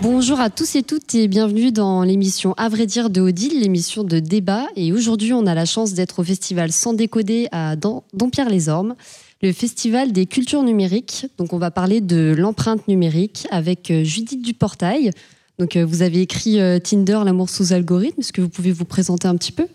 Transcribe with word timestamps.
Bonjour 0.00 0.40
à 0.40 0.50
tous 0.50 0.76
et 0.76 0.82
toutes 0.82 1.14
et 1.14 1.28
bienvenue 1.28 1.72
dans 1.72 2.02
l'émission 2.02 2.54
À 2.56 2.68
vrai 2.68 2.86
dire 2.86 3.10
de 3.10 3.20
Odile, 3.20 3.60
l'émission 3.60 4.02
de 4.04 4.18
débat. 4.18 4.66
Et 4.76 4.92
aujourd'hui, 4.92 5.32
on 5.32 5.46
a 5.46 5.54
la 5.54 5.64
chance 5.64 5.94
d'être 5.94 6.20
au 6.20 6.24
festival 6.24 6.72
Sans 6.72 6.94
décoder 6.94 7.48
à 7.52 7.76
Dompierre-les-Ormes, 7.76 8.94
le 9.42 9.52
festival 9.52 10.12
des 10.12 10.26
cultures 10.26 10.62
numériques. 10.62 11.26
Donc, 11.38 11.52
on 11.52 11.58
va 11.58 11.70
parler 11.70 12.00
de 12.00 12.34
l'empreinte 12.36 12.88
numérique 12.88 13.46
avec 13.50 13.90
euh, 13.90 14.04
Judith 14.04 14.42
Duportail. 14.42 15.10
Donc, 15.58 15.76
euh, 15.76 15.84
vous 15.84 16.02
avez 16.02 16.20
écrit 16.22 16.60
euh, 16.60 16.78
Tinder, 16.78 17.20
l'amour 17.24 17.50
sous 17.50 17.72
algorithme. 17.72 18.20
Est-ce 18.20 18.32
que 18.32 18.40
vous 18.40 18.48
pouvez 18.48 18.72
vous 18.72 18.84
présenter 18.84 19.28
un 19.28 19.36
petit 19.36 19.52
peu? 19.52 19.66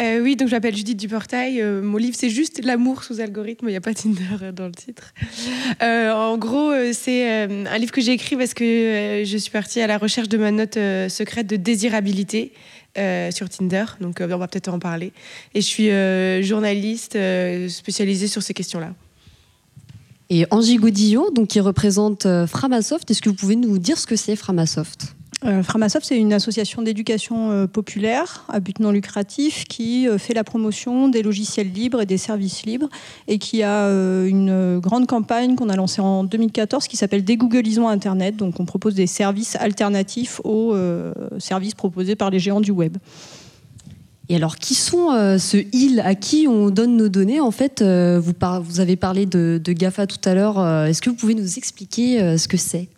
Euh, 0.00 0.20
oui, 0.22 0.36
donc 0.36 0.48
je 0.48 0.54
m'appelle 0.54 0.74
Judith 0.74 0.98
Duportail. 0.98 1.60
Euh, 1.60 1.82
mon 1.82 1.98
livre, 1.98 2.16
c'est 2.18 2.30
juste 2.30 2.64
L'amour 2.64 3.04
sous 3.04 3.20
algorithme. 3.20 3.66
Il 3.68 3.72
n'y 3.72 3.76
a 3.76 3.80
pas 3.80 3.94
Tinder 3.94 4.22
euh, 4.42 4.52
dans 4.52 4.66
le 4.66 4.72
titre. 4.72 5.12
en 5.80 6.38
gros, 6.38 6.72
c'est 6.92 7.44
un 7.44 7.78
livre 7.78 7.92
que 7.92 8.00
j'ai 8.00 8.12
écrit 8.12 8.36
parce 8.36 8.54
que 8.54 9.22
je 9.24 9.36
suis 9.36 9.50
partie 9.50 9.80
à 9.80 9.86
la 9.86 9.98
recherche 9.98 10.28
de 10.28 10.38
ma 10.38 10.50
note 10.50 10.78
secrète 11.08 11.46
de 11.46 11.56
désirabilité 11.56 12.52
sur 12.96 13.48
Tinder. 13.48 13.84
Donc, 14.00 14.18
on 14.20 14.26
va 14.26 14.48
peut-être 14.48 14.68
en 14.68 14.78
parler. 14.78 15.12
Et 15.54 15.60
je 15.60 15.66
suis 15.66 15.90
journaliste 16.46 17.18
spécialisée 17.68 18.28
sur 18.28 18.42
ces 18.42 18.54
questions-là. 18.54 18.94
Et 20.30 20.46
Angie 20.50 20.76
Godillot, 20.76 21.30
donc, 21.30 21.48
qui 21.48 21.60
représente 21.60 22.26
Framasoft, 22.46 23.10
est-ce 23.10 23.20
que 23.20 23.28
vous 23.28 23.34
pouvez 23.34 23.56
nous 23.56 23.78
dire 23.78 23.98
ce 23.98 24.06
que 24.06 24.16
c'est 24.16 24.36
Framasoft? 24.36 25.14
Euh, 25.44 25.62
Framasoft, 25.62 26.06
c'est 26.06 26.18
une 26.18 26.32
association 26.32 26.82
d'éducation 26.82 27.50
euh, 27.50 27.66
populaire 27.66 28.44
à 28.48 28.60
but 28.60 28.78
non 28.78 28.92
lucratif 28.92 29.64
qui 29.64 30.08
euh, 30.08 30.16
fait 30.16 30.34
la 30.34 30.44
promotion 30.44 31.08
des 31.08 31.22
logiciels 31.22 31.72
libres 31.72 32.00
et 32.00 32.06
des 32.06 32.16
services 32.16 32.64
libres 32.64 32.88
et 33.26 33.38
qui 33.38 33.62
a 33.62 33.88
une 34.24 34.78
grande 34.78 35.06
campagne 35.06 35.56
qu'on 35.56 35.68
a 35.68 35.76
lancée 35.76 36.00
en 36.00 36.24
2014 36.24 36.86
qui 36.86 36.96
s'appelle 36.96 37.24
Dégooglisons 37.24 37.88
Internet. 37.88 38.36
Donc 38.36 38.60
on 38.60 38.64
propose 38.64 38.94
des 38.94 39.06
services 39.06 39.56
alternatifs 39.56 40.40
aux 40.44 40.74
services 41.38 41.74
proposés 41.74 42.16
par 42.16 42.30
les 42.30 42.38
géants 42.38 42.60
du 42.60 42.70
web. 42.70 42.96
Et 44.28 44.36
alors, 44.36 44.56
qui 44.56 44.74
sont 44.74 45.08
ce 45.38 45.56
ils 45.72 46.00
à 46.00 46.14
qui 46.14 46.46
on 46.48 46.70
donne 46.70 46.96
nos 46.96 47.08
données? 47.08 47.40
En 47.40 47.50
fait, 47.50 47.82
vous, 47.82 48.80
avez 48.80 48.96
parlé 48.96 49.26
de 49.26 49.72
GAFA 49.72 50.06
tout 50.06 50.20
à 50.24 50.34
l'heure. 50.34 50.86
Est-ce 50.86 51.02
que 51.02 51.10
vous 51.10 51.16
pouvez 51.16 51.34
nous 51.34 51.58
expliquer 51.58 52.36
ce 52.38 52.48
que 52.48 52.56
c'est? 52.56 52.88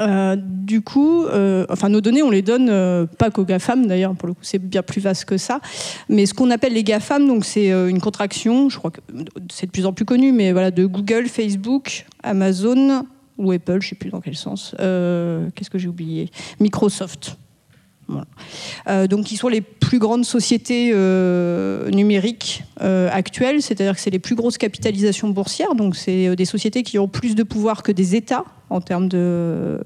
Euh, 0.00 0.36
du 0.36 0.80
coup, 0.80 1.24
euh, 1.24 1.66
enfin 1.68 1.88
nos 1.88 2.00
données, 2.00 2.22
on 2.22 2.30
les 2.30 2.42
donne 2.42 2.68
euh, 2.70 3.06
pas 3.06 3.30
qu'aux 3.30 3.44
GAFAM 3.44 3.86
d'ailleurs, 3.86 4.14
pour 4.14 4.28
le 4.28 4.34
coup 4.34 4.42
c'est 4.42 4.58
bien 4.58 4.82
plus 4.82 5.00
vaste 5.00 5.24
que 5.24 5.36
ça. 5.36 5.60
Mais 6.08 6.26
ce 6.26 6.34
qu'on 6.34 6.50
appelle 6.50 6.72
les 6.72 6.84
GAFAM, 6.84 7.26
donc 7.26 7.44
c'est 7.44 7.70
une 7.70 8.00
contraction, 8.00 8.68
je 8.68 8.78
crois 8.78 8.90
que 8.90 9.00
c'est 9.50 9.66
de 9.66 9.70
plus 9.70 9.86
en 9.86 9.92
plus 9.92 10.04
connu, 10.04 10.32
mais 10.32 10.52
voilà, 10.52 10.70
de 10.70 10.86
Google, 10.86 11.26
Facebook, 11.26 12.06
Amazon 12.22 13.04
ou 13.38 13.52
Apple, 13.52 13.80
je 13.80 13.90
sais 13.90 13.94
plus 13.94 14.10
dans 14.10 14.20
quel 14.20 14.36
sens. 14.36 14.74
Qu'est-ce 14.78 15.70
que 15.70 15.78
j'ai 15.78 15.88
oublié? 15.88 16.30
Microsoft. 16.60 17.36
Voilà. 18.10 19.06
donc, 19.06 19.24
qui 19.24 19.36
sont 19.36 19.48
les 19.48 19.60
plus 19.60 19.98
grandes 19.98 20.24
sociétés 20.24 20.92
numériques 21.92 22.64
actuelles, 22.78 23.62
c'est-à-dire 23.62 23.94
que 23.94 24.00
c'est 24.00 24.10
les 24.10 24.18
plus 24.18 24.34
grosses 24.34 24.58
capitalisations 24.58 25.28
boursières, 25.28 25.74
donc 25.74 25.96
c'est 25.96 26.34
des 26.36 26.44
sociétés 26.44 26.82
qui 26.82 26.98
ont 26.98 27.08
plus 27.08 27.34
de 27.34 27.42
pouvoir 27.42 27.82
que 27.82 27.92
des 27.92 28.16
États 28.16 28.44
en 28.70 28.80
termes 28.80 29.08
de 29.08 29.18
euh, 29.18 29.80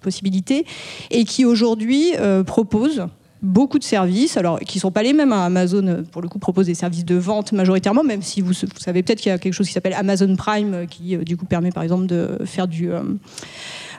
possibilités, 0.00 0.64
et 1.10 1.24
qui 1.24 1.44
aujourd'hui 1.44 2.12
euh, 2.18 2.44
proposent 2.44 3.06
beaucoup 3.42 3.78
de 3.78 3.84
services, 3.84 4.36
alors 4.36 4.58
qui 4.60 4.78
ne 4.78 4.80
sont 4.80 4.90
pas 4.90 5.02
les 5.02 5.12
mêmes. 5.12 5.32
Hein. 5.32 5.44
Amazon, 5.44 6.04
pour 6.10 6.22
le 6.22 6.28
coup, 6.28 6.38
propose 6.38 6.66
des 6.66 6.74
services 6.74 7.04
de 7.04 7.16
vente 7.16 7.52
majoritairement, 7.52 8.02
même 8.02 8.22
si 8.22 8.40
vous, 8.40 8.52
savez 8.52 9.02
peut-être 9.02 9.20
qu'il 9.20 9.30
y 9.30 9.32
a 9.32 9.38
quelque 9.38 9.52
chose 9.52 9.66
qui 9.66 9.72
s'appelle 9.72 9.94
Amazon 9.94 10.34
Prime, 10.34 10.86
qui 10.88 11.16
du 11.18 11.36
coup 11.36 11.46
permet 11.46 11.70
par 11.70 11.82
exemple 11.82 12.06
de 12.06 12.38
faire 12.44 12.66
du... 12.66 12.90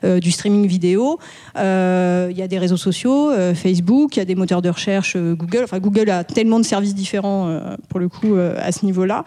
Euh, 0.03 0.19
du 0.19 0.31
streaming 0.31 0.65
vidéo. 0.65 1.19
Euh, 1.57 2.29
il 2.31 2.37
y 2.37 2.41
a 2.41 2.47
des 2.47 2.57
réseaux 2.57 2.77
sociaux, 2.77 3.31
euh, 3.31 3.53
Facebook, 3.53 4.15
il 4.15 4.19
y 4.19 4.21
a 4.21 4.25
des 4.25 4.35
moteurs 4.35 4.61
de 4.61 4.69
recherche, 4.69 5.17
Google. 5.17 5.61
Enfin, 5.63 5.79
Google 5.79 6.09
a 6.09 6.23
tellement 6.23 6.59
de 6.59 6.65
services 6.65 6.95
différents 6.95 7.59
pour 7.89 7.99
le 7.99 8.07
coup 8.07 8.35
à 8.35 8.71
ce 8.71 8.85
niveau-là. 8.85 9.23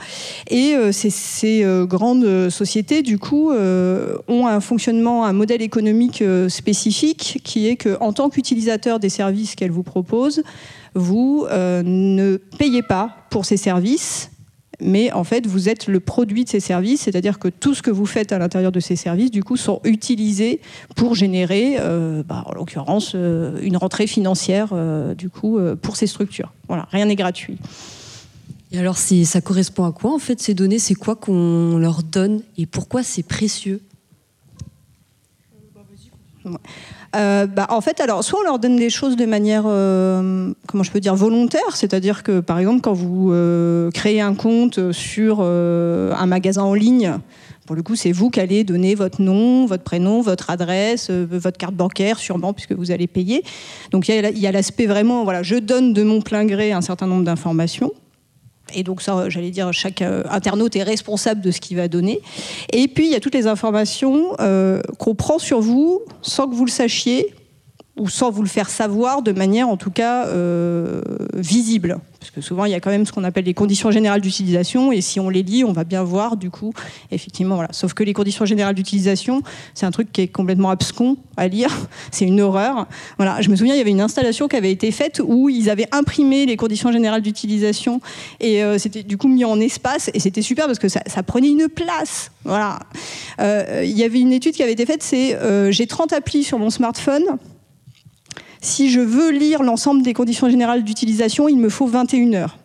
Et 0.51 0.75
ces, 0.93 1.65
grandes 1.83 2.49
sociétés, 2.51 3.03
du 3.03 3.19
coup, 3.19 3.51
ont 3.53 4.47
un 4.47 4.61
fonctionnement, 4.61 5.25
un 5.25 5.33
modèle 5.33 5.63
économique 5.63 6.23
spécifique 6.49 7.41
qui 7.45 7.69
est 7.69 7.77
qu'en 7.77 8.13
tant 8.13 8.31
qu'utilisateur 8.31 8.99
des 8.99 9.09
services 9.09 9.55
qu'elles 9.55 9.71
vous 9.71 9.83
proposent, 9.83 10.43
vous 10.95 11.47
ne 11.51 12.37
payez 12.59 12.83
pas 12.83 13.17
pour 13.31 13.45
ces 13.45 13.57
services, 13.57 14.32
mais 14.83 15.13
en 15.13 15.25
fait, 15.25 15.47
vous 15.47 15.69
êtes 15.69 15.87
le 15.87 16.01
produit 16.01 16.45
de 16.45 16.49
ces 16.49 16.61
services, 16.61 17.03
c'est-à-dire 17.03 17.39
que 17.39 17.49
tout 17.49 17.75
ce 17.75 17.83
que 17.83 17.91
vous 17.91 18.07
faites 18.07 18.33
à 18.33 18.39
l'intérieur 18.39 18.73
de 18.73 18.81
ces 18.81 18.97
services, 18.97 19.31
du 19.31 19.43
coup, 19.43 19.57
sont 19.57 19.81
utilisés 19.85 20.61
pour 20.97 21.15
générer, 21.15 21.77
euh, 21.81 22.23
bah, 22.23 22.45
en 22.47 22.53
l'occurrence, 22.53 23.13
euh, 23.15 23.61
une 23.63 23.77
rentrée 23.77 24.07
financière, 24.07 24.71
euh, 24.73 25.15
du 25.15 25.29
coup, 25.31 25.59
pour 25.81 25.97
ces 25.97 26.07
structures. 26.07 26.53
Voilà, 26.69 26.87
rien 26.91 27.07
n'est 27.07 27.17
gratuit. 27.17 27.59
Et 28.73 28.79
alors, 28.79 28.97
ça 28.97 29.41
correspond 29.41 29.85
à 29.85 29.93
quoi, 29.93 30.15
en 30.15 30.19
fait, 30.19 30.41
ces 30.41 30.55
données? 30.55 30.79
C'est 30.79 30.95
quoi 30.95 31.15
qu'on 31.15 31.77
leur 31.79 32.03
donne? 32.03 32.43
Et 32.57 32.67
pourquoi 32.67 33.03
c'est 33.03 33.23
précieux? 33.23 33.81
Euh, 37.15 37.47
bah, 37.47 37.67
en 37.71 37.81
fait, 37.81 38.01
alors, 38.01 38.25
soit 38.25 38.41
on 38.41 38.43
leur 38.43 38.59
donne 38.59 38.77
des 38.77 38.91
choses 38.91 39.17
de 39.17 39.27
manière, 39.27 39.65
euh, 39.67 40.53
comment 40.67 40.83
je 40.83 40.91
peux 40.91 41.01
dire, 41.01 41.15
volontaire, 41.15 41.75
c'est-à-dire 41.77 42.23
que, 42.23 42.41
par 42.41 42.59
exemple, 42.59 42.81
quand 42.81 42.93
vous 42.93 43.31
euh, 43.33 43.91
créez 43.91 44.21
un 44.21 44.35
compte 44.35 44.93
sur 44.93 45.41
un 45.43 46.27
magasin 46.27 46.63
en 46.63 46.75
ligne, 46.75 47.19
pour 47.67 47.77
le 47.77 47.83
coup, 47.83 47.95
c'est 47.95 48.13
vous 48.13 48.31
qui 48.31 48.41
allez 48.41 48.65
donner 48.65 48.95
votre 48.95 49.23
nom, 49.23 49.67
votre 49.67 49.85
prénom, 49.85 50.21
votre 50.21 50.51
adresse, 50.51 51.11
votre 51.11 51.59
carte 51.59 51.75
bancaire, 51.75 52.19
sûrement, 52.19 52.53
puisque 52.53 52.73
vous 52.73 52.91
allez 52.91 53.07
payer. 53.07 53.45
Donc, 53.91 54.09
il 54.09 54.39
y 54.39 54.47
a 54.47 54.53
l'aspect 54.53 54.87
vraiment, 54.87 55.25
voilà, 55.25 55.43
je 55.43 55.57
donne 55.57 55.93
de 55.93 56.03
mon 56.03 56.21
plein 56.21 56.45
gré 56.45 56.73
un 56.73 56.81
certain 56.81 57.07
nombre 57.07 57.25
d'informations. 57.25 57.93
Et 58.75 58.83
donc 58.83 59.03
ça, 59.03 59.29
j'allais 59.29 59.51
dire, 59.51 59.73
chaque 59.73 60.03
euh, 60.03 60.23
internaute 60.31 60.77
est 60.77 60.83
responsable 60.83 61.41
de 61.41 61.51
ce 61.51 61.61
qu'il 61.61 61.77
va 61.77 61.89
donner. 61.89 62.21
Et 62.73 62.89
puis, 62.89 63.07
il 63.07 63.13
y 63.13 63.15
a 63.15 63.21
toutes 63.21 63.35
les 63.35 63.47
informations 63.47 64.35
euh, 64.41 64.81
qu'on 64.99 65.15
prend 65.15 65.39
sur 65.39 65.61
vous 65.61 66.03
sans 66.23 66.49
que 66.49 66.55
vous 66.55 66.65
le 66.65 66.71
sachiez 66.71 67.35
ou 67.99 68.09
sans 68.09 68.31
vous 68.31 68.43
le 68.43 68.49
faire 68.49 68.71
savoir 68.71 69.23
de 69.23 69.33
manière 69.33 69.69
en 69.69 69.77
tout 69.77 69.91
cas 69.91 70.27
euh, 70.27 71.03
visible. 71.35 71.99
Parce 72.23 72.31
que 72.31 72.41
souvent, 72.41 72.67
il 72.67 72.71
y 72.71 72.75
a 72.75 72.79
quand 72.79 72.91
même 72.91 73.05
ce 73.05 73.11
qu'on 73.11 73.25
appelle 73.25 73.47
les 73.47 73.53
conditions 73.53 73.91
générales 73.91 74.21
d'utilisation, 74.21 74.93
et 74.93 75.01
si 75.01 75.19
on 75.19 75.29
les 75.29 75.43
lit, 75.43 75.65
on 75.65 75.73
va 75.73 75.83
bien 75.83 76.05
voir, 76.05 76.37
du 76.37 76.51
coup, 76.51 76.73
effectivement, 77.11 77.57
voilà. 77.57 77.71
Sauf 77.73 77.95
que 77.95 78.05
les 78.05 78.13
conditions 78.13 78.45
générales 78.45 78.77
d'utilisation, 78.77 79.43
c'est 79.75 79.87
un 79.87 79.91
truc 79.91 80.13
qui 80.13 80.21
est 80.21 80.29
complètement 80.29 80.71
abscon 80.71 81.17
à 81.37 81.49
lire, 81.49 81.69
c'est 82.13 82.25
une 82.25 82.41
horreur. 82.41 82.87
Voilà, 83.17 83.41
je 83.41 83.51
me 83.51 83.57
souviens, 83.57 83.75
il 83.75 83.79
y 83.79 83.81
avait 83.81 83.91
une 83.91 84.01
installation 84.01 84.47
qui 84.47 84.55
avait 84.55 84.71
été 84.71 84.93
faite 84.93 85.21
où 85.25 85.49
ils 85.49 85.69
avaient 85.69 85.89
imprimé 85.91 86.47
les 86.47 86.57
conditions 86.57 86.93
générales 86.93 87.23
d'utilisation, 87.23 88.01
et 88.39 88.63
euh, 88.63 88.79
c'était 88.79 89.03
du 89.03 89.17
coup 89.17 89.27
mis 89.27 89.45
en 89.45 89.59
espace, 89.59 90.09
et 90.15 90.21
c'était 90.21 90.43
super 90.43 90.67
parce 90.67 90.79
que 90.79 90.89
ça, 90.89 91.01
prenait 91.27 91.49
une 91.49 91.67
place. 91.67 92.31
Voilà. 92.45 92.79
Euh, 93.41 93.83
il 93.85 93.99
y 93.99 94.05
avait 94.05 94.21
une 94.21 94.33
étude 94.33 94.55
qui 94.55 94.63
avait 94.63 94.75
été 94.75 94.87
faite, 94.87 95.03
c'est 95.03 95.37
j'ai 95.73 95.89
30 95.89 96.13
applis 96.13 96.45
sur 96.45 96.61
mon 96.61 96.71
smartphone, 96.71 97.25
si 98.63 98.91
je 98.91 99.01
veux 99.01 99.31
lire 99.31 99.63
l'ensemble 99.63 100.03
des 100.03 100.15
conditions 100.15 100.49
générales 100.49 100.85
d'utilisation, 100.85 101.49
il 101.49 101.59
me 101.59 101.69
faut 101.69 101.87
21 101.87 102.33
heures 102.33 102.59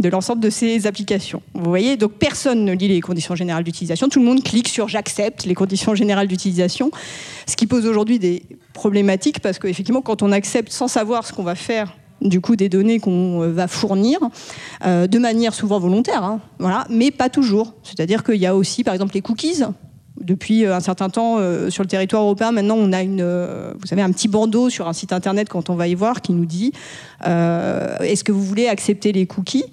de 0.00 0.08
l'ensemble 0.08 0.40
de 0.40 0.50
ces 0.50 0.86
applications. 0.86 1.42
Vous 1.54 1.68
voyez, 1.68 1.96
donc 1.96 2.12
personne 2.12 2.64
ne 2.64 2.72
lit 2.72 2.88
les 2.88 3.02
conditions 3.02 3.34
générales 3.34 3.64
d'utilisation, 3.64 4.08
tout 4.08 4.18
le 4.18 4.24
monde 4.24 4.42
clique 4.42 4.68
sur 4.68 4.88
j'accepte 4.88 5.44
les 5.44 5.54
conditions 5.54 5.94
générales 5.94 6.26
d'utilisation, 6.26 6.90
ce 7.46 7.54
qui 7.54 7.66
pose 7.66 7.86
aujourd'hui 7.86 8.18
des 8.18 8.42
problématiques 8.72 9.40
parce 9.40 9.58
qu'effectivement, 9.58 10.00
quand 10.00 10.22
on 10.22 10.32
accepte 10.32 10.72
sans 10.72 10.88
savoir 10.88 11.26
ce 11.26 11.32
qu'on 11.34 11.42
va 11.42 11.54
faire 11.54 11.94
du 12.22 12.40
coup 12.40 12.56
des 12.56 12.68
données 12.68 12.98
qu'on 12.98 13.40
va 13.50 13.68
fournir 13.68 14.18
euh, 14.84 15.06
de 15.06 15.18
manière 15.18 15.54
souvent 15.54 15.78
volontaire, 15.78 16.24
hein, 16.24 16.40
mais 16.88 17.10
pas 17.10 17.28
toujours. 17.28 17.74
C'est-à-dire 17.82 18.24
qu'il 18.24 18.36
y 18.36 18.46
a 18.46 18.56
aussi, 18.56 18.84
par 18.84 18.94
exemple, 18.94 19.14
les 19.14 19.22
cookies 19.22 19.62
depuis 20.20 20.64
euh, 20.64 20.74
un 20.74 20.80
certain 20.80 21.08
temps 21.08 21.36
euh, 21.38 21.70
sur 21.70 21.82
le 21.82 21.88
territoire 21.88 22.22
européen. 22.22 22.52
Maintenant, 22.52 22.76
on 22.76 22.92
a 22.92 23.02
une, 23.02 23.20
euh, 23.20 23.72
vous 23.78 23.86
savez, 23.86 24.02
un 24.02 24.10
petit 24.12 24.28
bandeau 24.28 24.70
sur 24.70 24.88
un 24.88 24.92
site 24.92 25.12
internet 25.12 25.48
quand 25.48 25.70
on 25.70 25.74
va 25.74 25.88
y 25.88 25.94
voir 25.94 26.22
qui 26.22 26.32
nous 26.32 26.46
dit 26.46 26.72
est-ce 27.22 28.24
que 28.24 28.32
vous 28.32 28.42
voulez 28.42 28.66
accepter 28.66 29.12
les 29.12 29.26
cookies? 29.26 29.66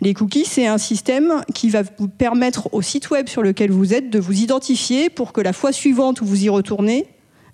Les 0.00 0.14
cookies, 0.14 0.46
c'est 0.46 0.66
un 0.66 0.78
système 0.78 1.42
qui 1.54 1.68
va 1.68 1.82
vous 1.98 2.08
permettre 2.08 2.72
au 2.72 2.80
site 2.80 3.10
web 3.10 3.28
sur 3.28 3.42
lequel 3.42 3.70
vous 3.70 3.92
êtes 3.92 4.08
de 4.08 4.18
vous 4.18 4.40
identifier 4.40 5.10
pour 5.10 5.34
que 5.34 5.42
la 5.42 5.52
fois 5.52 5.70
suivante 5.70 6.22
où 6.22 6.24
vous 6.24 6.44
y 6.44 6.48
retournez, 6.48 7.06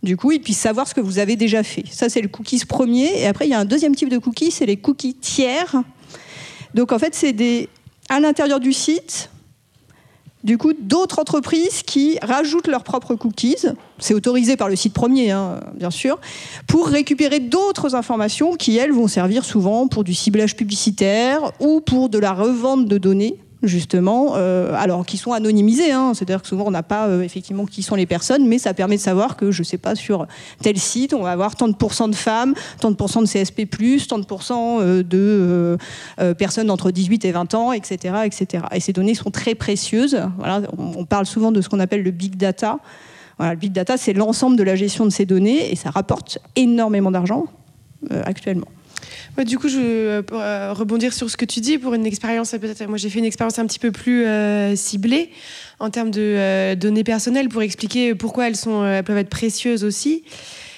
du 0.04 0.16
coup, 0.16 0.30
il 0.30 0.40
puisse 0.40 0.58
savoir 0.58 0.86
ce 0.86 0.94
que 0.94 1.00
vous 1.00 1.18
avez 1.18 1.34
déjà 1.34 1.64
fait. 1.64 1.82
Ça, 1.90 2.08
c'est 2.08 2.20
le 2.20 2.28
cookies 2.28 2.64
premier. 2.64 3.10
Et 3.20 3.26
après, 3.26 3.48
il 3.48 3.50
y 3.50 3.54
a 3.54 3.58
un 3.58 3.64
deuxième 3.64 3.96
type 3.96 4.08
de 4.08 4.18
cookies, 4.18 4.52
c'est 4.52 4.66
les 4.66 4.76
cookies 4.76 5.14
tiers. 5.14 5.82
Donc, 6.74 6.92
en 6.92 6.98
fait, 7.00 7.14
c'est 7.14 7.32
des 7.32 7.68
à 8.08 8.20
l'intérieur 8.20 8.60
du 8.60 8.72
site, 8.72 9.30
du 10.44 10.58
coup 10.58 10.72
d'autres 10.72 11.18
entreprises 11.18 11.82
qui 11.82 12.18
rajoutent 12.22 12.66
leurs 12.66 12.84
propres 12.84 13.14
cookies, 13.14 13.66
c'est 13.98 14.14
autorisé 14.14 14.56
par 14.56 14.68
le 14.68 14.76
site 14.76 14.94
premier, 14.94 15.30
hein, 15.30 15.60
bien 15.74 15.90
sûr, 15.90 16.18
pour 16.66 16.88
récupérer 16.88 17.40
d'autres 17.40 17.94
informations 17.94 18.54
qui, 18.54 18.76
elles, 18.76 18.92
vont 18.92 19.08
servir 19.08 19.44
souvent 19.44 19.88
pour 19.88 20.04
du 20.04 20.14
ciblage 20.14 20.56
publicitaire 20.56 21.52
ou 21.60 21.80
pour 21.80 22.08
de 22.08 22.18
la 22.18 22.32
revente 22.32 22.86
de 22.86 22.98
données 22.98 23.38
justement, 23.62 24.32
euh, 24.36 24.72
alors 24.74 25.04
qui 25.04 25.16
sont 25.16 25.32
anonymisés, 25.32 25.92
hein, 25.92 26.12
c'est-à-dire 26.14 26.42
que 26.42 26.48
souvent 26.48 26.64
on 26.66 26.70
n'a 26.70 26.82
pas 26.82 27.08
euh, 27.08 27.22
effectivement 27.22 27.66
qui 27.66 27.82
sont 27.82 27.94
les 27.94 28.06
personnes, 28.06 28.46
mais 28.46 28.58
ça 28.58 28.72
permet 28.74 28.96
de 28.96 29.00
savoir 29.00 29.36
que, 29.36 29.50
je 29.50 29.60
ne 29.60 29.64
sais 29.64 29.78
pas, 29.78 29.94
sur 29.94 30.26
tel 30.62 30.78
site, 30.78 31.12
on 31.12 31.22
va 31.22 31.32
avoir 31.32 31.56
tant 31.56 31.68
de 31.68 31.74
pourcents 31.74 32.08
de 32.08 32.14
femmes, 32.14 32.54
tant 32.80 32.90
de 32.90 32.96
pourcents 32.96 33.22
de 33.22 33.26
CSP+, 33.26 33.66
tant 34.08 34.18
de 34.18 34.24
pourcents 34.24 34.78
euh, 34.80 35.02
de 35.02 35.76
personnes 36.34 36.70
entre 36.70 36.90
18 36.90 37.24
et 37.24 37.32
20 37.32 37.54
ans, 37.54 37.72
etc., 37.72 38.14
etc. 38.24 38.64
Et 38.72 38.80
ces 38.80 38.92
données 38.92 39.14
sont 39.14 39.30
très 39.30 39.54
précieuses. 39.54 40.20
Voilà, 40.38 40.62
on, 40.78 41.04
parle 41.04 41.26
souvent 41.26 41.52
de 41.52 41.60
ce 41.60 41.68
qu'on 41.68 41.80
appelle 41.80 42.02
le 42.02 42.10
big 42.10 42.36
data. 42.36 42.78
Le 43.38 43.54
big 43.56 43.72
data, 43.72 43.96
c'est 43.96 44.12
l'ensemble 44.12 44.56
de 44.56 44.62
la 44.62 44.76
gestion 44.76 45.04
de 45.04 45.10
ces 45.10 45.26
données 45.26 45.72
et 45.72 45.76
ça 45.76 45.90
rapporte 45.90 46.38
énormément 46.56 47.10
d'argent 47.10 47.46
actuellement 48.24 48.66
du 49.44 49.58
coup, 49.58 49.68
je 49.68 49.78
veux 49.78 50.24
euh, 50.32 50.72
rebondir 50.72 51.12
sur 51.12 51.30
ce 51.30 51.36
que 51.36 51.44
tu 51.44 51.60
dis 51.60 51.78
pour 51.78 51.94
une 51.94 52.06
expérience. 52.06 52.50
Peut-être, 52.50 52.86
moi, 52.86 52.98
j'ai 52.98 53.10
fait 53.10 53.18
une 53.18 53.24
expérience 53.24 53.58
un 53.58 53.66
petit 53.66 53.78
peu 53.78 53.92
plus 53.92 54.26
euh, 54.26 54.76
ciblée 54.76 55.30
en 55.78 55.90
termes 55.90 56.10
de 56.10 56.20
euh, 56.20 56.74
données 56.74 57.04
personnelles 57.04 57.48
pour 57.48 57.62
expliquer 57.62 58.14
pourquoi 58.14 58.48
elles 58.48 58.56
sont, 58.56 58.84
elles 58.84 59.04
peuvent 59.04 59.18
être 59.18 59.30
précieuses 59.30 59.84
aussi. 59.84 60.24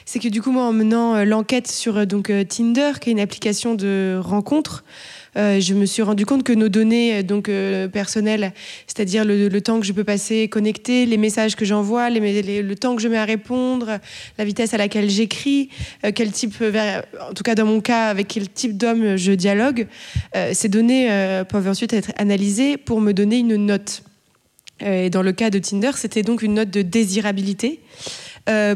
C'est 0.04 0.18
que 0.18 0.28
du 0.28 0.42
coup, 0.42 0.50
moi, 0.50 0.64
en 0.64 0.72
menant 0.72 1.24
l'enquête 1.24 1.68
sur 1.68 2.06
donc 2.06 2.30
Tinder, 2.48 2.92
qui 3.00 3.10
est 3.10 3.12
une 3.12 3.20
application 3.20 3.74
de 3.74 4.18
rencontre, 4.20 4.84
euh, 5.36 5.60
je 5.60 5.72
me 5.72 5.86
suis 5.86 6.02
rendu 6.02 6.26
compte 6.26 6.42
que 6.42 6.52
nos 6.52 6.68
données 6.68 7.18
euh, 7.18 7.22
donc 7.22 7.48
euh, 7.48 7.88
personnelles, 7.88 8.52
c'est-à-dire 8.86 9.24
le, 9.24 9.60
temps 9.62 9.80
que 9.80 9.86
je 9.86 9.92
peux 9.92 10.04
passer 10.04 10.48
connecté, 10.48 11.06
les 11.06 11.16
messages 11.16 11.56
que 11.56 11.64
j'envoie, 11.64 12.10
le 12.10 12.74
temps 12.74 12.96
que 12.96 13.02
je 13.02 13.08
mets 13.08 13.16
à 13.16 13.24
répondre, 13.24 13.98
la 14.38 14.44
vitesse 14.44 14.74
à 14.74 14.76
laquelle 14.76 15.08
j'écris, 15.08 15.70
quel 16.14 16.32
type, 16.32 16.54
en 16.60 17.32
tout 17.32 17.44
cas 17.44 17.54
dans 17.54 17.64
mon 17.64 17.80
cas, 17.80 18.08
avec 18.08 18.28
quel 18.28 18.48
type 18.48 18.76
d'homme 18.76 19.16
je 19.16 19.32
dialogue, 19.32 19.86
ces 20.52 20.68
données 20.68 21.08
peuvent 21.48 21.68
ensuite 21.68 21.92
être 21.92 22.10
analysées 22.16 22.76
pour 22.76 23.00
me 23.00 23.12
donner 23.12 23.38
une 23.38 23.56
note. 23.56 24.02
Et 24.80 25.10
dans 25.10 25.22
le 25.22 25.32
cas 25.32 25.50
de 25.50 25.60
Tinder, 25.60 25.92
c'était 25.94 26.22
donc 26.22 26.42
une 26.42 26.54
note 26.54 26.70
de 26.70 26.82
désirabilité. 26.82 27.80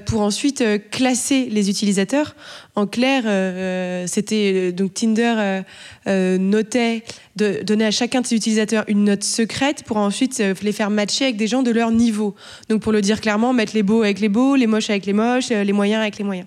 Pour 0.06 0.20
ensuite 0.20 0.62
classer 0.92 1.48
les 1.50 1.68
utilisateurs. 1.68 2.36
En 2.76 2.86
clair, 2.86 3.22
euh, 3.26 4.04
c'était 4.06 4.70
donc 4.70 4.94
Tinder 4.94 5.62
notait, 6.06 7.02
de, 7.36 7.62
donnait 7.62 7.86
à 7.86 7.90
chacun 7.90 8.20
de 8.20 8.26
ses 8.26 8.36
utilisateurs 8.36 8.84
une 8.86 9.04
note 9.04 9.24
secrète 9.24 9.82
pour 9.84 9.96
ensuite 9.96 10.42
les 10.62 10.72
faire 10.72 10.90
matcher 10.90 11.24
avec 11.24 11.36
des 11.36 11.46
gens 11.46 11.62
de 11.62 11.70
leur 11.70 11.90
niveau. 11.90 12.34
Donc 12.68 12.82
pour 12.82 12.92
le 12.92 13.00
dire 13.00 13.20
clairement, 13.20 13.52
mettre 13.52 13.74
les 13.74 13.82
beaux 13.82 14.02
avec 14.02 14.20
les 14.20 14.28
beaux, 14.28 14.56
les 14.56 14.66
moches 14.66 14.90
avec 14.90 15.06
les 15.06 15.12
moches, 15.12 15.48
les 15.48 15.72
moyens 15.72 16.02
avec 16.02 16.18
les 16.18 16.24
moyens. 16.24 16.46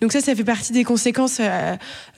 Donc 0.00 0.12
ça, 0.12 0.20
ça 0.20 0.34
fait 0.34 0.44
partie 0.44 0.72
des 0.72 0.84
conséquences 0.84 1.40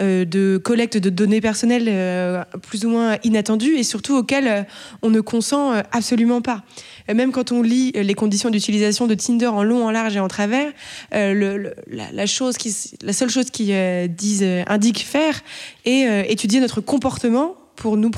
de 0.00 0.56
collecte 0.58 0.98
de 0.98 1.10
données 1.10 1.40
personnelles 1.40 2.44
plus 2.62 2.84
ou 2.84 2.90
moins 2.90 3.18
inattendues 3.22 3.76
et 3.76 3.84
surtout 3.84 4.16
auxquelles 4.16 4.66
on 5.02 5.10
ne 5.10 5.20
consent 5.20 5.72
absolument 5.92 6.42
pas. 6.42 6.64
Euh, 7.10 7.14
même 7.14 7.32
quand 7.32 7.52
on 7.52 7.62
lit 7.62 7.92
euh, 7.96 8.02
les 8.02 8.14
conditions 8.14 8.50
d'utilisation 8.50 9.06
de 9.06 9.14
Tinder 9.14 9.46
en 9.46 9.62
long, 9.62 9.86
en 9.86 9.90
large 9.90 10.16
et 10.16 10.20
en 10.20 10.28
travers, 10.28 10.72
euh, 11.14 11.70
la, 11.88 12.26
chose 12.26 12.56
qui, 12.56 12.74
la 13.02 13.12
seule 13.12 13.30
chose 13.30 13.43
qu'ils 13.50 14.14
disent, 14.14 14.44
indiquent 14.66 15.04
faire 15.04 15.42
est 15.84 16.30
étudier 16.30 16.60
notre 16.60 16.80
comportement 16.80 17.56
pour 17.76 17.96
nous, 17.96 18.10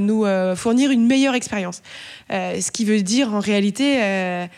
nous 0.00 0.24
fournir 0.56 0.90
une 0.90 1.06
meilleure 1.06 1.34
expérience. 1.34 1.82
ce 2.30 2.70
qui 2.70 2.84
veut 2.84 3.02
dire 3.02 3.34
en 3.34 3.40
réalité 3.40 4.48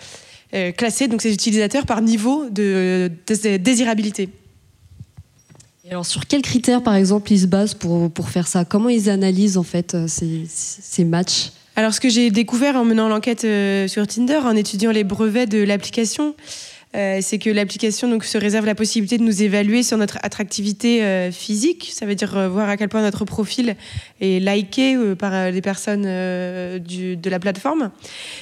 classer 0.77 1.09
donc 1.09 1.23
ces 1.23 1.33
utilisateurs 1.33 1.87
par 1.87 2.01
niveau 2.01 2.49
de, 2.51 3.11
désirabilité. 3.59 4.29
alors 5.91 6.07
sur 6.07 6.27
quels 6.27 6.43
critères 6.43 6.83
par 6.83 6.95
exemple 6.95 7.33
ils 7.33 7.41
se 7.41 7.47
basent 7.47 7.75
pour, 7.75 8.11
pour 8.11 8.29
faire 8.29 8.47
ça? 8.47 8.65
Comment 8.65 8.89
ils 8.89 9.11
analysent 9.11 9.59
en 9.59 9.65
fait 9.65 9.97
ces, 10.07 10.45
ces 10.49 11.05
matchs? 11.05 11.51
Alors, 11.79 11.93
ce 11.93 12.01
que 12.01 12.09
j'ai 12.09 12.31
découvert 12.31 12.77
en 12.77 12.87
menant 12.87 13.07
l'enquête 13.07 13.45
euh, 13.45 13.87
sur 13.87 14.07
Tinder, 14.07 14.39
en 14.39 14.57
étudiant 14.57 14.91
les 14.93 15.05
brevets 15.05 15.47
de 15.47 15.62
l'application, 15.62 16.35
euh, 16.97 17.19
c'est 17.21 17.39
que 17.39 17.51
l'application 17.51 18.19
se 18.21 18.39
réserve 18.39 18.67
la 18.67 18.75
possibilité 18.75 19.19
de 19.19 19.23
nous 19.23 19.43
évaluer 19.43 19.83
sur 19.83 19.99
notre 19.99 20.19
attractivité 20.23 21.05
euh, 21.05 21.31
physique. 21.31 21.91
Ça 21.93 22.07
veut 22.07 22.15
dire 22.15 22.49
voir 22.51 22.69
à 22.69 22.77
quel 22.77 22.89
point 22.89 23.03
notre 23.03 23.25
profil 23.25 23.77
est 24.21 24.41
liké 24.41 24.97
par 25.19 25.51
les 25.51 25.61
personnes 25.61 26.05
de 26.05 27.31
la 27.31 27.39
plateforme, 27.39 27.91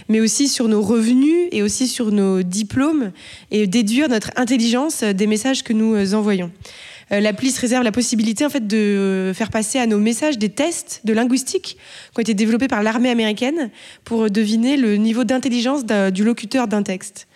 mais 0.09 0.21
aussi 0.21 0.49
sur 0.49 0.69
nos 0.69 0.83
revenus 0.83 1.49
et 1.53 1.63
aussi 1.63 1.89
sur 1.89 2.13
nos 2.13 2.43
diplômes 2.43 3.13
et 3.51 3.67
déduire 3.67 4.09
notre 4.09 4.31
intelligence 4.37 5.03
des 5.03 5.27
messages 5.27 5.63
que 5.63 5.73
nous 5.73 6.15
envoyons. 6.15 6.51
Euh, 7.13 7.21
l'appli 7.21 7.51
se 7.51 7.61
réserve 7.61 7.85
la 7.85 7.93
possibilité 7.93 8.47
en 8.47 8.51
fait 8.51 8.67
de 8.67 8.77
euh, 8.77 9.35
faire 9.35 9.51
passer 9.51 9.79
à 9.79 9.87
nos 9.87 9.99
messages 9.99 10.39
des 10.39 10.49
tests 10.49 11.03
de 11.05 11.13
linguistique 11.13 11.77
qui 12.13 12.19
ont 12.19 12.23
été 12.23 12.35
développés 12.35 12.69
par 12.69 12.83
l'armée 12.83 13.11
américaine 13.11 13.71
pour 14.05 14.31
deviner 14.31 14.77
le 14.77 14.97
niveau 14.97 15.25
d'intelligence 15.25 15.85
du 15.85 16.25
locuteur 16.25 16.69
d'un 16.69 16.83
texte. 16.83 17.27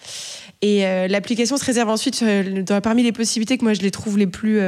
Et 0.60 0.84
euh, 0.84 1.06
l'application 1.06 1.56
se 1.56 1.64
réserve 1.64 1.88
ensuite, 1.88 2.24
parmi 2.82 3.02
les 3.02 3.12
possibilités 3.12 3.58
que 3.58 3.64
moi 3.64 3.74
je 3.74 3.80
les 3.80 3.90
trouve 3.92 4.18
les 4.18 4.26
plus 4.26 4.60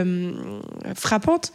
frappantes, 0.94 1.50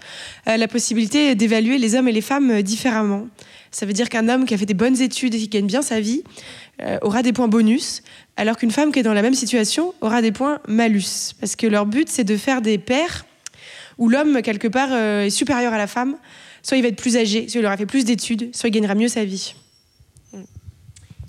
la 0.45 0.67
possibilité 0.67 1.35
d'évaluer 1.35 1.77
les 1.77 1.95
hommes 1.95 2.07
et 2.07 2.11
les 2.11 2.21
femmes 2.21 2.61
différemment. 2.61 3.27
Ça 3.71 3.85
veut 3.85 3.93
dire 3.93 4.09
qu'un 4.09 4.27
homme 4.27 4.45
qui 4.45 4.53
a 4.53 4.57
fait 4.57 4.65
des 4.65 4.73
bonnes 4.73 5.01
études 5.01 5.35
et 5.35 5.37
qui 5.37 5.47
gagne 5.47 5.67
bien 5.67 5.81
sa 5.81 6.01
vie 6.01 6.23
aura 7.01 7.23
des 7.23 7.31
points 7.31 7.47
bonus, 7.47 8.03
alors 8.35 8.57
qu'une 8.57 8.71
femme 8.71 8.91
qui 8.91 8.99
est 8.99 9.03
dans 9.03 9.13
la 9.13 9.21
même 9.21 9.33
situation 9.33 9.93
aura 10.01 10.21
des 10.21 10.31
points 10.31 10.59
malus. 10.67 11.33
Parce 11.39 11.55
que 11.55 11.67
leur 11.67 11.85
but, 11.85 12.09
c'est 12.09 12.25
de 12.25 12.35
faire 12.35 12.61
des 12.61 12.77
paires 12.77 13.25
où 13.97 14.09
l'homme, 14.09 14.41
quelque 14.41 14.67
part, 14.67 14.89
euh, 14.91 15.25
est 15.25 15.29
supérieur 15.29 15.73
à 15.73 15.77
la 15.77 15.87
femme. 15.87 16.17
Soit 16.63 16.77
il 16.77 16.81
va 16.81 16.89
être 16.89 16.97
plus 16.97 17.15
âgé, 17.15 17.47
soit 17.47 17.61
il 17.61 17.65
aura 17.65 17.77
fait 17.77 17.85
plus 17.85 18.05
d'études, 18.05 18.55
soit 18.55 18.69
il 18.69 18.71
gagnera 18.71 18.95
mieux 18.95 19.07
sa 19.07 19.23
vie. 19.23 19.55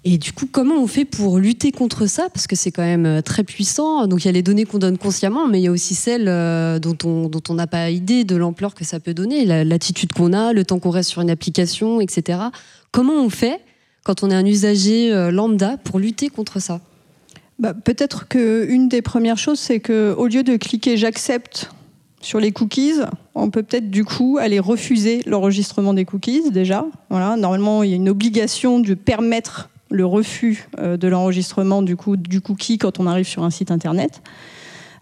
Et 0.09 0.19
du 0.19 0.33
coup, 0.33 0.47
comment 0.51 0.77
on 0.77 0.87
fait 0.87 1.05
pour 1.05 1.41
lutter 1.41 1.73
contre 1.73 2.07
ça? 2.07 2.29
Parce 2.33 2.47
que 2.47 2.55
c'est 2.55 2.71
quand 2.71 2.85
même 2.85 3.07
euh, 3.07 3.23
très 3.23 3.43
puissant. 3.43 4.07
Donc 4.07 4.25
il 4.25 4.27
y 4.27 4.29
a 4.29 4.33
les 4.33 4.45
données 4.45 4.65
qu'on 4.65 4.79
donne 4.79 4.99
consciemment, 4.99 5.49
mais 5.49 5.59
il 5.59 5.65
y 5.65 5.67
a 5.67 5.73
aussi 5.73 5.97
celles 5.97 6.29
euh, 6.29 6.79
dont 6.79 6.97
on 7.03 7.55
n'a 7.55 7.67
pas 7.67 7.91
idée 7.91 8.23
de 8.23 8.37
l'ampleur 8.37 8.77
que 8.77 8.85
ça 8.85 9.01
peut 9.01 9.15
donner, 9.15 9.45
l'attitude 9.65 10.13
qu'on 10.13 10.33
a, 10.33 10.53
le 10.53 10.65
temps 10.65 10.79
qu'on 10.79 10.91
reste 10.91 11.11
sur 11.11 11.23
une 11.23 11.31
application, 11.31 12.01
etc. 12.01 12.39
Comment 12.93 13.15
on 13.15 13.31
fait 13.31 13.61
quand 14.05 14.23
on 14.23 14.31
est 14.31 14.35
un 14.37 14.47
usager 14.47 15.11
lambda 15.33 15.77
pour 15.79 15.99
lutter 15.99 16.29
contre 16.29 16.61
ça? 16.61 16.81
Bah, 17.59 17.75
Peut-être 17.75 18.29
qu'une 18.29 18.89
des 18.89 19.03
premières 19.03 19.39
choses, 19.39 19.59
c'est 19.59 19.81
qu'au 19.81 20.29
lieu 20.29 20.45
de 20.45 20.57
cliquer 20.57 20.97
j'accepte 20.97 21.71
sur 22.21 22.39
les 22.39 22.53
cookies, 22.53 23.01
on 23.35 23.51
peut 23.51 23.65
peut-être 23.65 23.91
du 23.91 24.05
coup 24.05 24.39
aller 24.41 24.61
refuser 24.61 25.23
l'enregistrement 25.27 25.95
des 25.95 26.05
cookies 26.05 26.53
déjà. 26.53 26.87
Voilà, 27.11 27.37
normalement, 27.37 27.83
il 27.83 27.91
y 27.91 27.93
a 27.93 27.97
une 27.97 28.09
obligation 28.09 28.79
de 28.79 28.95
permettre 28.95 29.69
le 29.91 30.05
refus 30.05 30.69
euh, 30.79 30.97
de 30.97 31.09
l'enregistrement 31.09 31.83
du, 31.83 31.97
cookie 31.97 32.79
quand 32.79 32.99
on 32.99 33.07
arrive 33.07 33.27
sur 33.27 33.45
un 33.45 33.51
site 33.51 33.71
internet. 33.71 34.23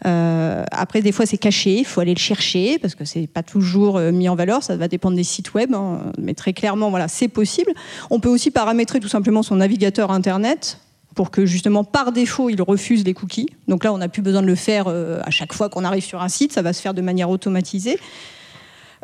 Euh, 0.06 0.64
après, 0.70 1.00
des 1.00 1.12
fois, 1.12 1.24
c'est 1.24 1.38
caché, 1.38 1.78
il 1.78 1.84
faut 1.84 2.00
aller 2.00 2.12
le 2.12 2.18
chercher 2.18 2.78
parce 2.78 2.94
que 2.94 3.04
c'est 3.04 3.26
pas 3.26 3.42
toujours 3.42 3.96
euh, 3.96 4.12
mis 4.12 4.28
en 4.28 4.34
valeur. 4.34 4.62
Ça 4.62 4.76
va 4.76 4.88
dépendre 4.88 5.16
des 5.16 5.24
sites 5.24 5.54
web, 5.54 5.72
hein. 5.74 6.00
mais 6.18 6.34
très 6.34 6.52
clairement, 6.52 6.90
voilà, 6.90 7.08
c'est 7.08 7.28
possible. 7.28 7.72
On 8.10 8.20
peut 8.20 8.28
aussi 8.28 8.50
paramétrer 8.50 9.00
tout 9.00 9.08
simplement 9.08 9.42
son 9.42 9.56
navigateur 9.56 10.10
internet 10.10 10.78
pour 11.14 11.30
que 11.30 11.46
justement 11.46 11.84
par 11.84 12.10
défaut 12.10 12.50
il 12.50 12.60
refuse 12.60 13.04
les 13.04 13.14
cookies. 13.14 13.48
Donc 13.68 13.84
là, 13.84 13.92
on 13.92 13.98
n'a 13.98 14.08
plus 14.08 14.20
besoin 14.20 14.42
de 14.42 14.48
le 14.48 14.56
faire 14.56 14.88
à 14.88 15.30
chaque 15.30 15.52
fois 15.52 15.68
qu'on 15.68 15.84
arrive 15.84 16.02
sur 16.02 16.20
un 16.20 16.28
site, 16.28 16.52
ça 16.52 16.60
va 16.60 16.72
se 16.72 16.82
faire 16.82 16.92
de 16.92 17.02
manière 17.02 17.30
automatisée. 17.30 18.00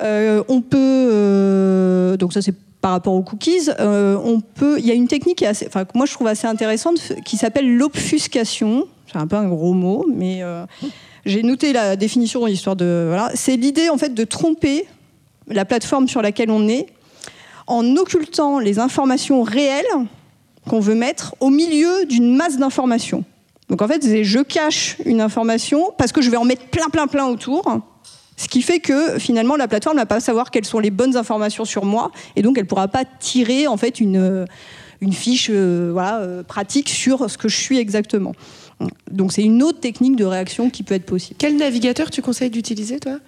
On 0.00 0.60
peut, 0.60 2.16
donc 2.18 2.32
ça 2.32 2.42
c'est 2.42 2.56
par 2.80 2.92
rapport 2.92 3.14
aux 3.14 3.22
cookies, 3.22 3.68
on 3.78 4.40
peut, 4.40 4.78
il 4.78 4.86
y 4.86 4.90
a 4.90 4.94
une 4.94 5.08
technique 5.08 5.42
assez, 5.42 5.66
que 5.66 5.78
moi 5.94 6.06
je 6.06 6.14
trouve 6.14 6.26
assez 6.26 6.46
intéressante 6.46 7.12
qui 7.24 7.36
s'appelle 7.36 7.76
l'obfuscation. 7.76 8.86
C'est 9.10 9.18
un 9.18 9.26
peu 9.26 9.36
un 9.36 9.48
gros 9.48 9.74
mot, 9.74 10.06
mais 10.08 10.42
j'ai 11.26 11.42
noté 11.42 11.72
la 11.72 11.96
définition 11.96 12.46
histoire 12.46 12.76
de, 12.76 13.12
c'est 13.34 13.56
l'idée 13.56 13.90
en 13.90 13.98
fait 13.98 14.14
de 14.14 14.24
tromper 14.24 14.86
la 15.48 15.64
plateforme 15.64 16.08
sur 16.08 16.22
laquelle 16.22 16.50
on 16.50 16.68
est 16.68 16.86
en 17.66 17.96
occultant 17.96 18.58
les 18.58 18.78
informations 18.78 19.42
réelles 19.42 19.84
qu'on 20.68 20.80
veut 20.80 20.94
mettre 20.94 21.34
au 21.40 21.50
milieu 21.50 22.04
d'une 22.06 22.34
masse 22.34 22.56
d'informations. 22.56 23.24
Donc 23.68 23.82
en 23.82 23.88
fait, 23.88 24.24
je 24.24 24.40
cache 24.40 24.96
une 25.04 25.20
information 25.20 25.92
parce 25.96 26.12
que 26.12 26.22
je 26.22 26.30
vais 26.30 26.36
en 26.36 26.44
mettre 26.44 26.66
plein, 26.66 26.88
plein, 26.88 27.06
plein 27.06 27.26
autour. 27.26 27.64
Ce 28.40 28.48
qui 28.48 28.62
fait 28.62 28.78
que 28.80 29.18
finalement, 29.18 29.56
la 29.56 29.68
plateforme 29.68 29.96
ne 29.96 30.00
va 30.00 30.06
pas 30.06 30.18
savoir 30.18 30.50
quelles 30.50 30.64
sont 30.64 30.78
les 30.78 30.90
bonnes 30.90 31.14
informations 31.14 31.66
sur 31.66 31.84
moi 31.84 32.10
et 32.36 32.42
donc 32.42 32.56
elle 32.56 32.64
ne 32.64 32.68
pourra 32.68 32.88
pas 32.88 33.04
tirer 33.04 33.66
en 33.66 33.76
fait 33.76 34.00
une, 34.00 34.46
une 35.02 35.12
fiche 35.12 35.50
euh, 35.52 35.90
voilà, 35.92 36.20
euh, 36.20 36.42
pratique 36.42 36.88
sur 36.88 37.28
ce 37.28 37.36
que 37.36 37.50
je 37.50 37.56
suis 37.58 37.76
exactement. 37.76 38.32
Donc 39.10 39.34
c'est 39.34 39.42
une 39.42 39.62
autre 39.62 39.80
technique 39.80 40.16
de 40.16 40.24
réaction 40.24 40.70
qui 40.70 40.84
peut 40.84 40.94
être 40.94 41.04
possible. 41.04 41.36
Quel 41.36 41.58
navigateur 41.58 42.10
tu 42.10 42.22
conseilles 42.22 42.48
d'utiliser 42.48 42.98
toi? 42.98 43.18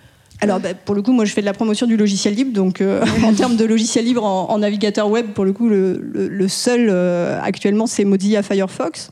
Alors, 0.40 0.58
bah, 0.58 0.74
pour 0.74 0.94
le 0.96 1.02
coup, 1.02 1.12
moi, 1.12 1.24
je 1.24 1.32
fais 1.32 1.40
de 1.40 1.46
la 1.46 1.52
promotion 1.52 1.86
du 1.86 1.96
logiciel 1.96 2.34
libre. 2.34 2.52
Donc, 2.52 2.80
euh, 2.80 3.04
en 3.24 3.32
termes 3.32 3.56
de 3.56 3.64
logiciel 3.64 4.04
libre 4.04 4.24
en, 4.24 4.58
navigateur 4.58 5.08
web, 5.08 5.26
pour 5.34 5.44
le 5.44 5.52
coup, 5.52 5.68
le, 5.68 6.48
seul 6.48 6.88
euh, 6.90 7.38
actuellement, 7.42 7.86
c'est 7.86 8.04
Mozilla 8.04 8.42
Firefox. 8.42 9.10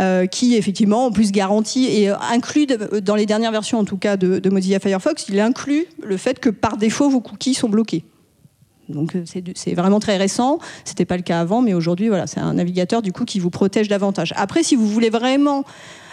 Euh, 0.00 0.26
qui 0.26 0.56
effectivement 0.56 1.06
en 1.06 1.10
plus 1.12 1.30
garantit 1.30 1.86
et 1.86 2.08
inclut 2.08 2.66
dans 2.66 3.14
les 3.14 3.26
dernières 3.26 3.52
versions 3.52 3.78
en 3.78 3.84
tout 3.84 3.96
cas 3.96 4.16
de, 4.16 4.48
Mozilla 4.50 4.80
Firefox, 4.80 5.26
il 5.28 5.38
inclut 5.40 5.86
le 6.02 6.16
fait 6.16 6.40
que 6.40 6.50
par 6.50 6.76
défaut 6.76 7.08
vos 7.08 7.20
cookies 7.20 7.54
sont 7.54 7.68
bloqués. 7.68 8.04
Donc 8.88 9.16
c'est 9.54 9.74
vraiment 9.74 10.00
très 10.00 10.16
récent. 10.16 10.58
C'était 10.84 11.04
pas 11.04 11.16
le 11.16 11.22
cas 11.22 11.40
avant, 11.40 11.62
mais 11.62 11.74
aujourd'hui, 11.74 12.08
voilà, 12.08 12.26
c'est 12.26 12.40
un 12.40 12.54
navigateur 12.54 13.02
du 13.02 13.12
coup 13.12 13.24
qui 13.24 13.38
vous 13.38 13.50
protège 13.50 13.88
davantage. 13.88 14.34
Après, 14.36 14.62
si 14.62 14.76
vous 14.76 14.86
voulez 14.86 15.10
vraiment 15.10 15.64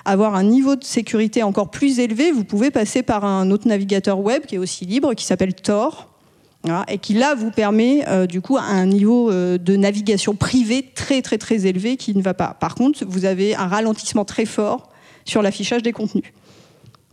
avoir 0.05 0.35
un 0.35 0.43
niveau 0.43 0.75
de 0.75 0.83
sécurité 0.83 1.43
encore 1.43 1.69
plus 1.69 1.99
élevé, 1.99 2.31
vous 2.31 2.43
pouvez 2.43 2.71
passer 2.71 3.03
par 3.03 3.25
un 3.25 3.51
autre 3.51 3.67
navigateur 3.67 4.19
web 4.19 4.45
qui 4.45 4.55
est 4.55 4.59
aussi 4.59 4.85
libre, 4.85 5.13
qui 5.13 5.25
s'appelle 5.25 5.53
Tor. 5.53 6.10
Et 6.87 6.97
qui 6.99 7.13
là 7.15 7.33
vous 7.33 7.49
permet 7.49 8.05
du 8.27 8.39
coup 8.41 8.57
un 8.57 8.85
niveau 8.85 9.31
de 9.31 9.75
navigation 9.75 10.35
privée 10.35 10.91
très 10.93 11.21
très 11.21 11.37
très 11.37 11.65
élevé 11.65 11.97
qui 11.97 12.15
ne 12.15 12.21
va 12.21 12.33
pas. 12.33 12.55
Par 12.59 12.75
contre, 12.75 13.03
vous 13.05 13.25
avez 13.25 13.55
un 13.55 13.67
ralentissement 13.67 14.25
très 14.25 14.45
fort 14.45 14.89
sur 15.25 15.41
l'affichage 15.41 15.81
des 15.81 15.91
contenus. 15.91 16.31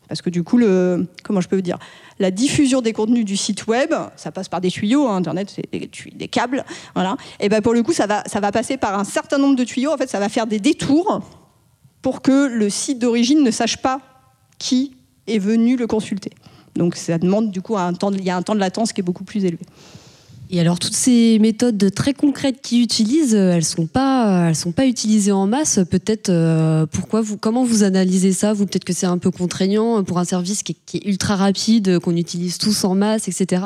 Parce 0.08 0.22
que 0.22 0.30
du 0.30 0.42
coup, 0.42 0.56
le, 0.56 1.06
comment 1.22 1.40
je 1.40 1.48
peux 1.48 1.56
vous 1.56 1.62
dire, 1.62 1.78
la 2.18 2.30
diffusion 2.30 2.80
des 2.80 2.92
contenus 2.92 3.24
du 3.24 3.36
site 3.36 3.66
web, 3.66 3.94
ça 4.16 4.32
passe 4.32 4.48
par 4.48 4.60
des 4.60 4.70
tuyaux, 4.70 5.06
hein, 5.06 5.16
Internet, 5.16 5.52
c'est 5.54 5.70
des, 5.70 6.28
câbles, 6.28 6.64
voilà. 6.94 7.16
Et 7.40 7.48
ben 7.48 7.60
pour 7.60 7.74
le 7.74 7.82
coup, 7.82 7.92
ça 7.92 8.06
va, 8.06 8.22
ça 8.26 8.40
va 8.40 8.50
passer 8.50 8.78
par 8.78 8.98
un 8.98 9.04
certain 9.04 9.38
nombre 9.38 9.54
de 9.54 9.64
tuyaux. 9.64 9.92
En 9.92 9.98
fait, 9.98 10.08
ça 10.08 10.18
va 10.18 10.30
faire 10.30 10.46
des 10.46 10.58
détours 10.58 11.20
pour 12.00 12.22
que 12.22 12.46
le 12.48 12.70
site 12.70 12.98
d'origine 12.98 13.42
ne 13.42 13.50
sache 13.50 13.76
pas 13.76 14.00
qui 14.58 14.96
est 15.26 15.38
venu 15.38 15.76
le 15.76 15.86
consulter. 15.86 16.30
Donc 16.78 16.96
ça 16.96 17.18
demande 17.18 17.50
du 17.50 17.60
coup 17.60 17.76
un 17.76 17.92
temps, 17.92 18.12
il 18.12 18.24
y 18.24 18.30
a 18.30 18.36
un 18.36 18.42
temps 18.42 18.54
de 18.54 18.60
latence 18.60 18.92
qui 18.92 19.00
est 19.00 19.04
beaucoup 19.04 19.24
plus 19.24 19.44
élevé. 19.44 19.60
Et 20.50 20.60
alors 20.60 20.78
toutes 20.78 20.94
ces 20.94 21.38
méthodes 21.40 21.92
très 21.94 22.14
concrètes 22.14 22.62
qu'ils 22.62 22.82
utilisent, 22.82 23.34
elles 23.34 23.64
sont 23.64 23.86
pas, 23.86 24.48
elles 24.48 24.56
sont 24.56 24.72
pas 24.72 24.86
utilisées 24.86 25.32
en 25.32 25.46
masse. 25.46 25.80
Peut-être 25.90 26.30
euh, 26.30 26.86
pourquoi 26.86 27.20
vous, 27.20 27.36
comment 27.36 27.64
vous 27.64 27.82
analysez 27.82 28.32
ça 28.32 28.54
Vous? 28.54 28.64
Peut-être 28.64 28.84
que 28.84 28.94
c'est 28.94 29.06
un 29.06 29.18
peu 29.18 29.30
contraignant 29.30 30.02
pour 30.04 30.18
un 30.18 30.24
service 30.24 30.62
qui 30.62 30.76
est, 30.94 31.06
ultra 31.06 31.36
rapide, 31.36 31.98
qu'on 31.98 32.16
utilise 32.16 32.56
tous 32.56 32.84
en 32.84 32.94
masse, 32.94 33.28
etc. 33.28 33.62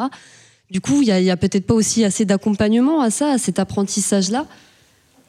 Du 0.73 0.81
coup, 0.81 1.03
il 1.03 1.09
y 1.09 1.31
a, 1.31 1.33
a 1.33 1.37
peut-être 1.37 1.67
pas 1.67 1.75
aussi 1.75 2.05
assez 2.05 2.25
d'accompagnement 2.25 3.01
à 3.01 3.11
ça, 3.11 3.31
à 3.31 3.39
cet 3.39 3.61
apprentissage-là. 3.61 4.47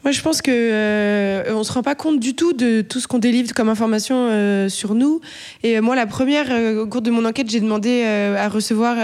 Moi, 0.03 0.11
je 0.11 0.21
pense 0.21 0.41
que 0.41 0.51
euh, 0.51 1.55
on 1.55 1.63
se 1.63 1.71
rend 1.71 1.81
pas 1.81 1.95
compte 1.95 2.19
du 2.19 2.35
tout 2.35 2.51
de 2.51 2.81
tout 2.81 2.99
ce 2.99 3.07
qu'on 3.07 3.19
délivre 3.19 3.53
comme 3.53 3.69
information 3.69 4.27
euh, 4.29 4.67
sur 4.67 4.95
nous. 4.95 5.21
Et 5.63 5.77
euh, 5.77 5.81
moi, 5.81 5.95
la 5.95 6.05
première, 6.05 6.51
au 6.77 6.87
cours 6.87 7.01
de 7.01 7.09
mon 7.09 7.23
enquête, 7.23 7.49
j'ai 7.49 7.61
demandé 7.61 8.03
à 8.03 8.49
recevoir 8.49 8.97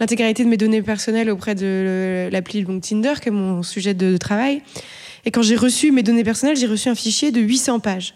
l'intégralité 0.00 0.44
de 0.44 0.48
mes 0.48 0.56
données 0.56 0.82
personnelles 0.82 1.30
auprès 1.30 1.54
de 1.54 2.28
l'appli 2.32 2.66
Tinder, 2.80 3.12
qui 3.22 3.28
est 3.28 3.32
mon 3.32 3.62
sujet 3.62 3.94
de, 3.94 4.16
travail. 4.16 4.62
Et 5.24 5.30
quand 5.30 5.42
j'ai 5.42 5.56
reçu 5.56 5.92
mes 5.92 6.02
données 6.02 6.24
personnelles, 6.24 6.56
j'ai 6.56 6.66
reçu 6.66 6.88
un 6.88 6.94
fichier 6.94 7.30
de 7.30 7.40
800 7.40 7.78
pages. 7.78 8.14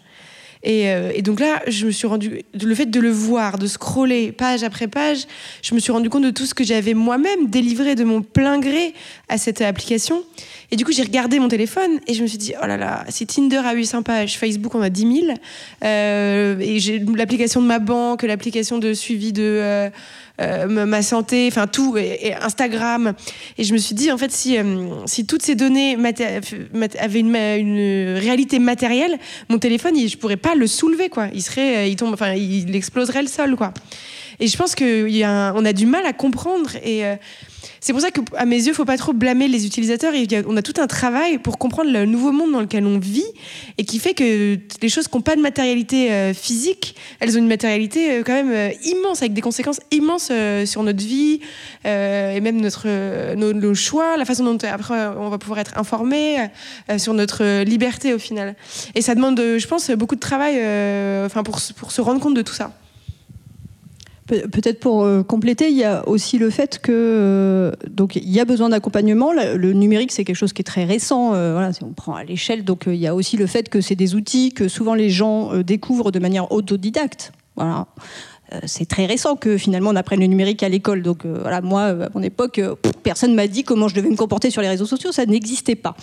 Et, 0.61 0.87
et, 1.15 1.21
donc 1.21 1.39
là, 1.39 1.61
je 1.67 1.85
me 1.85 1.91
suis 1.91 2.05
rendu 2.05 2.41
le 2.53 2.75
fait 2.75 2.85
de 2.85 2.99
le 2.99 3.09
voir, 3.09 3.57
de 3.57 3.65
scroller 3.65 4.33
page 4.33 4.63
après 4.63 4.89
page, 4.89 5.19
je 5.61 5.73
me 5.73 5.79
suis 5.79 5.93
rendu 5.93 6.09
compte 6.09 6.23
de 6.23 6.31
tout 6.31 6.45
ce 6.45 6.53
que 6.53 6.65
j'avais 6.65 6.93
moi-même 6.93 7.47
délivré 7.47 7.95
de 7.95 8.03
mon 8.03 8.21
plein 8.21 8.59
gré 8.59 8.93
à 9.29 9.37
cette 9.37 9.61
application. 9.61 10.23
Et 10.71 10.75
du 10.75 10.85
coup, 10.85 10.91
j'ai 10.91 11.01
regardé 11.01 11.39
mon 11.39 11.47
téléphone 11.47 11.99
et 12.05 12.13
je 12.13 12.21
me 12.21 12.27
suis 12.27 12.37
dit, 12.37 12.53
oh 12.61 12.67
là 12.67 12.77
là, 12.77 13.03
si 13.09 13.25
Tinder 13.25 13.61
a 13.65 13.73
800 13.73 14.03
pages, 14.03 14.37
Facebook 14.37 14.75
en 14.75 14.81
a 14.81 14.89
10 14.89 15.21
000, 15.25 15.37
euh, 15.83 16.59
et 16.59 16.79
j'ai 16.79 16.99
l'application 16.99 17.61
de 17.61 17.65
ma 17.65 17.79
banque, 17.79 18.21
l'application 18.21 18.77
de 18.77 18.93
suivi 18.93 19.33
de 19.33 19.41
euh, 19.43 19.89
euh, 20.41 20.85
ma 20.85 21.01
santé, 21.01 21.47
enfin 21.47 21.65
tout, 21.65 21.97
et, 21.97 22.35
Instagram. 22.35 23.13
Et 23.57 23.63
je 23.63 23.73
me 23.73 23.79
suis 23.79 23.95
dit, 23.95 24.11
en 24.11 24.17
fait, 24.19 24.31
si, 24.31 24.57
si 25.07 25.25
toutes 25.25 25.41
ces 25.41 25.55
données 25.55 25.97
avaient 26.99 27.19
une, 27.19 28.17
réalité 28.17 28.59
matérielle, 28.59 29.17
mon 29.49 29.57
téléphone, 29.57 29.95
je 30.07 30.17
pourrais 30.17 30.37
pas 30.37 30.53
le 30.53 30.67
soulever, 30.67 31.09
quoi. 31.09 31.29
Il 31.33 31.41
serait, 31.41 31.89
il 31.89 31.95
tombe, 31.95 32.13
enfin, 32.13 32.33
il 32.33 32.75
exploserait 32.75 33.23
le 33.23 33.27
sol, 33.27 33.55
quoi. 33.55 33.73
Et 34.39 34.47
je 34.47 34.55
pense 34.55 34.75
qu'on 34.75 34.85
a, 34.85 35.69
a 35.69 35.73
du 35.73 35.85
mal 35.87 36.05
à 36.05 36.13
comprendre 36.13 36.69
et 36.85 37.03
c'est 37.79 37.93
pour 37.93 38.01
ça 38.01 38.11
qu'à 38.11 38.45
mes 38.45 38.57
yeux, 38.57 38.69
il 38.69 38.73
faut 38.73 38.85
pas 38.85 38.97
trop 38.97 39.13
blâmer 39.13 39.47
les 39.47 39.65
utilisateurs. 39.65 40.13
on 40.47 40.57
a 40.57 40.61
tout 40.61 40.79
un 40.81 40.87
travail 40.87 41.37
pour 41.37 41.57
comprendre 41.57 41.91
le 41.91 42.05
nouveau 42.05 42.31
monde 42.31 42.51
dans 42.51 42.61
lequel 42.61 42.85
on 42.85 42.99
vit 42.99 43.25
et 43.77 43.85
qui 43.85 43.99
fait 43.99 44.13
que 44.13 44.57
les 44.81 44.89
choses 44.89 45.07
qui 45.07 45.17
n'ont 45.17 45.21
pas 45.21 45.35
de 45.35 45.41
matérialité 45.41 46.11
euh, 46.11 46.33
physique, 46.33 46.95
elles 47.19 47.35
ont 47.35 47.39
une 47.39 47.47
matérialité 47.47 48.11
euh, 48.11 48.23
quand 48.25 48.33
même 48.33 48.51
euh, 48.51 48.71
immense, 48.83 49.21
avec 49.21 49.33
des 49.33 49.41
conséquences 49.41 49.79
immenses 49.91 50.31
sur 50.65 50.83
notre 50.83 51.03
vie 51.03 51.39
et 51.85 52.41
même 52.41 52.59
notre, 52.61 52.87
nos, 53.35 53.73
choix, 53.73 54.17
la 54.17 54.25
façon 54.25 54.43
dont 54.43 54.57
après 54.69 55.07
on 55.17 55.29
va 55.29 55.37
pouvoir 55.37 55.59
être 55.59 55.77
informé, 55.77 56.49
sur 56.97 57.13
notre 57.13 57.63
liberté 57.63 58.13
au 58.13 58.19
final. 58.19 58.55
Et 58.95 59.01
ça 59.01 59.15
demande, 59.15 59.39
je 59.39 59.67
pense, 59.67 59.89
beaucoup 59.91 60.15
de 60.15 60.19
travail 60.19 60.59
pour, 61.43 61.59
pour 61.75 61.91
se 61.91 62.01
rendre 62.01 62.19
compte 62.19 62.35
de 62.35 62.41
tout 62.41 62.53
ça. 62.53 62.71
Peut-être 64.29 64.79
pour 64.79 65.03
euh, 65.03 65.23
compléter, 65.23 65.69
il 65.69 65.77
y 65.77 65.83
a 65.83 66.07
aussi 66.07 66.37
le 66.37 66.51
fait 66.51 66.77
que 66.77 66.91
euh, 66.93 67.71
donc 67.89 68.15
il 68.15 68.29
y 68.29 68.39
a 68.39 68.45
besoin 68.45 68.69
d'accompagnement. 68.69 69.31
Le 69.33 69.73
numérique 69.73 70.11
c'est 70.11 70.23
quelque 70.23 70.35
chose 70.35 70.53
qui 70.53 70.61
est 70.61 70.63
très 70.63 70.85
récent. 70.85 71.33
Euh, 71.33 71.53
voilà, 71.53 71.73
si 71.73 71.83
on 71.83 71.93
prend 71.93 72.13
à 72.13 72.23
l'échelle, 72.23 72.63
donc 72.63 72.83
il 72.85 72.95
y 72.95 73.07
a 73.07 73.15
aussi 73.15 73.37
le 73.37 73.47
fait 73.47 73.69
que 73.69 73.81
c'est 73.81 73.95
des 73.95 74.13
outils 74.13 74.53
que 74.53 74.67
souvent 74.67 74.93
les 74.93 75.09
gens 75.09 75.57
découvrent 75.63 76.11
de 76.11 76.19
manière 76.19 76.51
autodidacte. 76.51 77.31
Voilà. 77.55 77.87
C'est 78.65 78.87
très 78.87 79.05
récent 79.05 79.35
que 79.35 79.57
finalement 79.57 79.91
on 79.91 79.95
apprenne 79.95 80.21
le 80.21 80.25
numérique 80.25 80.63
à 80.63 80.69
l'école. 80.69 81.03
Donc 81.03 81.25
voilà, 81.25 81.61
moi 81.61 81.83
à 81.83 82.09
mon 82.15 82.23
époque, 82.23 82.59
personne 83.03 83.35
m'a 83.35 83.47
dit 83.47 83.63
comment 83.63 83.87
je 83.87 83.95
devais 83.95 84.09
me 84.09 84.15
comporter 84.15 84.49
sur 84.49 84.61
les 84.63 84.69
réseaux 84.69 84.87
sociaux, 84.87 85.11
ça 85.11 85.25
n'existait 85.25 85.75
pas. 85.75 85.95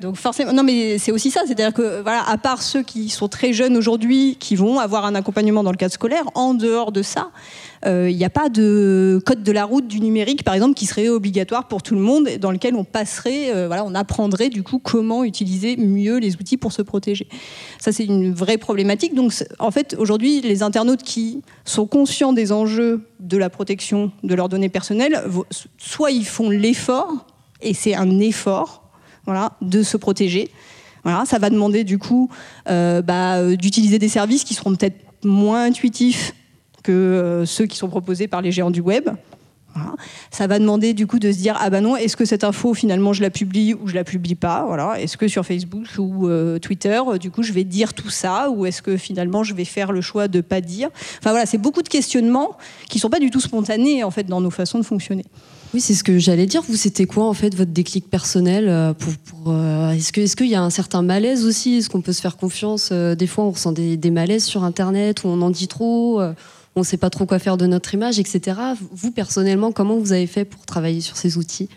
Donc 0.00 0.16
forcément, 0.16 0.52
non 0.54 0.62
mais 0.62 0.98
c'est 0.98 1.12
aussi 1.12 1.30
ça, 1.30 1.42
c'est-à-dire 1.44 1.74
que 1.74 2.00
voilà, 2.00 2.22
à 2.26 2.38
part 2.38 2.62
ceux 2.62 2.82
qui 2.82 3.10
sont 3.10 3.28
très 3.28 3.52
jeunes 3.52 3.76
aujourd'hui, 3.76 4.36
qui 4.40 4.56
vont 4.56 4.78
avoir 4.78 5.04
un 5.04 5.14
accompagnement 5.14 5.62
dans 5.62 5.72
le 5.72 5.76
cadre 5.76 5.92
scolaire, 5.92 6.24
en 6.34 6.54
dehors 6.54 6.90
de 6.90 7.02
ça, 7.02 7.30
il 7.82 7.88
euh, 7.88 8.12
n'y 8.12 8.26
a 8.26 8.30
pas 8.30 8.50
de 8.50 9.22
code 9.24 9.42
de 9.42 9.52
la 9.52 9.64
route 9.64 9.86
du 9.86 10.00
numérique, 10.00 10.44
par 10.44 10.52
exemple, 10.52 10.74
qui 10.74 10.84
serait 10.84 11.08
obligatoire 11.08 11.66
pour 11.66 11.82
tout 11.82 11.94
le 11.94 12.00
monde, 12.02 12.28
dans 12.38 12.50
lequel 12.50 12.74
on 12.74 12.84
passerait, 12.84 13.54
euh, 13.54 13.68
voilà, 13.68 13.86
on 13.86 13.94
apprendrait 13.94 14.50
du 14.50 14.62
coup 14.62 14.78
comment 14.78 15.24
utiliser 15.24 15.78
mieux 15.78 16.18
les 16.18 16.36
outils 16.36 16.58
pour 16.58 16.72
se 16.72 16.82
protéger. 16.82 17.26
Ça, 17.78 17.90
c'est 17.90 18.04
une 18.04 18.34
vraie 18.34 18.58
problématique. 18.58 19.14
Donc, 19.14 19.32
en 19.58 19.70
fait, 19.70 19.96
aujourd'hui, 19.98 20.42
les 20.42 20.62
internautes 20.62 21.02
qui 21.02 21.40
sont 21.64 21.86
conscients 21.86 22.34
des 22.34 22.52
enjeux 22.52 23.06
de 23.18 23.38
la 23.38 23.48
protection 23.48 24.12
de 24.24 24.34
leurs 24.34 24.50
données 24.50 24.68
personnelles, 24.68 25.22
soit 25.78 26.10
ils 26.10 26.26
font 26.26 26.50
l'effort, 26.50 27.24
et 27.62 27.72
c'est 27.72 27.94
un 27.94 28.20
effort, 28.20 28.90
voilà, 29.24 29.52
de 29.62 29.82
se 29.82 29.96
protéger. 29.96 30.50
Voilà, 31.02 31.24
ça 31.24 31.38
va 31.38 31.48
demander 31.48 31.84
du 31.84 31.96
coup 31.96 32.28
euh, 32.68 33.00
bah, 33.00 33.56
d'utiliser 33.56 33.98
des 33.98 34.10
services 34.10 34.44
qui 34.44 34.52
seront 34.52 34.74
peut-être 34.74 34.98
moins 35.24 35.64
intuitifs 35.64 36.34
que 36.82 36.92
euh, 36.92 37.46
ceux 37.46 37.66
qui 37.66 37.76
sont 37.76 37.88
proposés 37.88 38.28
par 38.28 38.42
les 38.42 38.52
géants 38.52 38.70
du 38.70 38.80
web. 38.80 39.10
Ça 40.30 40.46
va 40.46 40.58
demander 40.58 40.94
du 40.94 41.06
coup 41.06 41.18
de 41.18 41.30
se 41.30 41.38
dire 41.38 41.56
ah 41.60 41.70
ben 41.70 41.80
non 41.80 41.96
est-ce 41.96 42.16
que 42.16 42.24
cette 42.24 42.44
info 42.44 42.74
finalement 42.74 43.12
je 43.12 43.22
la 43.22 43.30
publie 43.30 43.74
ou 43.74 43.86
je 43.86 43.94
la 43.94 44.04
publie 44.04 44.34
pas? 44.34 44.64
Voilà 44.66 45.00
est-ce 45.00 45.16
que 45.16 45.28
sur 45.28 45.44
Facebook 45.44 45.86
ou 45.98 46.28
euh, 46.28 46.58
Twitter 46.58 47.00
euh, 47.06 47.18
du 47.18 47.30
coup 47.30 47.42
je 47.42 47.52
vais 47.52 47.64
dire 47.64 47.94
tout 47.94 48.10
ça 48.10 48.50
ou 48.50 48.66
est-ce 48.66 48.82
que 48.82 48.96
finalement 48.96 49.44
je 49.44 49.54
vais 49.54 49.64
faire 49.64 49.92
le 49.92 50.00
choix 50.00 50.28
de 50.28 50.40
pas 50.40 50.60
dire? 50.60 50.88
Enfin 51.18 51.30
voilà 51.30 51.46
c'est 51.46 51.58
beaucoup 51.58 51.82
de 51.82 51.88
questionnements 51.88 52.56
qui 52.88 52.98
sont 52.98 53.10
pas 53.10 53.20
du 53.20 53.30
tout 53.30 53.40
spontanés 53.40 54.02
en 54.04 54.10
fait 54.10 54.24
dans 54.24 54.40
nos 54.40 54.50
façons 54.50 54.78
de 54.78 54.84
fonctionner. 54.84 55.24
Oui, 55.72 55.80
c'est 55.80 55.94
ce 55.94 56.02
que 56.02 56.18
j'allais 56.18 56.46
dire. 56.46 56.62
Vous, 56.62 56.74
c'était 56.74 57.06
quoi 57.06 57.28
en 57.28 57.32
fait 57.32 57.54
votre 57.54 57.70
déclic 57.70 58.10
personnel 58.10 58.92
pour, 58.98 59.54
Est-ce 59.92 60.12
que 60.12 60.20
est-ce 60.20 60.34
qu'il 60.34 60.48
y 60.48 60.56
a 60.56 60.62
un 60.62 60.70
certain 60.70 61.00
malaise 61.00 61.46
aussi? 61.46 61.76
Est-ce 61.76 61.88
qu'on 61.88 62.00
peut 62.00 62.12
se 62.12 62.20
faire 62.20 62.36
confiance? 62.36 62.90
Des 62.90 63.26
fois, 63.28 63.44
on 63.44 63.52
ressent 63.52 63.70
des, 63.70 63.96
des, 63.96 64.10
malaises 64.10 64.42
sur 64.42 64.64
Internet 64.64 65.22
où 65.22 65.28
on 65.28 65.40
en 65.42 65.50
dit 65.50 65.68
trop 65.68 66.20
on 66.76 66.80
ne 66.80 66.84
sait 66.84 66.96
pas 66.96 67.10
trop 67.10 67.26
quoi 67.26 67.38
faire 67.38 67.56
de 67.56 67.66
notre 67.66 67.94
image, 67.94 68.18
etc. 68.18 68.56
Vous, 68.92 69.10
personnellement, 69.10 69.72
comment 69.72 69.98
vous 69.98 70.12
avez 70.12 70.26
fait 70.26 70.44
pour 70.44 70.64
travailler 70.66 71.00
sur 71.00 71.16
ces 71.16 71.36
outils? 71.36 71.68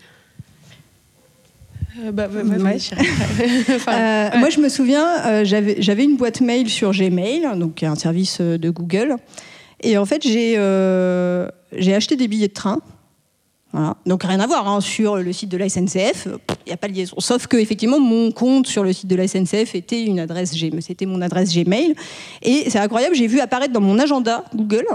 Euh, 2.02 2.12
bah, 2.12 2.28
bah, 2.28 2.42
bah, 2.44 2.56
euh, 3.88 4.38
Moi, 4.38 4.50
je 4.50 4.60
me 4.60 4.68
souviens, 4.68 5.06
euh, 5.26 5.44
j'avais 5.44 6.04
une 6.04 6.16
boîte 6.16 6.40
mail 6.40 6.68
sur 6.68 6.92
Gmail, 6.92 7.46
donc 7.56 7.82
un 7.82 7.94
service 7.94 8.40
de 8.40 8.70
Google. 8.70 9.16
Et 9.80 9.98
en 9.98 10.06
fait, 10.06 10.22
j'ai 10.22 10.56
acheté 11.94 12.16
des 12.16 12.28
billets 12.28 12.48
de 12.48 12.52
train 12.52 12.80
donc 14.06 14.22
rien 14.22 14.38
à 14.40 14.46
voir 14.46 14.68
hein. 14.68 14.80
sur 14.80 15.16
le 15.16 15.32
site 15.32 15.48
de 15.48 15.56
la 15.56 15.68
SNCF, 15.68 16.26
il 16.26 16.68
n'y 16.68 16.72
a 16.72 16.76
pas 16.76 16.86
de 16.86 16.92
liaison. 16.92 17.16
Sauf 17.18 17.46
que 17.46 17.56
effectivement 17.56 17.98
mon 17.98 18.30
compte 18.30 18.66
sur 18.66 18.84
le 18.84 18.92
site 18.92 19.08
de 19.08 19.16
la 19.16 19.26
SNCF 19.26 19.74
était 19.74 20.02
une 20.02 20.20
adresse 20.20 20.54
Gmail, 20.54 20.82
c'était 20.82 21.06
mon 21.06 21.20
adresse 21.20 21.52
Gmail. 21.52 21.94
Et 22.42 22.70
c'est 22.70 22.78
incroyable, 22.78 23.16
j'ai 23.16 23.26
vu 23.26 23.40
apparaître 23.40 23.72
dans 23.72 23.80
mon 23.80 23.98
agenda 23.98 24.44
Google, 24.54 24.86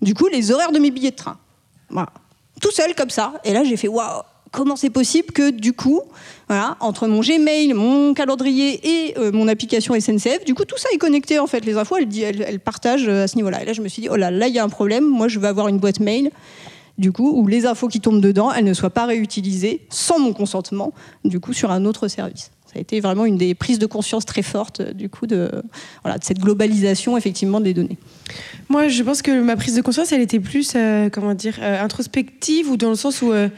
du 0.00 0.14
coup 0.14 0.26
les 0.28 0.50
horaires 0.50 0.72
de 0.72 0.78
mes 0.78 0.90
billets 0.90 1.10
de 1.10 1.16
train. 1.16 1.38
Tout 2.60 2.70
seul 2.72 2.94
comme 2.94 3.10
ça. 3.10 3.34
Et 3.44 3.52
là 3.52 3.62
j'ai 3.64 3.76
fait 3.76 3.88
waouh. 3.88 4.22
Comment 4.50 4.76
c'est 4.76 4.88
possible 4.88 5.30
que 5.32 5.50
du 5.50 5.74
coup, 5.74 6.00
entre 6.80 7.06
mon 7.06 7.20
Gmail, 7.20 7.74
mon 7.74 8.14
calendrier 8.14 8.80
et 8.82 9.18
euh, 9.18 9.30
mon 9.30 9.46
application 9.46 9.92
SNCF, 9.92 10.46
du 10.46 10.54
coup 10.54 10.64
tout 10.64 10.78
ça 10.78 10.88
est 10.94 10.96
connecté 10.96 11.38
en 11.38 11.46
fait. 11.46 11.66
Les 11.66 11.76
infos, 11.76 11.98
elles, 11.98 12.08
elles 12.40 12.60
partagent 12.60 13.08
euh, 13.08 13.24
à 13.24 13.28
ce 13.28 13.36
niveau-là. 13.36 13.62
Et 13.62 13.66
là 13.66 13.74
je 13.74 13.82
me 13.82 13.88
suis 13.88 14.00
dit 14.00 14.08
oh 14.10 14.16
là, 14.16 14.30
là 14.30 14.48
il 14.48 14.54
y 14.54 14.58
a 14.58 14.64
un 14.64 14.70
problème. 14.70 15.04
Moi 15.04 15.28
je 15.28 15.38
veux 15.38 15.46
avoir 15.46 15.68
une 15.68 15.76
boîte 15.76 16.00
mail 16.00 16.30
du 16.98 17.12
coup, 17.12 17.40
où 17.40 17.46
les 17.46 17.64
infos 17.64 17.88
qui 17.88 18.00
tombent 18.00 18.20
dedans, 18.20 18.52
elles 18.52 18.64
ne 18.64 18.74
soient 18.74 18.90
pas 18.90 19.06
réutilisées 19.06 19.86
sans 19.88 20.18
mon 20.18 20.32
consentement, 20.32 20.92
du 21.24 21.40
coup, 21.40 21.52
sur 21.52 21.70
un 21.70 21.84
autre 21.84 22.08
service. 22.08 22.50
Ça 22.66 22.74
a 22.76 22.80
été 22.80 23.00
vraiment 23.00 23.24
une 23.24 23.38
des 23.38 23.54
prises 23.54 23.78
de 23.78 23.86
conscience 23.86 24.26
très 24.26 24.42
fortes, 24.42 24.82
du 24.82 25.08
coup, 25.08 25.26
de, 25.26 25.50
voilà, 26.02 26.18
de 26.18 26.24
cette 26.24 26.38
globalisation, 26.38 27.16
effectivement, 27.16 27.60
des 27.60 27.72
données. 27.72 27.96
Moi, 28.68 28.88
je 28.88 29.02
pense 29.02 29.22
que 29.22 29.40
ma 29.40 29.56
prise 29.56 29.74
de 29.74 29.80
conscience, 29.80 30.12
elle 30.12 30.20
était 30.20 30.40
plus, 30.40 30.72
euh, 30.76 31.08
comment 31.08 31.32
dire, 31.32 31.56
euh, 31.62 31.82
introspective, 31.82 32.70
ou 32.70 32.76
dans 32.76 32.90
le 32.90 32.96
sens 32.96 33.22
où... 33.22 33.32
Euh, 33.32 33.48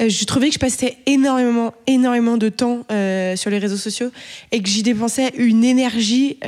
je 0.00 0.24
trouvais 0.26 0.46
que 0.46 0.54
je 0.54 0.60
passais 0.60 0.96
énormément, 1.06 1.74
énormément 1.88 2.36
de 2.36 2.48
temps 2.48 2.86
sur 3.34 3.50
les 3.50 3.58
réseaux 3.58 3.76
sociaux 3.76 4.12
et 4.52 4.62
que 4.62 4.68
j'y 4.68 4.84
dépensais 4.84 5.32
une 5.36 5.64
énergie 5.64 6.38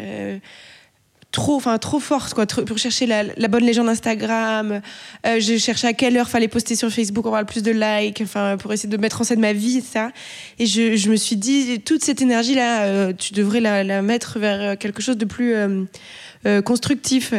trop, 1.32 1.56
enfin 1.56 1.78
trop 1.78 2.00
forte 2.00 2.34
quoi, 2.34 2.46
pour 2.46 2.78
chercher 2.78 3.06
la, 3.06 3.48
bonne 3.48 3.64
légende 3.64 3.88
Instagram. 3.88 4.80
Euh, 5.26 5.40
je 5.40 5.56
cherchais 5.58 5.88
à 5.88 5.92
quelle 5.92 6.16
heure 6.16 6.28
fallait 6.28 6.48
poster 6.48 6.74
sur 6.74 6.90
Facebook 6.90 7.22
pour 7.22 7.28
avoir 7.28 7.42
le 7.42 7.46
plus 7.46 7.62
de 7.62 7.70
likes, 7.70 8.20
enfin 8.22 8.56
pour 8.56 8.72
essayer 8.72 8.88
de 8.88 8.96
mettre 8.96 9.20
en 9.20 9.24
scène 9.24 9.40
ma 9.40 9.52
vie, 9.52 9.80
ça. 9.80 10.10
Et 10.58 10.66
je, 10.66 10.96
je 10.96 11.10
me 11.10 11.16
suis 11.16 11.36
dit, 11.36 11.80
toute 11.80 12.02
cette 12.02 12.22
énergie 12.22 12.54
là, 12.54 12.82
euh, 12.82 13.12
tu 13.16 13.34
devrais 13.34 13.60
la, 13.60 13.84
la, 13.84 14.02
mettre 14.02 14.38
vers 14.38 14.76
quelque 14.78 15.02
chose 15.02 15.16
de 15.16 15.24
plus 15.24 15.54
euh, 16.46 16.62
constructif. 16.62 17.34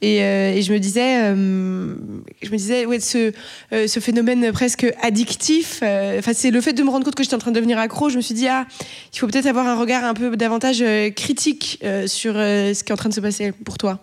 Et, 0.00 0.22
euh, 0.22 0.54
et, 0.54 0.62
je 0.62 0.72
me 0.72 0.78
disais, 0.78 1.22
euh, 1.22 1.94
je 2.42 2.50
me 2.50 2.56
disais, 2.56 2.86
ouais, 2.86 2.98
ce, 2.98 3.32
ce 3.70 4.00
phénomène 4.00 4.52
presque 4.52 4.86
addictif. 5.02 5.82
Enfin, 5.82 6.32
c'est 6.32 6.50
le 6.50 6.60
fait 6.62 6.72
de 6.72 6.82
me 6.82 6.88
rendre 6.88 7.04
compte 7.04 7.14
que 7.14 7.22
j'étais 7.22 7.34
en 7.34 7.40
train 7.40 7.50
de 7.50 7.56
devenir 7.56 7.78
accro. 7.78 8.08
Je 8.08 8.16
me 8.16 8.22
suis 8.22 8.34
dit, 8.34 8.48
ah, 8.48 8.66
il 9.12 9.18
faut 9.18 9.26
peut-être 9.26 9.44
avoir 9.44 9.66
un 9.66 9.78
regard 9.78 10.02
un 10.04 10.14
peu 10.14 10.34
davantage 10.34 10.82
critique 11.14 11.84
sur 12.06 12.32
ce 12.34 12.82
qui 12.82 12.90
est 12.90 12.92
en 12.92 12.96
train 12.96 13.10
de 13.10 13.14
se 13.14 13.20
passer 13.20 13.52
pour 13.52 13.76
toi. 13.76 13.98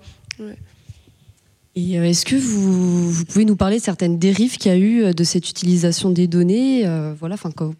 Et 1.75 1.95
est-ce 1.95 2.23
que 2.23 2.35
vous, 2.35 3.11
vous, 3.11 3.25
pouvez 3.25 3.45
nous 3.45 3.55
parler 3.55 3.79
de 3.79 3.83
certaines 3.83 4.19
dérives 4.19 4.57
qu'il 4.57 4.71
y 4.71 4.75
a 4.75 4.77
eu 4.77 5.13
de 5.13 5.23
cette 5.23 5.49
utilisation 5.49 6.11
des 6.11 6.27
données 6.27 6.87
Voilà, 7.19 7.35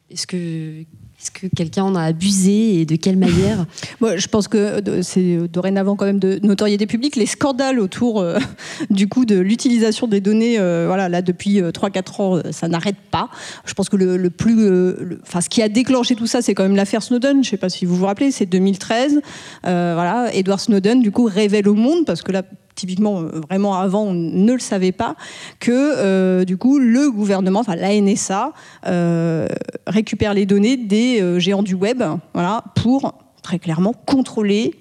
est-ce 0.10 0.26
que 0.26 0.84
est-ce 1.18 1.32
que 1.32 1.48
quelqu'un 1.48 1.84
en 1.84 1.96
a 1.96 2.04
abusé 2.04 2.82
et 2.82 2.86
de 2.86 2.98
quelle 2.98 3.16
manière 3.16 3.66
Moi, 4.02 4.18
Je 4.18 4.28
pense 4.28 4.50
que 4.50 4.82
c'est 5.02 5.38
dorénavant 5.48 5.96
quand 5.96 6.06
même 6.06 6.20
de 6.20 6.40
notoriété 6.44 6.88
publique. 6.88 7.16
Les 7.16 7.26
scandales 7.26 7.80
autour 7.80 8.20
euh, 8.20 8.38
du 8.90 9.08
coup 9.08 9.24
de 9.24 9.38
l'utilisation 9.40 10.08
des 10.08 10.20
données, 10.20 10.60
euh, 10.60 10.86
voilà, 10.88 11.08
là 11.08 11.22
depuis 11.22 11.62
3-4 11.62 11.62
euh, 11.62 12.22
ans, 12.22 12.52
ça 12.52 12.68
n'arrête 12.68 12.98
pas. 13.12 13.30
Je 13.66 13.74
pense 13.74 13.88
que 13.88 13.96
le, 13.96 14.30
plus, 14.30 14.94
enfin, 15.22 15.40
ce 15.40 15.48
qui 15.48 15.62
a 15.62 15.70
déclenché 15.70 16.16
tout 16.16 16.28
ça, 16.28 16.42
c'est 16.42 16.54
quand 16.54 16.64
même 16.64 16.76
l'affaire 16.76 17.02
Snowden. 17.02 17.36
Je 17.44 17.48
ne 17.48 17.52
sais 17.52 17.58
pas 17.58 17.70
si 17.70 17.86
vous 17.86 17.96
vous 17.96 18.06
rappelez, 18.06 18.32
c'est 18.32 18.46
2013. 18.46 19.22
voilà, 19.64 20.30
Edward 20.34 20.60
Snowden, 20.60 21.02
du 21.02 21.12
coup, 21.12 21.26
révèle 21.26 21.70
au 21.70 21.76
monde 21.76 22.06
parce 22.06 22.24
que 22.24 22.34
là 22.34 22.44
typiquement 22.76 23.22
euh, 23.22 23.42
vraiment 23.48 23.76
avant 23.76 24.04
on 24.04 24.14
ne 24.14 24.54
le 24.54 24.60
savait 24.60 24.92
pas, 24.92 25.16
que 25.60 25.72
euh, 25.72 26.46
du 26.46 26.58
coup 26.58 26.78
le 26.78 27.10
gouvernement, 27.10 27.62
enfin 27.62 27.76
la 27.76 28.00
NSA, 28.00 28.54
euh, 28.86 29.48
récupère 29.88 30.34
les 30.34 30.46
données 30.46 30.78
des 30.78 31.40
géants 31.40 31.64
du 31.64 31.74
web, 31.74 32.04
voilà, 32.34 32.64
pour 32.76 33.16
très 33.42 33.60
clairement 33.60 33.94
contrôler 33.94 34.76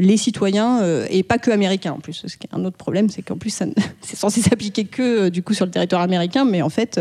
les 0.00 0.16
citoyens 0.16 0.80
et 1.10 1.22
pas 1.22 1.36
que 1.36 1.50
américains 1.50 1.92
en 1.92 1.98
plus. 1.98 2.24
Ce 2.26 2.36
qui 2.38 2.46
est 2.46 2.56
un 2.56 2.64
autre 2.64 2.78
problème, 2.78 3.10
c'est 3.10 3.20
qu'en 3.20 3.36
plus 3.36 3.50
c'est 4.00 4.16
censé 4.16 4.40
s'appliquer 4.40 4.86
que 4.86 5.28
du 5.28 5.42
coup 5.42 5.52
sur 5.52 5.66
le 5.66 5.70
territoire 5.70 6.00
américain, 6.00 6.46
mais 6.46 6.62
en 6.62 6.70
fait, 6.70 6.98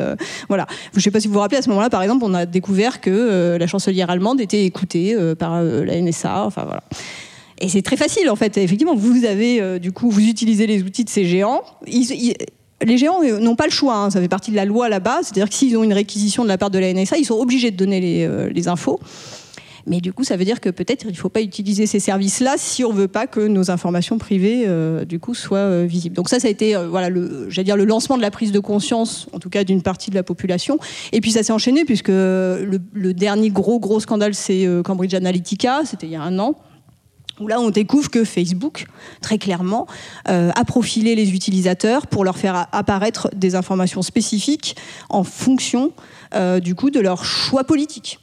voilà. 0.50 0.68
Je 0.92 0.98
ne 0.98 1.02
sais 1.02 1.12
pas 1.12 1.22
si 1.22 1.30
vous 1.30 1.36
vous 1.36 1.40
rappelez 1.40 1.60
à 1.60 1.62
ce 1.62 1.70
moment-là, 1.70 1.90
par 1.90 2.02
exemple, 2.02 2.26
on 2.26 2.34
a 2.34 2.46
découvert 2.46 3.00
que 3.00 3.56
la 3.58 3.68
chancelière 3.68 4.10
allemande 4.10 4.42
était 4.42 4.66
écoutée 4.66 5.16
par 5.40 5.64
la 5.64 6.02
NSA. 6.02 6.44
Enfin 6.44 6.66
voilà. 6.66 6.84
Et 7.60 7.70
c'est 7.70 7.82
très 7.82 7.98
facile 7.98 8.30
en 8.30 8.36
fait. 8.36 8.58
Effectivement, 8.58 8.96
vous 8.96 9.26
avez 9.26 9.62
euh, 9.62 9.80
du 9.80 9.92
coup, 9.92 10.10
vous 10.10 10.26
utilisez 10.28 10.68
les 10.68 10.84
outils 10.84 11.04
de 11.04 11.10
ces 11.10 11.26
géants. 11.26 11.64
les 11.86 12.98
géants 12.98 13.24
euh, 13.24 13.40
n'ont 13.40 13.56
pas 13.56 13.66
le 13.66 13.72
choix, 13.72 13.96
hein. 13.96 14.10
ça 14.12 14.22
fait 14.22 14.28
partie 14.28 14.52
de 14.52 14.56
la 14.56 14.66
loi 14.66 14.90
là-bas. 14.90 15.20
C'est-à-dire 15.24 15.50
que 15.50 15.56
s'ils 15.56 15.76
ont 15.78 15.84
une 15.84 15.94
réquisition 15.94 16.44
de 16.44 16.50
la 16.50 16.58
part 16.58 16.70
de 16.70 16.80
la 16.80 16.94
NSA, 16.94 17.18
ils 17.18 17.26
sont 17.26 17.40
obligés 17.40 17.72
de 17.72 17.78
donner 17.78 18.00
les, 18.00 18.26
euh, 18.26 18.50
les 18.50 18.68
infos. 18.68 19.00
Mais 19.90 20.02
du 20.02 20.12
coup, 20.12 20.26
ça 20.26 20.36
veut 20.36 20.44
dire 20.44 20.60
que 20.60 20.70
peut-être 20.70 21.06
il 21.06 21.12
ne 21.12 21.16
faut 21.16 21.30
pas 21.30 21.42
utiliser 21.42 21.86
ces 21.86 22.02
services-là 22.02 22.56
si 22.58 22.84
on 22.84 22.92
ne 22.92 22.98
veut 22.98 23.08
pas 23.08 23.26
que 23.26 23.40
nos 23.40 23.72
informations 23.72 24.18
privées, 24.18 24.68
du 25.08 25.18
coup, 25.18 25.34
soient 25.34 25.86
visibles. 25.86 26.14
Donc 26.14 26.28
ça, 26.28 26.42
ça 26.42 26.50
a 26.50 26.52
été, 26.52 26.76
voilà, 26.76 27.08
le, 27.08 27.48
dire, 27.64 27.78
le 27.78 27.86
lancement 27.86 28.18
de 28.18 28.22
la 28.22 28.30
prise 28.30 28.52
de 28.52 28.60
conscience, 28.60 29.28
en 29.32 29.40
tout 29.40 29.50
cas 29.50 29.64
d'une 29.64 29.82
partie 29.82 30.10
de 30.10 30.16
la 30.16 30.24
population. 30.24 30.78
Et 31.14 31.22
puis 31.22 31.32
ça 31.32 31.42
s'est 31.42 31.54
enchaîné 31.54 31.86
puisque 31.86 32.10
le, 32.10 32.82
le, 32.92 33.14
dernier 33.14 33.50
gros 33.50 33.80
gros 33.80 34.02
scandale, 34.02 34.34
c'est 34.34 34.68
Cambridge 34.84 35.14
Analytica, 35.14 35.84
c'était 35.86 36.08
il 36.08 36.12
y 36.12 36.18
a 36.18 36.22
un 36.22 36.38
an 36.38 36.58
où 37.40 37.48
là 37.48 37.60
on 37.60 37.70
découvre 37.70 38.10
que 38.10 38.24
Facebook, 38.24 38.88
très 39.22 39.38
clairement, 39.38 39.88
euh, 40.30 40.52
a 40.56 40.66
profilé 40.66 41.16
les 41.16 41.34
utilisateurs 41.34 42.08
pour 42.08 42.24
leur 42.24 42.38
faire 42.38 42.68
apparaître 42.72 43.30
des 43.36 43.56
informations 43.56 44.02
spécifiques 44.02 44.76
en 45.10 45.24
fonction 45.24 45.92
euh, 46.36 46.60
du 46.60 46.76
coup 46.76 46.90
de 46.90 47.00
leur 47.00 47.26
choix 47.26 47.64
politique. 47.64 48.20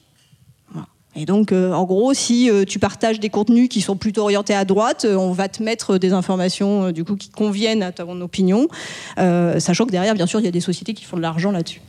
Et 1.17 1.27
donc, 1.27 1.53
euh, 1.53 1.73
en 1.73 1.85
gros, 1.85 2.13
si 2.13 2.51
tu 2.67 2.81
partages 2.81 3.21
des 3.21 3.29
contenus 3.29 3.69
qui 3.69 3.81
sont 3.81 3.97
plutôt 3.97 4.23
orientés 4.23 4.55
à 4.55 4.65
droite, 4.65 5.07
on 5.09 5.31
va 5.31 5.49
te 5.49 5.63
mettre 5.63 5.97
des 5.97 6.13
informations 6.13 6.91
du 6.91 7.05
coup 7.05 7.15
qui 7.15 7.29
conviennent 7.29 7.85
à 7.85 7.93
ton 7.93 8.21
opinion, 8.21 8.67
sachant 9.17 9.87
que 9.87 9.93
derrière, 9.93 10.15
bien 10.15 10.27
sûr, 10.27 10.41
il 10.41 10.45
y 10.45 10.49
a 10.49 10.53
des 10.53 10.61
sociétés 10.61 10.93
qui 10.93 11.05
font 11.05 11.17
de 11.17 11.23
l'argent 11.23 11.53
là-dessus. 11.53 11.81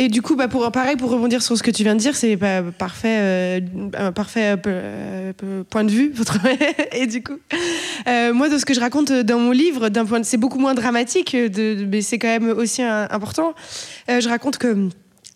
Et 0.00 0.08
du 0.08 0.22
coup, 0.22 0.36
bah 0.36 0.46
pour, 0.46 0.70
pareil, 0.70 0.94
pour 0.94 1.10
rebondir 1.10 1.42
sur 1.42 1.58
ce 1.58 1.62
que 1.62 1.72
tu 1.72 1.82
viens 1.82 1.96
de 1.96 2.00
dire, 2.00 2.14
c'est 2.14 2.38
parfait, 2.78 3.18
euh, 3.18 3.60
un 3.98 4.12
parfait 4.12 4.54
euh, 4.64 5.32
point 5.68 5.82
de 5.82 5.90
vue. 5.90 6.14
et 6.92 7.08
du 7.08 7.20
coup, 7.20 7.38
euh, 8.06 8.32
moi, 8.32 8.48
de 8.48 8.58
ce 8.58 8.64
que 8.64 8.74
je 8.74 8.80
raconte 8.80 9.12
dans 9.12 9.40
mon 9.40 9.50
livre, 9.50 9.88
d'un 9.88 10.04
point, 10.04 10.22
c'est 10.22 10.36
beaucoup 10.36 10.60
moins 10.60 10.74
dramatique, 10.74 11.36
mais 11.88 12.00
c'est 12.00 12.20
quand 12.20 12.28
même 12.28 12.48
aussi 12.50 12.80
important. 12.82 13.54
je 14.08 14.28
raconte 14.28 14.58
que 14.58 14.88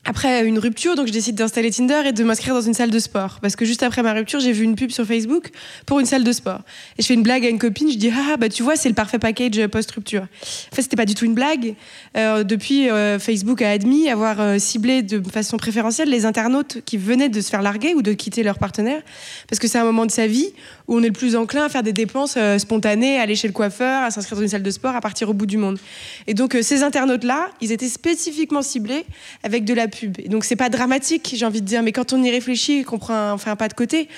après 0.05 0.45
une 0.45 0.59
rupture, 0.59 0.97
donc 0.97 1.07
je 1.07 1.13
décide 1.13 1.37
d'installer 1.37 1.71
Tinder 1.71 2.03
et 2.07 2.13
de 2.13 2.25
m'inscrire 2.25 2.55
dans 2.55 2.61
une 2.61 2.75
salle 2.75 2.91
de 2.91 2.99
sport. 2.99 3.39
Parce 3.41 3.55
que 3.55 3.65
juste 3.65 3.85
après 3.85 4.03
ma 4.03 4.13
rupture, 4.13 4.41
j'ai 4.41 4.51
vu 4.51 4.65
une 4.65 4.75
pub 4.75 4.91
sur 4.91 5.07
Facebook 5.07 5.51
pour 5.87 6.01
une 6.01 6.07
salle 6.07 6.25
de 6.25 6.33
sport. 6.33 6.61
Et 6.99 7.03
je 7.03 7.07
fais 7.07 7.15
une 7.15 7.23
blague 7.23 7.47
à 7.47 7.49
une 7.49 7.61
copine, 7.61 7.89
je 7.89 7.97
dis 7.97 8.11
Ah, 8.11 8.37
bah 8.37 8.49
tu 8.49 8.65
vois, 8.65 8.75
c'est 8.75 8.89
le 8.89 8.97
parfait 8.97 9.21
package 9.21 9.65
post-rupture. 9.69 10.23
En 10.23 10.75
fait, 10.75 10.83
c'était 10.83 10.97
pas 10.97 11.05
du 11.05 11.15
tout 11.15 11.25
une 11.25 11.35
blague. 11.35 11.77
Euh, 12.17 12.43
depuis, 12.43 12.91
euh, 12.91 13.21
Facebook 13.21 13.63
a 13.63 13.71
admis 13.71 14.11
avoir 14.11 14.41
euh, 14.41 14.59
ciblé 14.59 15.03
de 15.03 15.23
façon 15.31 15.57
préférentielle 15.57 16.11
les 16.11 16.27
internautes 16.27 16.79
qui 16.85 16.97
venaient 16.97 17.29
de 17.29 17.41
se 17.41 17.49
faire 17.49 17.63
larguer 17.63 17.95
ou 17.95 18.03
de 18.03 18.13
quitter 18.13 18.43
leur 18.43 18.59
partenaire. 18.59 19.03
Parce 19.49 19.61
que 19.61 19.69
c'est 19.69 19.79
un 19.79 19.85
moment 19.85 20.05
de 20.05 20.11
sa 20.11 20.27
vie 20.27 20.53
où 20.89 20.97
on 20.97 21.03
est 21.05 21.07
le 21.07 21.13
plus 21.13 21.37
enclin 21.37 21.67
à 21.67 21.69
faire 21.69 21.85
des 21.85 21.93
dépenses 21.93 22.37
spontanées, 22.59 23.19
à 23.19 23.23
aller 23.23 23.37
chez 23.37 23.47
le 23.47 23.55
coiffeur, 23.55 24.03
à 24.03 24.11
s'inscrire 24.11 24.37
dans 24.37 24.43
une 24.43 24.49
salle 24.49 24.65
de 24.65 24.71
sport, 24.73 24.97
à 24.97 25.01
partir 25.01 25.31
au 25.31 25.33
bout 25.33 25.47
du 25.47 25.59
monde. 25.59 25.79
Et 26.27 26.35
donc, 26.35 26.57
ces 26.61 26.83
internautes-là, 26.83 27.51
ils 27.61 27.71
étaient 27.71 27.89
spécifiquement 27.89 28.63
ciblés 28.63 29.05
avec 29.45 29.65
de 29.65 29.75
la 29.75 29.87
donc 30.29 30.45
c'est 30.45 30.57
pas 30.57 30.69
dramatique, 30.69 31.35
j'ai 31.37 31.47
envie 31.47 31.61
de 31.61 31.67
dire, 31.67 31.83
mais 31.83 31.93
quand 31.93 32.13
on 32.13 32.23
y 32.23 32.31
réfléchit 32.31 32.85
qu'on 32.85 32.99
prend 32.99 33.37
fait 33.39 33.51
un 33.51 33.57
pas 33.57 33.69
de 33.69 33.75
côté, 33.75 34.09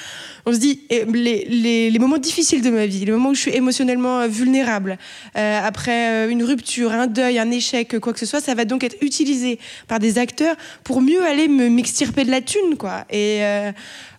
on 0.46 0.52
se 0.52 0.58
dit 0.58 0.80
les, 0.90 1.98
moments 1.98 2.18
difficiles 2.18 2.62
de 2.62 2.70
ma 2.70 2.86
vie, 2.86 3.04
les 3.04 3.12
moments 3.12 3.30
où 3.30 3.34
je 3.34 3.40
suis 3.40 3.54
émotionnellement 3.54 4.20
euh, 4.20 4.26
vulnérable, 4.26 4.98
euh, 5.36 5.60
après 5.62 6.26
euh, 6.26 6.30
une 6.30 6.44
rupture, 6.44 6.92
un 6.92 7.06
deuil, 7.06 7.38
un 7.38 7.50
échec, 7.50 7.98
quoi 8.00 8.12
que 8.12 8.18
ce 8.18 8.26
soit, 8.26 8.40
ça 8.40 8.54
va 8.54 8.64
donc 8.64 8.84
être 8.84 8.96
utilisé 9.00 9.58
par 9.88 9.98
des 9.98 10.18
acteurs 10.18 10.56
pour 10.82 11.00
mieux 11.00 11.24
aller 11.24 11.48
me 11.48 11.68
m'extirper 11.68 12.24
de 12.24 12.30
la 12.30 12.40
thune, 12.40 12.76
quoi. 12.78 13.04
Et 13.10 13.40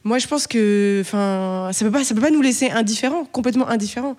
moi, 0.03 0.19
je 0.19 0.27
pense 0.27 0.45
que, 0.47 0.99
enfin, 1.01 1.69
ça 1.73 1.85
peut 1.85 1.91
pas, 1.91 2.03
ça 2.03 2.13
peut 2.13 2.21
pas 2.21 2.31
nous 2.31 2.41
laisser 2.41 2.69
indifférents, 2.69 3.25
complètement 3.25 3.67
indifférents. 3.67 4.15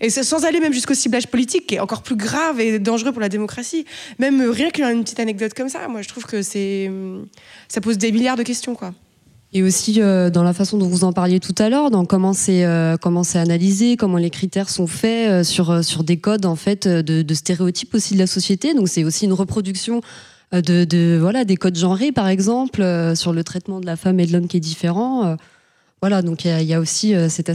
Et 0.00 0.10
sans 0.10 0.44
aller 0.44 0.60
même 0.60 0.72
jusqu'au 0.72 0.94
ciblage 0.94 1.26
politique, 1.26 1.66
qui 1.66 1.74
est 1.74 1.80
encore 1.80 2.02
plus 2.02 2.14
grave 2.14 2.60
et 2.60 2.78
dangereux 2.78 3.10
pour 3.10 3.20
la 3.20 3.28
démocratie. 3.28 3.84
Même 4.18 4.40
euh, 4.40 4.50
rien 4.50 4.70
qu'une 4.70 5.02
petite 5.02 5.18
anecdote 5.18 5.54
comme 5.54 5.68
ça, 5.68 5.88
moi 5.88 6.02
je 6.02 6.08
trouve 6.08 6.24
que 6.24 6.88
hum, 6.88 7.26
ça 7.68 7.80
pose 7.80 7.98
des 7.98 8.12
milliards 8.12 8.36
de 8.36 8.44
questions, 8.44 8.74
quoi. 8.74 8.94
Et 9.54 9.62
aussi 9.62 10.00
euh, 10.00 10.28
dans 10.28 10.42
la 10.42 10.52
façon 10.52 10.76
dont 10.76 10.86
vous 10.86 11.04
en 11.04 11.12
parliez 11.12 11.40
tout 11.40 11.54
à 11.58 11.70
l'heure, 11.70 11.90
dans 11.90 12.04
comment 12.04 12.34
c'est 12.34 12.64
euh, 12.64 12.96
comment 12.98 13.24
c'est 13.24 13.38
analysé, 13.38 13.96
comment 13.96 14.18
les 14.18 14.28
critères 14.30 14.68
sont 14.68 14.86
faits 14.86 15.42
sur 15.42 15.82
sur 15.82 16.04
des 16.04 16.18
codes 16.18 16.44
en 16.44 16.54
fait 16.54 16.86
de, 16.86 17.34
stéréotypes 17.34 17.94
aussi 17.94 18.14
de 18.14 18.18
la 18.18 18.26
société. 18.26 18.74
Donc 18.74 18.88
c'est 18.88 19.04
aussi 19.04 19.24
une 19.24 19.32
reproduction 19.32 20.02
de, 20.52 21.18
voilà 21.18 21.46
des 21.46 21.56
codes 21.56 21.78
genrés 21.78 22.12
par 22.12 22.28
exemple 22.28 22.84
sur 23.14 23.32
le 23.32 23.42
traitement 23.42 23.80
de 23.80 23.86
la 23.86 23.96
femme 23.96 24.20
et 24.20 24.26
de 24.26 24.34
l'homme 24.34 24.48
qui 24.48 24.58
est 24.58 24.60
différent. 24.60 25.38
voilà 26.02 26.20
donc 26.20 26.44
il 26.44 26.62
y, 26.64 26.74
a 26.74 26.80
aussi 26.80 27.14
cet 27.30 27.48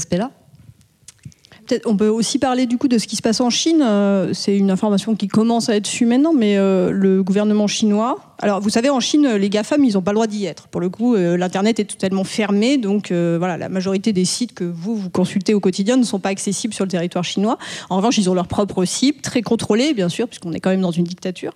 on 1.85 1.97
peut 1.97 2.07
aussi 2.07 2.39
parler 2.39 2.65
du 2.65 2.77
coup 2.77 2.87
de 2.87 2.97
ce 2.97 3.07
qui 3.07 3.15
se 3.15 3.21
passe 3.21 3.41
en 3.41 3.49
Chine. 3.49 3.81
Euh, 3.83 4.33
c'est 4.33 4.57
une 4.57 4.71
information 4.71 5.15
qui 5.15 5.27
commence 5.27 5.69
à 5.69 5.75
être 5.75 5.87
su 5.87 6.05
maintenant, 6.05 6.33
mais 6.33 6.57
euh, 6.57 6.91
le 6.91 7.23
gouvernement 7.23 7.67
chinois. 7.67 8.17
Alors, 8.39 8.59
vous 8.59 8.69
savez, 8.69 8.89
en 8.89 8.99
Chine, 8.99 9.27
les 9.35 9.49
GAFAM, 9.49 9.83
ils 9.83 9.93
n'ont 9.93 10.01
pas 10.01 10.11
le 10.11 10.15
droit 10.15 10.27
d'y 10.27 10.45
être. 10.45 10.67
Pour 10.67 10.81
le 10.81 10.89
coup, 10.89 11.15
euh, 11.15 11.37
l'Internet 11.37 11.79
est 11.79 11.85
totalement 11.85 12.23
fermé. 12.23 12.77
Donc, 12.77 13.11
voilà, 13.11 13.57
la 13.57 13.69
majorité 13.69 14.13
des 14.13 14.25
sites 14.25 14.53
que 14.53 14.63
vous, 14.63 14.95
vous 14.95 15.09
consultez 15.09 15.53
au 15.53 15.59
quotidien 15.59 15.97
ne 15.97 16.03
sont 16.03 16.19
pas 16.19 16.29
accessibles 16.29 16.73
sur 16.73 16.85
le 16.85 16.91
territoire 16.91 17.23
chinois. 17.23 17.57
En 17.89 17.97
revanche, 17.97 18.17
ils 18.17 18.29
ont 18.29 18.33
leur 18.33 18.47
propre 18.47 18.85
site, 18.85 19.21
très 19.21 19.41
contrôlé, 19.41 19.93
bien 19.93 20.09
sûr, 20.09 20.27
puisqu'on 20.27 20.53
est 20.53 20.59
quand 20.59 20.71
même 20.71 20.81
dans 20.81 20.91
une 20.91 21.05
dictature. 21.05 21.53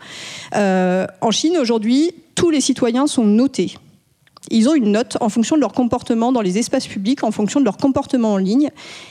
en 0.53 1.31
Chine, 1.31 1.57
aujourd'hui, 1.59 2.11
tous 2.35 2.49
les 2.49 2.61
citoyens 2.61 3.07
sont 3.07 3.25
notés 3.25 3.77
ils 4.49 4.69
ont 4.69 4.75
une 4.75 4.91
note 4.91 5.17
en 5.21 5.29
fonction 5.29 5.55
de 5.55 5.61
leur 5.61 5.73
comportement 5.73 6.31
dans 6.31 6.41
les 6.41 6.57
espaces 6.57 6.87
publics, 6.87 7.23
en 7.23 7.31
fonction 7.31 7.59
de 7.59 7.65
leur 7.65 7.77
comportement 7.77 8.33
en 8.33 8.37
ligne. 8.37 8.69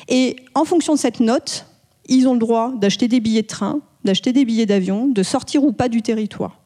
Et 0.08 0.36
en 0.54 0.64
fonction 0.64 0.94
de 0.94 0.98
cette 0.98 1.20
note, 1.20 1.66
ils 2.08 2.28
ont 2.28 2.32
le 2.32 2.38
droit 2.38 2.72
d'acheter 2.76 3.08
des 3.08 3.20
billets 3.20 3.42
de 3.42 3.46
train, 3.46 3.80
d'acheter 4.04 4.32
des 4.32 4.44
billets 4.44 4.66
d'avion, 4.66 5.06
de 5.08 5.22
sortir 5.22 5.64
ou 5.64 5.72
pas 5.72 5.88
du 5.88 6.02
territoire. 6.02 6.60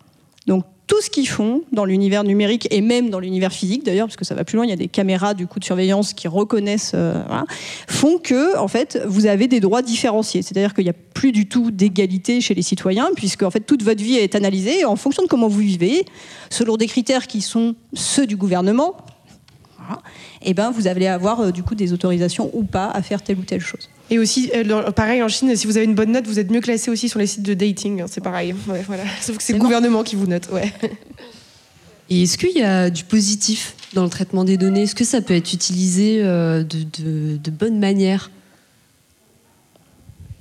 Donc 0.46 0.64
tout 0.90 1.00
ce 1.00 1.09
qu'ils 1.09 1.29
font 1.29 1.62
dans 1.70 1.85
l'univers 1.85 2.24
numérique 2.24 2.66
et 2.72 2.81
même 2.81 3.11
dans 3.11 3.20
l'univers 3.20 3.53
physique 3.53 3.85
d'ailleurs, 3.85 4.09
parce 4.09 4.16
que 4.16 4.24
ça 4.24 4.35
va 4.35 4.42
plus 4.42 4.57
loin, 4.57 4.66
il 4.66 4.70
y 4.70 4.72
a 4.72 4.76
des 4.76 4.88
caméras 4.88 5.35
du 5.35 5.46
coup 5.46 5.61
de 5.61 5.64
surveillance 5.64 6.14
qui 6.14 6.26
reconnaissent, 6.26 6.92
euh, 6.96 7.22
font 7.87 8.18
que 8.18 8.59
en 8.59 8.66
fait 8.66 9.00
vous 9.07 9.26
avez 9.26 9.46
des 9.46 9.61
droits 9.61 9.83
différenciés. 9.83 10.42
C'est-à-dire 10.42 10.74
qu'il 10.74 10.83
n'y 10.83 10.90
a 10.90 10.94
plus 11.14 11.31
du 11.31 11.46
tout 11.46 11.70
d'égalité 11.70 12.40
chez 12.40 12.55
les 12.55 12.62
citoyens, 12.62 13.11
puisque 13.14 13.44
en 13.44 13.53
fait 13.53 13.61
toute 13.61 13.85
votre 13.85 14.03
vie 14.03 14.16
est 14.16 14.35
analysée 14.35 14.85
en 14.85 14.96
fonction 14.96 15.22
de 15.22 15.29
comment 15.29 15.46
vous 15.46 15.61
vivez, 15.61 16.05
selon 16.50 16.76
des 16.76 16.88
critères 16.88 17.29
qui 17.29 17.40
sont 17.40 17.76
ceux 17.94 18.26
du 18.26 18.37
gouvernement. 18.37 18.96
Et 20.42 20.55
ben 20.55 20.72
vous 20.72 20.88
allez 20.88 21.07
avoir 21.07 21.38
euh, 21.38 21.50
du 21.53 21.62
coup 21.62 21.76
des 21.76 21.92
autorisations 21.92 22.50
ou 22.53 22.64
pas 22.64 22.90
à 22.90 23.00
faire 23.00 23.22
telle 23.22 23.38
ou 23.38 23.44
telle 23.44 23.61
chose. 23.61 23.88
Et 24.11 24.18
aussi, 24.18 24.51
euh, 24.55 24.90
pareil 24.90 25.23
en 25.23 25.29
Chine, 25.29 25.55
si 25.55 25.66
vous 25.66 25.77
avez 25.77 25.87
une 25.87 25.94
bonne 25.94 26.11
note, 26.11 26.27
vous 26.27 26.40
êtes 26.40 26.51
mieux 26.51 26.61
classé 26.61 26.90
aussi 26.90 27.09
sur 27.09 27.20
les 27.20 27.27
sites 27.27 27.42
de 27.42 27.55
dating. 27.55 28.03
Hein, 28.03 28.07
c'est 28.09 28.20
pareil. 28.20 28.55
voilà. 28.87 29.05
Sauf 29.20 29.37
que 29.37 29.42
c'est 29.42 29.53
le 29.53 29.61
gouvernement 29.61 30.03
qui 30.03 30.16
vous 30.16 30.27
note. 30.27 30.49
Ouais. 30.53 30.73
Et 32.11 32.25
est-ce 32.25 32.37
qu'il 32.37 32.57
y 32.57 32.62
a 32.62 32.90
du 32.90 33.05
positif 33.05 33.75
dans 33.94 34.03
le 34.03 34.11
traitement 34.11 34.44
des 34.44 34.57
données? 34.57 34.83
Est-ce 34.83 34.96
que 34.96 35.05
ça 35.05 35.20
peut 35.20 35.35
être 35.35 35.53
utilisé 35.53 36.20
euh, 36.23 36.64
de, 36.64 36.79
de, 36.99 37.37
de 37.37 37.51
bonne 37.51 37.79
manière? 37.79 38.31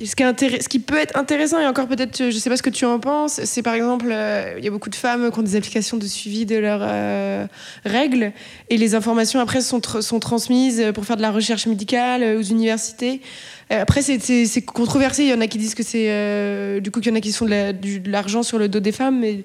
Ce 0.06 0.16
qui, 0.16 0.24
ce 0.24 0.70
qui, 0.70 0.80
peut 0.80 0.98
être 0.98 1.18
intéressant, 1.18 1.60
et 1.60 1.68
encore 1.68 1.88
peut-être, 1.88 2.18
je 2.18 2.26
ne 2.26 2.32
sais 2.32 2.50
pas 2.50 2.58
ce 2.58 2.64
que 2.64 2.70
tu 2.70 2.86
en 2.86 3.00
penses, 3.00 3.42
c'est 3.44 3.62
par 3.62 3.74
exemple, 3.74 4.08
euh, 4.12 4.56
il 4.58 4.64
y 4.64 4.68
a 4.68 4.72
beaucoup 4.72 4.90
de 4.90 4.96
femmes 4.96 5.32
qui 5.32 5.40
ont 5.40 5.44
des 5.44 5.56
applications 5.56 5.98
de 5.98 6.06
suivi 6.06 6.46
de 6.46 6.58
leurs 6.58 6.82
euh, 6.82 7.46
règles, 7.86 8.32
et 8.70 8.78
les 8.78 8.96
informations 8.96 9.40
après 9.40 9.62
sont, 9.62 9.82
sont, 10.02 10.20
transmises 10.20 10.92
pour 10.94 11.06
faire 11.06 11.18
de 11.18 11.22
la 11.22 11.32
recherche 11.32 11.68
médicale 11.68 12.38
aux 12.38 12.44
universités. 12.44 13.22
Après, 13.70 14.02
c'est 14.02 14.62
controversé, 14.62 15.24
il 15.24 15.30
y 15.30 15.34
en 15.34 15.42
a 15.42 15.48
qui 15.48 15.60
disent 15.60 15.76
que 15.76 15.84
c'est... 15.84 16.82
du 16.82 16.90
coup, 16.90 17.02
il 17.02 17.08
y 17.08 17.12
en 17.12 17.16
a 17.16 17.22
qui 17.22 17.32
font 17.32 17.46
de 17.46 18.10
l'argent 18.10 18.42
sur 18.42 18.58
le 18.58 18.68
dos 18.68 18.80
des 18.80 18.92
femmes, 18.92 19.20
mais 19.20 19.44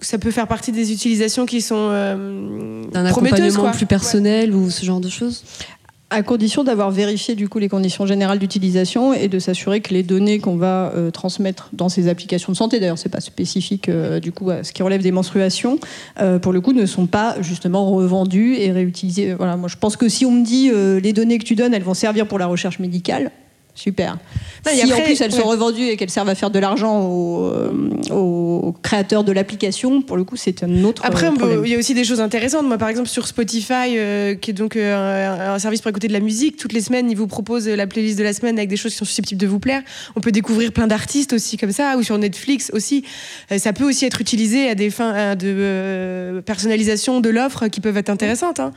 ça 0.00 0.18
peut 0.18 0.30
faire 0.30 0.46
partie 0.46 0.72
des 0.72 0.92
utilisations 0.92 1.46
qui 1.46 1.60
sont 1.60 1.88
euh, 1.90 2.84
d'un 2.92 3.04
accompagnement 3.04 3.70
plus 3.70 3.86
personnel 3.86 4.54
ou 4.54 4.70
ce 4.70 4.84
genre 4.84 5.00
de 5.00 5.08
choses? 5.08 5.44
À 6.10 6.22
condition 6.22 6.64
d'avoir 6.64 6.90
vérifié 6.90 7.34
du 7.34 7.48
coup 7.48 7.58
les 7.58 7.68
conditions 7.68 8.06
générales 8.06 8.38
d'utilisation 8.38 9.12
et 9.12 9.28
de 9.28 9.38
s'assurer 9.38 9.80
que 9.80 9.92
les 9.92 10.02
données 10.02 10.38
qu'on 10.38 10.56
va 10.56 10.92
euh, 10.94 11.10
transmettre 11.10 11.68
dans 11.74 11.90
ces 11.90 12.08
applications 12.08 12.52
de 12.52 12.56
santé, 12.56 12.80
d'ailleurs 12.80 12.98
c'est 12.98 13.10
pas 13.10 13.20
spécifique 13.20 13.88
euh, 13.88 14.18
du 14.18 14.32
coup 14.32 14.48
à 14.50 14.64
ce 14.64 14.72
qui 14.72 14.82
relève 14.82 15.02
des 15.02 15.12
menstruations, 15.12 15.78
euh, 16.20 16.38
pour 16.38 16.52
le 16.52 16.60
coup 16.62 16.72
ne 16.72 16.86
sont 16.86 17.06
pas 17.06 17.36
justement 17.42 17.90
revendues 17.90 18.56
et 18.56 18.72
réutilisées. 18.72 19.34
Voilà, 19.34 19.56
moi 19.56 19.68
je 19.68 19.76
pense 19.76 19.96
que 19.96 20.08
si 20.08 20.24
on 20.24 20.30
me 20.30 20.44
dit 20.44 20.70
les 21.02 21.12
données 21.12 21.38
que 21.38 21.44
tu 21.44 21.54
donnes, 21.54 21.74
elles 21.74 21.82
vont 21.82 21.94
servir 21.94 22.26
pour 22.26 22.38
la 22.38 22.46
recherche 22.46 22.78
médicale, 22.78 23.30
Super. 23.78 24.18
si 24.66 24.92
en 24.92 25.00
plus 25.02 25.20
elles 25.20 25.30
sont 25.30 25.44
revendues 25.44 25.84
et 25.84 25.96
qu'elles 25.96 26.10
servent 26.10 26.28
à 26.28 26.34
faire 26.34 26.50
de 26.50 26.58
l'argent 26.58 27.00
aux, 27.00 27.44
euh, 27.44 28.72
créateurs 28.82 29.22
de 29.22 29.30
l'application, 29.30 30.02
pour 30.02 30.16
le 30.16 30.24
coup, 30.24 30.34
c'est 30.36 30.64
un 30.64 30.82
autre 30.82 31.02
Après, 31.04 31.30
il 31.64 31.70
y 31.70 31.76
a 31.76 31.78
aussi 31.78 31.94
des 31.94 32.02
choses 32.02 32.20
intéressantes. 32.20 32.66
Moi, 32.66 32.76
par 32.76 32.88
exemple, 32.88 33.08
sur 33.08 33.28
Spotify, 33.28 33.96
euh, 33.96 34.34
qui 34.34 34.50
est 34.50 34.54
donc 34.54 34.74
euh, 34.74 35.54
un, 35.54 35.58
service 35.60 35.80
pour 35.80 35.90
écouter 35.90 36.08
de 36.08 36.12
la 36.12 36.18
musique, 36.18 36.56
toutes 36.56 36.72
les 36.72 36.80
semaines, 36.80 37.08
ils 37.08 37.16
vous 37.16 37.28
proposent 37.28 37.68
la 37.68 37.86
playlist 37.86 38.18
de 38.18 38.24
la 38.24 38.32
semaine 38.32 38.58
avec 38.58 38.68
des 38.68 38.76
choses 38.76 38.92
qui 38.92 38.98
sont 38.98 39.04
susceptibles 39.04 39.40
de 39.40 39.46
vous 39.46 39.60
plaire. 39.60 39.82
On 40.16 40.20
peut 40.20 40.32
découvrir 40.32 40.72
plein 40.72 40.88
d'artistes 40.88 41.32
aussi 41.32 41.56
comme 41.56 41.72
ça, 41.72 41.96
ou 41.96 42.02
sur 42.02 42.18
Netflix 42.18 42.72
aussi. 42.74 43.04
ça 43.58 43.72
peut 43.72 43.84
aussi 43.84 44.06
être 44.06 44.20
utilisé 44.20 44.68
à 44.70 44.74
des 44.74 44.90
fins 44.90 45.36
de 45.36 46.42
personnalisation 46.44 47.20
de 47.20 47.28
l'offre 47.28 47.68
qui 47.68 47.80
peuvent 47.80 47.96
être 47.96 48.10
intéressantes. 48.10 48.58
Hein. 48.58 48.72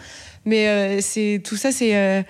Mais 0.45 1.01
c'est 1.01 1.41
tout 1.43 1.55
ça, 1.55 1.71
c'est 1.71 2.23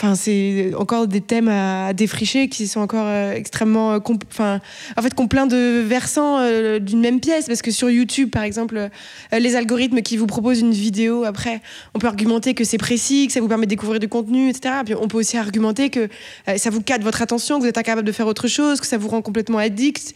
Enfin, 0.00 0.14
c'est 0.14 0.74
encore 0.76 1.08
des 1.08 1.20
thèmes 1.20 1.48
à, 1.48 1.92
défricher 1.92 2.48
qui 2.48 2.68
sont 2.68 2.78
encore 2.78 3.06
euh, 3.08 3.32
extrêmement, 3.32 3.94
euh, 3.94 3.98
enfin, 4.30 4.60
en 4.96 5.02
fait, 5.02 5.12
qu'on 5.12 5.26
plein 5.26 5.48
de 5.48 5.82
versants 5.84 6.38
euh, 6.38 6.78
d'une 6.78 7.00
même 7.00 7.18
pièce. 7.18 7.48
Parce 7.48 7.62
que 7.62 7.72
sur 7.72 7.90
YouTube, 7.90 8.30
par 8.30 8.44
exemple, 8.44 8.90
les 9.36 9.56
algorithmes 9.56 10.00
qui 10.02 10.16
vous 10.16 10.28
proposent 10.28 10.60
une 10.60 10.70
vidéo, 10.70 11.24
après, 11.24 11.60
on 11.94 11.98
peut 11.98 12.06
argumenter 12.06 12.54
que 12.54 12.62
c'est 12.62 12.78
précis, 12.78 13.26
que 13.26 13.32
ça 13.32 13.40
vous 13.40 13.48
permet 13.48 13.66
de 13.66 13.70
découvrir 13.70 13.98
du 13.98 14.06
contenu, 14.06 14.50
etc. 14.50 14.72
Puis 14.84 14.94
on 14.94 15.08
peut 15.08 15.18
aussi 15.18 15.36
argumenter 15.36 15.90
que 15.90 16.08
ça 16.56 16.70
vous 16.70 16.80
cadre 16.80 17.02
votre 17.02 17.20
attention, 17.20 17.56
que 17.56 17.62
vous 17.62 17.68
êtes 17.68 17.78
incapable 17.78 18.06
de 18.06 18.12
faire 18.12 18.28
autre 18.28 18.46
chose, 18.46 18.80
que 18.80 18.86
ça 18.86 18.98
vous 18.98 19.08
rend 19.08 19.20
complètement 19.20 19.58
addict. 19.58 20.14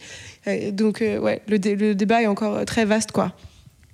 donc, 0.71 1.01
ouais, 1.01 1.41
le, 1.49 1.57
le 1.57 1.93
débat 1.93 2.21
est 2.21 2.27
encore 2.27 2.63
très 2.63 2.85
vaste, 2.85 3.11
quoi. 3.11 3.33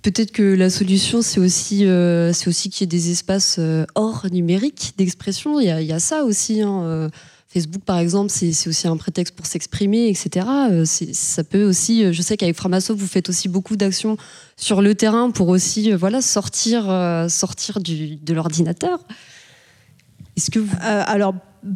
Peut-être 0.01 0.31
que 0.31 0.55
la 0.55 0.69
solution, 0.69 1.21
c'est 1.21 1.41
aussi, 1.41 1.85
euh, 1.85 2.31
aussi 2.47 2.69
qu'il 2.69 2.81
y 2.81 2.83
ait 2.85 2.87
des 2.87 3.11
espaces 3.11 3.57
euh, 3.59 3.85
hors 3.95 4.25
numérique 4.31 4.93
d'expression. 4.97 5.59
Il, 5.59 5.67
y 5.67 5.91
a 5.91 5.99
ça 5.99 6.23
aussi. 6.23 6.61
Hein, 6.61 6.83
euh. 6.83 7.09
Facebook, 7.49 7.81
par 7.83 7.97
exemple, 7.97 8.29
c'est 8.29 8.67
aussi 8.67 8.87
un 8.87 8.95
prétexte 8.95 9.35
pour 9.35 9.47
s'exprimer, 9.47 10.07
etc. 10.07 10.45
Ça 11.13 11.43
peut 11.43 11.63
aussi, 11.63 12.13
je 12.13 12.21
sais 12.21 12.37
qu'avec 12.37 12.55
Framasoft, 12.55 12.99
vous 12.99 13.07
faites 13.07 13.27
aussi 13.27 13.49
beaucoup 13.49 13.75
d'actions 13.75 14.17
sur 14.55 14.83
le 14.83 14.93
terrain 14.93 15.31
pour 15.31 15.47
aussi 15.47 15.91
voilà, 15.93 16.21
sortir, 16.21 16.83
sortir 17.27 17.79
de 17.81 18.33
l'ordinateur. 18.35 18.99
Est-ce 20.37 20.51
que 20.51 20.59
vous... 20.59 20.75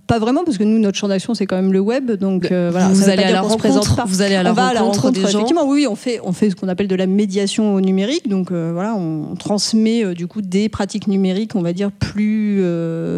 pas 0.07 0.19
vraiment, 0.19 0.43
parce 0.43 0.57
que 0.57 0.63
nous, 0.63 0.79
notre 0.79 0.97
champ 0.97 1.07
d'action, 1.07 1.33
c'est 1.33 1.45
quand 1.45 1.55
même 1.55 1.73
le 1.73 1.79
web. 1.79 2.11
Donc, 2.11 2.51
euh, 2.51 2.69
voilà, 2.71 2.87
vous, 2.87 3.09
allez 3.09 3.23
à 3.23 3.31
la 3.31 3.41
rencontre, 3.41 4.03
vous 4.07 4.21
allez 4.21 4.35
à 4.35 4.43
la 4.43 4.53
rencontre, 4.53 5.11
des 5.11 5.21
gens. 5.21 5.27
Effectivement, 5.27 5.67
oui, 5.67 5.87
on 5.89 5.95
fait, 5.95 6.19
on 6.23 6.31
fait 6.31 6.49
ce 6.49 6.55
qu'on 6.55 6.69
appelle 6.69 6.87
de 6.87 6.95
la 6.95 7.07
médiation 7.07 7.75
au 7.75 7.81
numérique. 7.81 8.29
Donc, 8.29 8.51
euh, 8.51 8.71
voilà, 8.73 8.95
on 8.95 9.35
transmet 9.35 10.03
euh, 10.03 10.13
du 10.13 10.27
coup 10.27 10.41
des 10.41 10.69
pratiques 10.69 11.07
numériques, 11.07 11.55
on 11.55 11.61
va 11.61 11.73
dire, 11.73 11.91
plus 11.91 12.63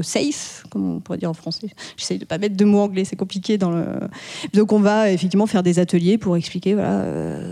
safe, 0.01 0.63
comme 0.69 0.95
on 0.95 0.99
pourrait 0.99 1.17
dire 1.17 1.29
en 1.29 1.33
français. 1.33 1.67
J'essaye 1.97 2.17
de 2.17 2.25
pas 2.25 2.37
mettre 2.37 2.57
de 2.57 2.65
mots 2.65 2.79
anglais, 2.79 3.05
c'est 3.05 3.15
compliqué. 3.15 3.57
Dans 3.57 3.71
le... 3.71 3.85
Donc, 4.53 4.71
on 4.71 4.79
va 4.79 5.11
effectivement 5.11 5.47
faire 5.47 5.63
des 5.63 5.79
ateliers 5.79 6.17
pour 6.17 6.35
expliquer 6.35 6.73
voilà, 6.73 7.05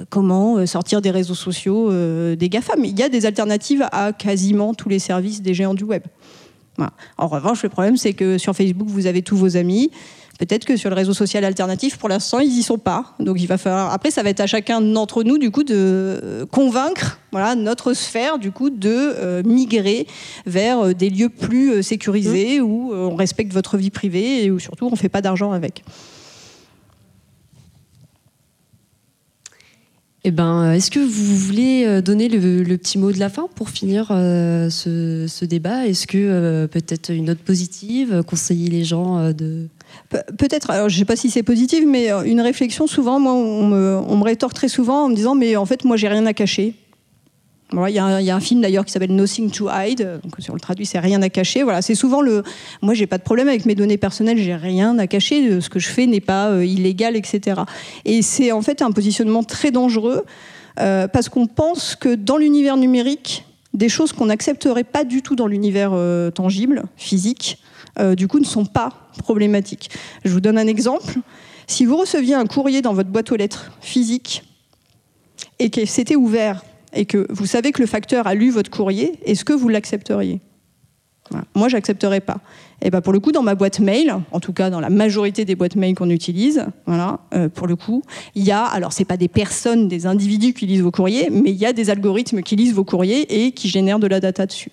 comment 0.10 0.66
sortir 0.66 1.02
des 1.02 1.12
réseaux 1.12 1.36
sociaux 1.36 1.92
des 2.36 2.50
GAFA. 2.50 2.74
Mais 2.80 2.90
il 2.90 2.98
y 2.98 3.04
a 3.04 3.10
des 3.10 3.26
alternatives 3.26 3.86
à 3.92 4.12
quasiment 4.12 4.74
tous 4.74 4.90
les 4.90 5.00
services 5.00 5.42
des 5.42 5.54
géants 5.54 5.74
du 5.76 5.84
web. 5.84 6.04
En 7.18 7.28
revanche, 7.28 7.64
le 7.64 7.70
problème, 7.70 7.98
c'est 7.98 8.14
que 8.14 8.38
sur 8.38 8.56
Facebook, 8.56 8.88
vous 8.88 9.08
avez 9.08 9.22
tous 9.22 9.38
vos 9.38 9.58
amis. 9.58 9.92
Peut-être 10.40 10.66
que 10.66 10.76
sur 10.78 10.90
le 10.90 10.96
réseau 10.96 11.14
social 11.14 11.46
alternatif, 11.46 11.98
pour 11.98 12.10
l'instant, 12.10 12.40
ils 12.40 12.52
y 12.52 12.64
sont 12.64 12.80
pas. 12.80 13.14
Donc, 13.20 13.40
il 13.40 13.46
va 13.46 13.58
falloir. 13.60 13.94
Après, 13.94 14.10
ça 14.10 14.24
va 14.24 14.30
être 14.30 14.40
à 14.40 14.48
chacun 14.48 14.82
d'entre 14.82 15.24
nous, 15.24 15.38
du 15.38 15.52
coup, 15.52 15.64
de 15.64 16.48
convaincre, 16.52 17.20
voilà, 17.32 17.56
notre 17.56 17.94
sphère, 17.94 18.40
du 18.40 18.52
coup, 18.52 18.72
de 18.72 18.90
euh, 18.90 19.44
migrer 19.44 20.08
vers 20.46 20.80
euh, 20.80 20.94
des 20.94 21.10
lieux 21.10 21.30
plus 21.30 21.72
euh, 21.72 21.82
sécurisés 21.82 22.60
mmh. 22.60 22.64
où 22.64 22.94
on 22.94 23.16
respecte 23.16 23.54
votre 23.54 23.78
vie 23.78 23.92
privée 23.92 24.44
et 24.44 24.52
où 24.52 24.60
surtout 24.60 24.90
on 24.92 24.96
fait 24.96 25.10
pas 25.10 25.22
d'argent 25.22 25.52
avec. 25.52 25.84
Eh 30.26 30.32
ben, 30.32 30.72
est-ce 30.72 30.90
que 30.90 31.02
vous 31.02 31.36
voulez 31.36 31.84
euh, 31.86 32.02
donner 32.02 32.30
le, 32.30 32.78
petit 32.78 32.98
mot 32.98 33.12
de 33.12 33.20
la 33.20 33.28
fin 33.28 33.50
pour 33.56 33.70
finir 33.70 34.08
euh, 34.12 34.70
ce, 34.70 35.44
débat? 35.44 35.86
Est-ce 35.86 36.08
que 36.08 36.18
euh, 36.18 36.68
peut-être 36.68 37.12
une 37.12 37.26
note 37.26 37.40
positive, 37.40 38.24
conseiller 38.26 38.70
les 38.70 38.86
gens 38.86 39.34
de... 39.34 39.68
Peut-être, 40.10 40.70
alors 40.70 40.88
je 40.88 40.96
ne 40.96 41.00
sais 41.00 41.06
pas 41.06 41.18
si 41.18 41.30
c'est 41.30 41.44
positif, 41.44 41.84
mais 41.86 42.10
une 42.26 42.40
réflexion, 42.40 42.88
souvent, 42.88 43.20
moi, 43.20 43.34
on 43.34 43.68
me, 43.68 43.98
on 44.08 44.16
me 44.16 44.24
rétorque 44.24 44.54
très 44.54 44.70
souvent 44.70 45.06
en 45.06 45.10
me 45.10 45.16
disant, 45.16 45.36
mais 45.36 45.58
en 45.58 45.66
fait, 45.66 45.84
moi, 45.84 45.98
j'ai 45.98 46.08
rien 46.08 46.26
à 46.26 46.34
cacher. 46.34 46.74
Il 47.88 47.94
y, 47.94 48.00
a 48.00 48.36
un 48.36 48.40
film 48.40 48.62
d'ailleurs 48.62 48.86
qui 48.86 48.92
s'appelle 48.92 49.16
Nothing 49.16 49.50
to 49.50 49.68
Hide, 49.70 50.22
si 50.38 50.52
on 50.52 50.54
le 50.54 50.60
traduit, 50.60 50.86
c'est 50.86 51.00
rien 51.00 51.22
à 51.22 51.30
cacher. 51.30 51.64
Voilà, 51.64 51.82
c'est 51.82 51.96
souvent 51.96 52.22
le. 52.22 52.44
Moi, 52.82 52.94
j'ai 52.94 53.08
pas 53.08 53.18
de 53.18 53.24
problème 53.24 53.48
avec 53.48 53.66
mes 53.66 53.74
données 53.74 53.98
personnelles, 53.98 54.38
j'ai 54.38 54.56
rien 54.56 54.98
à 55.00 55.08
cacher. 55.08 55.60
Ce 55.60 55.70
que 55.70 55.80
je 55.80 55.90
fais 55.90 56.06
n'est 56.06 56.22
pas 56.22 56.50
euh, 56.50 56.66
illégal, 56.66 57.16
etc. 57.16 57.62
Et 58.06 58.22
c'est 58.22 58.52
en 58.52 58.62
fait 58.62 58.82
un 58.82 58.92
positionnement 58.92 59.44
très 59.44 59.72
dangereux 59.72 60.24
euh, 60.80 61.08
parce 61.08 61.30
qu'on 61.30 61.48
pense 61.48 61.96
que 61.96 62.14
dans 62.14 62.38
l'univers 62.38 62.78
numérique, 62.78 63.46
des 63.74 63.90
choses 63.90 64.14
qu'on 64.14 64.28
n'accepterait 64.28 64.84
pas 64.84 65.04
du 65.04 65.24
tout 65.24 65.36
dans 65.36 65.48
l'univers 65.48 65.92
euh, 65.94 66.30
tangible, 66.30 66.84
physique, 66.96 67.58
du 68.18 68.28
coup, 68.28 68.40
ne 68.40 68.46
sont 68.46 68.66
pas 68.66 69.12
problématiques. 69.20 69.92
Je 70.26 70.32
vous 70.32 70.40
donne 70.40 70.58
un 70.58 70.66
exemple. 70.66 71.14
Si 71.68 71.86
vous 71.86 71.96
receviez 71.96 72.34
un 72.34 72.48
courrier 72.48 72.82
dans 72.82 72.94
votre 72.94 73.10
boîte 73.10 73.32
aux 73.32 73.36
lettres 73.36 73.72
physique 73.82 74.44
et 75.60 75.70
que 75.70 75.86
c'était 75.86 76.16
ouvert 76.16 76.64
et 76.94 77.06
que 77.06 77.26
vous 77.30 77.46
savez 77.46 77.72
que 77.72 77.82
le 77.82 77.88
facteur 77.88 78.28
a 78.28 78.36
lu 78.36 78.50
votre 78.50 78.70
courrier, 78.70 79.20
est-ce 79.26 79.46
que 79.46 79.54
vous 79.54 79.70
l'accepteriez? 79.70 80.42
Moi, 81.56 81.70
j'accepterais 81.70 82.20
pas. 82.20 82.38
Et 82.82 82.90
ben 82.90 83.02
pour 83.02 83.14
le 83.14 83.20
coup, 83.20 83.32
dans 83.32 83.44
ma 83.44 83.56
boîte 83.56 83.80
mail, 83.80 84.14
en 84.32 84.40
tout 84.40 84.52
cas 84.52 84.70
dans 84.70 84.82
la 84.82 84.90
majorité 84.90 85.46
des 85.46 85.56
boîtes 85.56 85.76
mail 85.76 85.96
qu'on 85.96 86.10
utilise, 86.10 86.66
voilà, 86.86 87.22
euh, 87.34 87.48
pour 87.48 87.66
le 87.66 87.76
coup, 87.76 88.04
il 88.36 88.44
y 88.44 88.52
a, 88.52 88.66
alors 88.66 88.92
c'est 88.92 89.06
pas 89.06 89.16
des 89.16 89.30
personnes, 89.30 89.88
des 89.88 90.06
individus 90.06 90.54
qui 90.54 90.66
lisent 90.66 90.82
vos 90.82 90.92
courriers, 90.92 91.30
mais 91.32 91.52
il 91.52 91.56
y 91.56 91.66
a 91.66 91.72
des 91.72 91.90
algorithmes 91.90 92.42
qui 92.42 92.58
lisent 92.58 92.74
vos 92.74 92.84
courriers 92.84 93.46
et 93.46 93.52
qui 93.54 93.70
génèrent 93.70 94.00
de 94.00 94.08
la 94.08 94.20
data 94.20 94.46
dessus. 94.46 94.70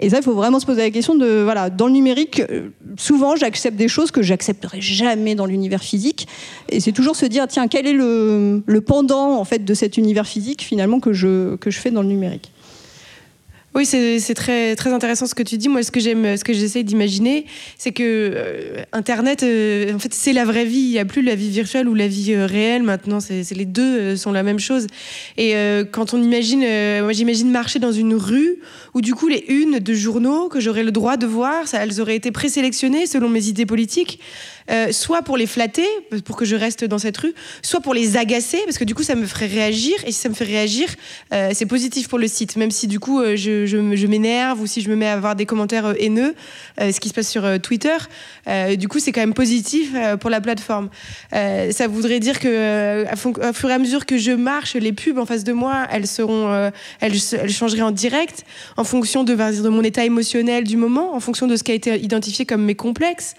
Et 0.00 0.10
ça, 0.10 0.18
il 0.18 0.22
faut 0.22 0.34
vraiment 0.34 0.60
se 0.60 0.66
poser 0.66 0.82
la 0.82 0.90
question 0.90 1.14
de, 1.14 1.42
voilà, 1.42 1.70
dans 1.70 1.86
le 1.86 1.92
numérique, 1.92 2.40
euh, 2.40 2.70
souvent 2.96 3.36
j'accepte 3.36 3.76
des 3.76 3.88
choses 3.88 4.10
que 4.10 4.22
j'accepterai 4.22 4.80
jamais 4.80 5.34
dans 5.34 5.46
l'univers 5.46 5.82
physique. 5.82 6.26
Et 6.68 6.80
c'est 6.80 6.92
toujours 6.92 7.16
se 7.16 7.26
dire, 7.26 7.46
tiens, 7.48 7.68
quel 7.68 7.86
est 7.86 7.92
le, 7.92 8.62
pendant 8.86 9.38
en 9.38 9.44
fait 9.44 9.64
de 9.64 9.74
cet 9.74 9.96
univers 9.96 10.26
physique 10.26 10.62
finalement 10.62 11.00
que 11.00 11.12
je, 11.12 11.56
que 11.56 11.70
je 11.70 11.78
fais 11.78 11.90
dans 11.90 12.02
le 12.02 12.08
numérique 12.08 12.50
Oui, 13.74 13.86
c'est 13.86 14.34
très, 14.34 14.76
intéressant 14.86 15.26
ce 15.26 15.34
que 15.34 15.42
tu 15.42 15.58
dis. 15.58 15.68
Moi, 15.68 15.82
ce 15.82 15.90
que 15.90 15.98
j'aime, 15.98 16.36
ce 16.36 16.44
que 16.44 16.52
j'essaie 16.52 16.84
d'imaginer, 16.84 17.44
c'est 17.76 17.90
que 17.90 18.02
euh, 18.04 18.84
Internet, 18.92 19.42
euh, 19.42 19.92
en 19.92 19.98
fait, 19.98 20.14
c'est 20.14 20.32
la 20.32 20.44
vraie 20.44 20.64
vie. 20.64 20.78
Il 20.78 20.90
n'y 20.90 21.00
a 21.00 21.04
plus 21.04 21.22
la 21.22 21.34
vie 21.34 21.50
virtuelle 21.50 21.88
ou 21.88 21.94
la 21.94 22.06
vie 22.06 22.34
euh, 22.34 22.46
réelle 22.46 22.84
maintenant. 22.84 23.18
C'est 23.18 23.50
les 23.50 23.64
deux 23.64 24.14
sont 24.16 24.30
la 24.30 24.44
même 24.44 24.60
chose. 24.60 24.86
Et 25.36 25.54
quand 25.90 26.14
on 26.14 26.22
imagine, 26.22 26.60
moi, 27.02 27.12
j'imagine 27.12 27.50
marcher 27.50 27.78
dans 27.78 27.92
une 27.92 28.14
rue 28.14 28.58
où, 28.94 29.00
du 29.00 29.14
coup, 29.14 29.26
les 29.26 29.44
unes 29.48 29.80
de 29.80 29.94
journaux 29.94 30.48
que 30.48 30.60
j'aurais 30.60 30.84
le 30.84 30.92
droit 30.92 31.16
de 31.16 31.26
voir, 31.26 31.64
elles 31.72 32.00
auraient 32.00 32.16
été 32.16 32.30
présélectionnées 32.30 33.06
selon 33.06 33.28
mes 33.28 33.48
idées 33.48 33.66
politiques. 33.66 34.20
Soit 34.92 35.22
pour 35.22 35.36
les 35.36 35.46
flatter, 35.46 35.86
pour 36.24 36.36
que 36.36 36.44
je 36.44 36.56
reste 36.56 36.84
dans 36.84 36.98
cette 36.98 37.16
rue, 37.16 37.34
soit 37.62 37.80
pour 37.80 37.94
les 37.94 38.16
agacer, 38.16 38.60
parce 38.64 38.78
que 38.78 38.84
du 38.84 38.94
coup, 38.94 39.02
ça 39.02 39.14
me 39.14 39.26
ferait 39.26 39.46
réagir. 39.46 39.94
Et 40.06 40.12
si 40.12 40.20
ça 40.20 40.28
me 40.28 40.34
fait 40.34 40.44
réagir, 40.44 40.88
c'est 41.30 41.66
positif 41.66 42.08
pour 42.08 42.18
le 42.18 42.28
site, 42.28 42.56
même 42.56 42.70
si 42.70 42.86
du 42.86 43.00
coup, 43.00 43.20
euh, 43.63 43.63
je, 43.66 44.06
m'énerve 44.06 44.60
ou 44.60 44.66
si 44.66 44.80
je 44.80 44.90
me 44.90 44.96
mets 44.96 45.06
à 45.06 45.14
avoir 45.14 45.36
des 45.36 45.46
commentaires 45.46 45.94
haineux, 45.98 46.34
ce 46.78 46.98
qui 47.00 47.08
se 47.08 47.14
passe 47.14 47.28
sur 47.28 47.60
Twitter, 47.60 47.96
du 48.76 48.88
coup, 48.88 48.98
c'est 48.98 49.12
quand 49.12 49.20
même 49.20 49.34
positif 49.34 49.92
pour 50.20 50.30
la 50.30 50.40
plateforme. 50.40 50.88
ça 51.32 51.88
voudrait 51.88 52.20
dire 52.20 52.38
que, 52.38 53.04
à, 53.06 53.52
fur 53.52 53.70
et 53.70 53.72
à 53.72 53.78
mesure 53.78 54.06
que 54.06 54.18
je 54.18 54.32
marche, 54.32 54.74
les 54.74 54.92
pubs 54.92 55.18
en 55.18 55.26
face 55.26 55.44
de 55.44 55.52
moi, 55.52 55.86
elles 55.90 56.06
seront, 56.06 56.70
elles, 57.00 57.18
changeraient 57.50 57.82
en 57.82 57.90
direct, 57.90 58.44
en 58.76 58.84
fonction 58.84 59.24
de, 59.24 59.34
mon 59.68 59.82
état 59.82 60.04
émotionnel 60.04 60.64
du 60.64 60.76
moment, 60.76 61.14
en 61.14 61.20
fonction 61.20 61.46
de 61.46 61.56
ce 61.56 61.62
qui 61.62 61.72
a 61.72 61.74
été 61.74 61.98
identifié 62.00 62.46
comme 62.46 62.64
mes 62.64 62.74
complexes. 62.74 63.34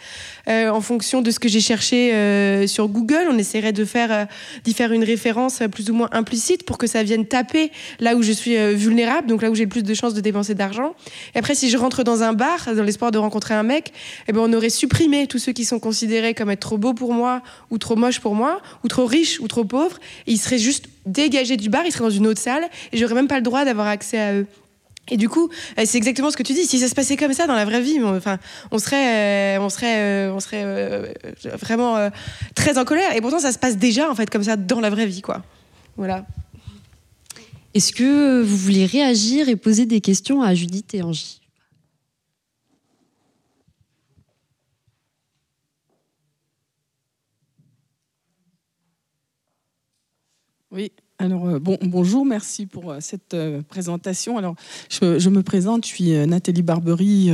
Euh, 0.47 0.69
en 0.69 0.81
fonction 0.81 1.21
de 1.23 1.31
ce 1.31 1.39
que 1.39 1.49
j'ai 1.49 1.59
cherché 1.59 2.13
euh, 2.13 2.67
sur 2.67 2.87
Google. 2.87 3.27
On 3.29 3.37
essaierait 3.37 3.73
de 3.73 3.83
faire, 3.83 4.11
euh, 4.11 4.25
d'y 4.63 4.73
faire 4.73 4.91
une 4.91 5.03
référence 5.03 5.61
plus 5.71 5.89
ou 5.89 5.95
moins 5.95 6.09
implicite 6.11 6.65
pour 6.65 6.77
que 6.77 6.85
ça 6.85 7.01
vienne 7.01 7.25
taper 7.25 7.71
là 7.99 8.15
où 8.15 8.21
je 8.21 8.31
suis 8.31 8.55
vulnérable, 8.75 9.27
donc 9.27 9.41
là 9.41 9.49
où 9.49 9.55
j'ai 9.55 9.63
le 9.63 9.69
plus 9.69 9.83
de 9.83 9.93
chances 9.93 10.13
de 10.15 10.21
dépenser 10.21 10.55
d'argent. 10.55 10.95
Et 11.33 11.39
après, 11.39 11.55
si 11.55 11.69
je 11.69 11.77
rentre 11.77 12.03
dans 12.03 12.23
un 12.23 12.33
bar, 12.33 12.73
dans 12.75 12.83
l'espoir 12.83 13.11
de 13.11 13.17
rencontrer 13.17 13.53
un 13.53 13.63
mec, 13.63 13.93
eh 14.27 14.31
ben, 14.31 14.39
on 14.39 14.53
aurait 14.53 14.69
supprimé 14.69 15.27
tous 15.27 15.39
ceux 15.39 15.51
qui 15.51 15.65
sont 15.65 15.79
considérés 15.79 16.33
comme 16.33 16.49
être 16.49 16.59
trop 16.61 16.77
beaux 16.77 16.93
pour 16.93 17.13
moi, 17.13 17.41
ou 17.69 17.77
trop 17.77 17.95
moches 17.95 18.19
pour 18.19 18.35
moi, 18.35 18.61
ou 18.83 18.87
trop 18.87 19.05
riches, 19.05 19.39
ou 19.39 19.47
trop 19.47 19.65
pauvres. 19.65 19.99
Ils 20.27 20.37
seraient 20.37 20.57
juste 20.57 20.85
dégagés 21.05 21.57
du 21.57 21.69
bar, 21.69 21.83
ils 21.85 21.91
seraient 21.91 22.05
dans 22.05 22.09
une 22.09 22.27
autre 22.27 22.41
salle, 22.41 22.65
et 22.91 22.97
j'aurais 22.97 23.15
même 23.15 23.27
pas 23.27 23.37
le 23.37 23.43
droit 23.43 23.65
d'avoir 23.65 23.87
accès 23.87 24.19
à 24.19 24.33
eux. 24.33 24.47
Et 25.09 25.17
du 25.17 25.29
coup, 25.29 25.49
euh, 25.77 25.83
c'est 25.85 25.97
exactement 25.97 26.31
ce 26.31 26.37
que 26.37 26.43
tu 26.43 26.53
dis. 26.53 26.65
Si 26.65 26.79
ça 26.79 26.87
se 26.87 26.95
passait 26.95 27.15
comme 27.15 27.33
ça 27.33 27.45
dans 27.45 27.53
la 27.53 27.65
vraie 27.65 27.81
vie, 27.81 27.99
on, 28.01 28.15
enfin, 28.15 28.39
on 28.71 28.79
serait, 28.79 29.57
euh, 29.57 29.61
on 29.61 29.69
serait, 29.69 29.95
euh, 29.97 30.33
on 30.33 30.39
serait 30.39 30.65
vraiment 31.61 32.09
très 32.55 32.77
en 32.77 32.85
colère. 32.85 33.15
Et 33.15 33.21
pourtant, 33.21 33.39
ça 33.39 33.51
se 33.51 33.59
passe 33.59 33.77
déjà 33.77 34.09
en 34.09 34.15
fait 34.15 34.29
comme 34.29 34.43
ça 34.43 34.55
dans 34.55 34.79
la 34.79 34.89
vraie 34.89 35.05
vie, 35.05 35.21
quoi. 35.21 35.43
Voilà. 35.97 36.25
Est-ce 37.75 37.91
que 37.91 38.41
vous 38.41 38.55
voulez 38.55 38.85
réagir 38.85 39.49
et 39.49 39.57
poser 39.57 39.85
des 39.85 39.99
questions 39.99 40.41
à 40.41 40.55
Judith 40.55 40.93
et 40.93 41.01
Angie? 41.01 41.41
Oui, 50.71 50.91
alors, 51.17 51.47
euh, 51.47 51.59
bon, 51.59 51.77
bonjour, 51.81 52.25
merci 52.25 52.65
pour 52.65 52.91
euh, 52.91 52.97
cette 52.99 53.33
euh, 53.33 53.61
présentation. 53.61 54.37
Alors, 54.37 54.55
je, 54.89 55.29
me 55.29 55.43
présente, 55.43 55.85
je 55.85 55.89
suis 55.89 56.11
Nathalie 56.27 56.61
Barbery, 56.61 57.31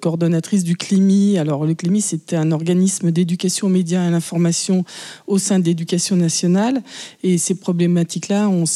coordonnatrice 0.00 0.62
du 0.62 0.76
CLIMI. 0.76 1.38
Alors, 1.38 1.66
le 1.66 1.74
CLIMI, 1.74 2.00
c'était 2.00 2.36
un 2.36 2.52
organisme 2.52 3.10
d'éducation 3.10 3.66
aux 3.66 3.70
médias 3.70 4.04
et 4.04 4.06
à 4.06 4.10
l'information 4.10 4.84
au 5.26 5.38
sein 5.38 5.58
de 5.58 5.64
l'éducation 5.64 6.16
nationale. 6.16 6.82
Et 7.22 7.38
ces 7.38 7.56
problématiques-là, 7.56 8.48
on 8.48 8.66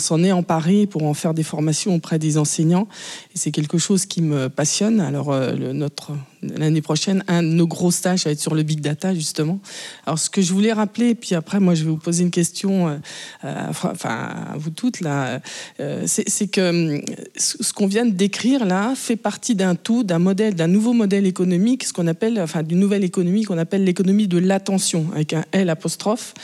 s'en 0.00 0.22
est 0.22 0.32
emparé 0.32 0.86
pour 0.86 1.04
en 1.04 1.14
faire 1.14 1.34
des 1.34 1.42
formations 1.42 1.94
auprès 1.94 2.18
des 2.18 2.38
enseignants. 2.38 2.88
Et 3.34 3.38
c'est 3.38 3.50
quelque 3.50 3.78
chose 3.78 4.06
qui 4.06 4.22
me 4.22 4.48
passionne. 4.48 5.00
Alors, 5.00 5.34
notre 5.74 6.12
l'année 6.42 6.82
prochaine, 6.82 7.24
un 7.28 7.42
de 7.42 7.48
nos 7.48 7.66
gros 7.66 7.90
stages 7.90 8.24
va 8.24 8.30
être 8.30 8.40
sur 8.40 8.54
le 8.54 8.62
big 8.62 8.80
data, 8.80 9.14
justement. 9.14 9.60
Alors, 10.06 10.18
ce 10.18 10.30
que 10.30 10.40
je 10.40 10.52
voulais 10.52 10.72
rappeler, 10.72 11.14
puis 11.14 11.34
après, 11.34 11.60
moi, 11.60 11.74
je 11.74 11.84
vais 11.84 11.90
vous 11.90 11.96
poser 11.96 12.22
une 12.22 12.30
question, 12.30 12.88
euh, 12.88 12.96
euh, 13.44 13.66
enfin, 13.68 14.30
à 14.52 14.56
vous 14.56 14.70
toutes, 14.70 15.00
là, 15.00 15.40
euh, 15.80 16.04
c'est 16.06 16.48
que 16.48 17.02
ce 17.36 17.72
qu'on 17.72 17.86
vient 17.86 18.06
de 18.06 18.12
décrire, 18.12 18.64
là, 18.64 18.94
fait 18.94 19.16
partie 19.16 19.54
d'un 19.54 19.74
tout, 19.74 20.04
d'un 20.04 20.18
modèle, 20.18 20.54
d'un 20.54 20.68
nouveau 20.68 20.92
modèle 20.92 21.26
économique, 21.26 21.84
ce 21.84 21.92
qu'on 21.92 22.06
appelle, 22.06 22.40
enfin, 22.40 22.62
d'une 22.62 22.78
nouvelle 22.78 23.04
économie 23.04 23.44
qu'on 23.44 23.58
appelle 23.58 23.84
l'économie 23.84 24.28
de 24.28 24.38
l'attention, 24.38 25.06
avec 25.14 25.32
un 25.32 25.44
L 25.52 25.70
apostrophe. 25.70 26.34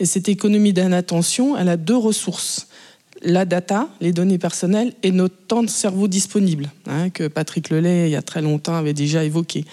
Et 0.00 0.04
cette 0.04 0.28
économie 0.28 0.72
de 0.72 0.82
l'attention, 0.82 1.56
elle 1.56 1.68
a 1.68 1.76
deux 1.76 1.96
ressources 1.96 2.67
la 3.22 3.44
data, 3.44 3.88
les 4.00 4.12
données 4.12 4.38
personnelles 4.38 4.92
et 5.02 5.10
notre 5.10 5.36
temps 5.46 5.62
de 5.62 5.68
cerveau 5.68 6.08
disponible, 6.08 6.70
hein, 6.86 7.10
que 7.10 7.28
Patrick 7.28 7.70
Lelay, 7.70 8.08
il 8.08 8.12
y 8.12 8.16
a 8.16 8.22
très 8.22 8.42
longtemps, 8.42 8.74
avait 8.74 8.94
déjà 8.94 9.24
évoqué. 9.24 9.64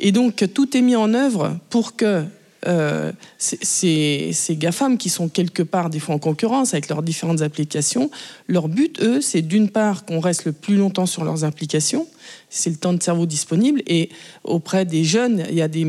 Et 0.00 0.12
donc, 0.12 0.44
tout 0.54 0.76
est 0.76 0.82
mis 0.82 0.96
en 0.96 1.14
œuvre 1.14 1.58
pour 1.70 1.96
que 1.96 2.24
euh, 2.66 3.12
ces, 3.38 4.32
GAFAM 4.50 4.96
qui 4.96 5.08
sont 5.08 5.28
quelque 5.28 5.62
part 5.62 5.90
des 5.90 5.98
fois 5.98 6.14
en 6.14 6.18
concurrence 6.18 6.74
avec 6.74 6.88
leurs 6.88 7.02
différentes 7.02 7.42
applications, 7.42 8.10
leur 8.46 8.68
but, 8.68 9.00
eux, 9.00 9.20
c'est 9.20 9.42
d'une 9.42 9.68
part 9.68 10.04
qu'on 10.04 10.20
reste 10.20 10.44
le 10.44 10.52
plus 10.52 10.76
longtemps 10.76 11.06
sur 11.06 11.24
leurs 11.24 11.44
applications, 11.44 12.06
c'est 12.50 12.70
le 12.70 12.76
temps 12.76 12.92
de 12.92 13.02
cerveau 13.02 13.26
disponible, 13.26 13.82
et 13.86 14.10
auprès 14.44 14.84
des 14.84 15.02
jeunes, 15.04 15.44
il 15.48 15.56
y 15.56 15.62
a 15.62 15.68
des, 15.68 15.84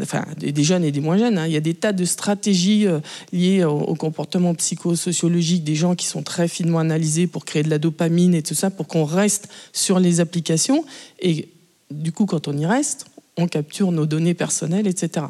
enfin, 0.00 0.24
des 0.38 0.64
jeunes 0.64 0.84
et 0.84 0.92
des 0.92 1.00
moins 1.00 1.18
jeunes, 1.18 1.36
hein, 1.36 1.46
il 1.46 1.52
y 1.52 1.56
a 1.56 1.60
des 1.60 1.74
tas 1.74 1.92
de 1.92 2.04
stratégies 2.04 2.86
euh, 2.86 3.00
liées 3.32 3.64
au, 3.64 3.94
comportement 3.94 4.54
psychosociologique 4.54 5.64
des 5.64 5.74
gens 5.74 5.94
qui 5.94 6.06
sont 6.06 6.22
très 6.22 6.48
finement 6.48 6.78
analysés 6.78 7.26
pour 7.26 7.44
créer 7.44 7.62
de 7.62 7.70
la 7.70 7.78
dopamine 7.78 8.34
et 8.34 8.42
tout 8.42 8.54
ça, 8.54 8.70
pour 8.70 8.86
qu'on 8.86 9.04
reste 9.04 9.48
sur 9.72 9.98
les 9.98 10.20
applications, 10.20 10.84
et 11.20 11.48
du 11.90 12.12
coup, 12.12 12.26
quand 12.26 12.48
on 12.48 12.56
y 12.56 12.66
reste, 12.66 13.06
on 13.36 13.46
capture 13.46 13.92
nos 13.92 14.06
données 14.06 14.34
personnelles, 14.34 14.86
etc. 14.86 15.26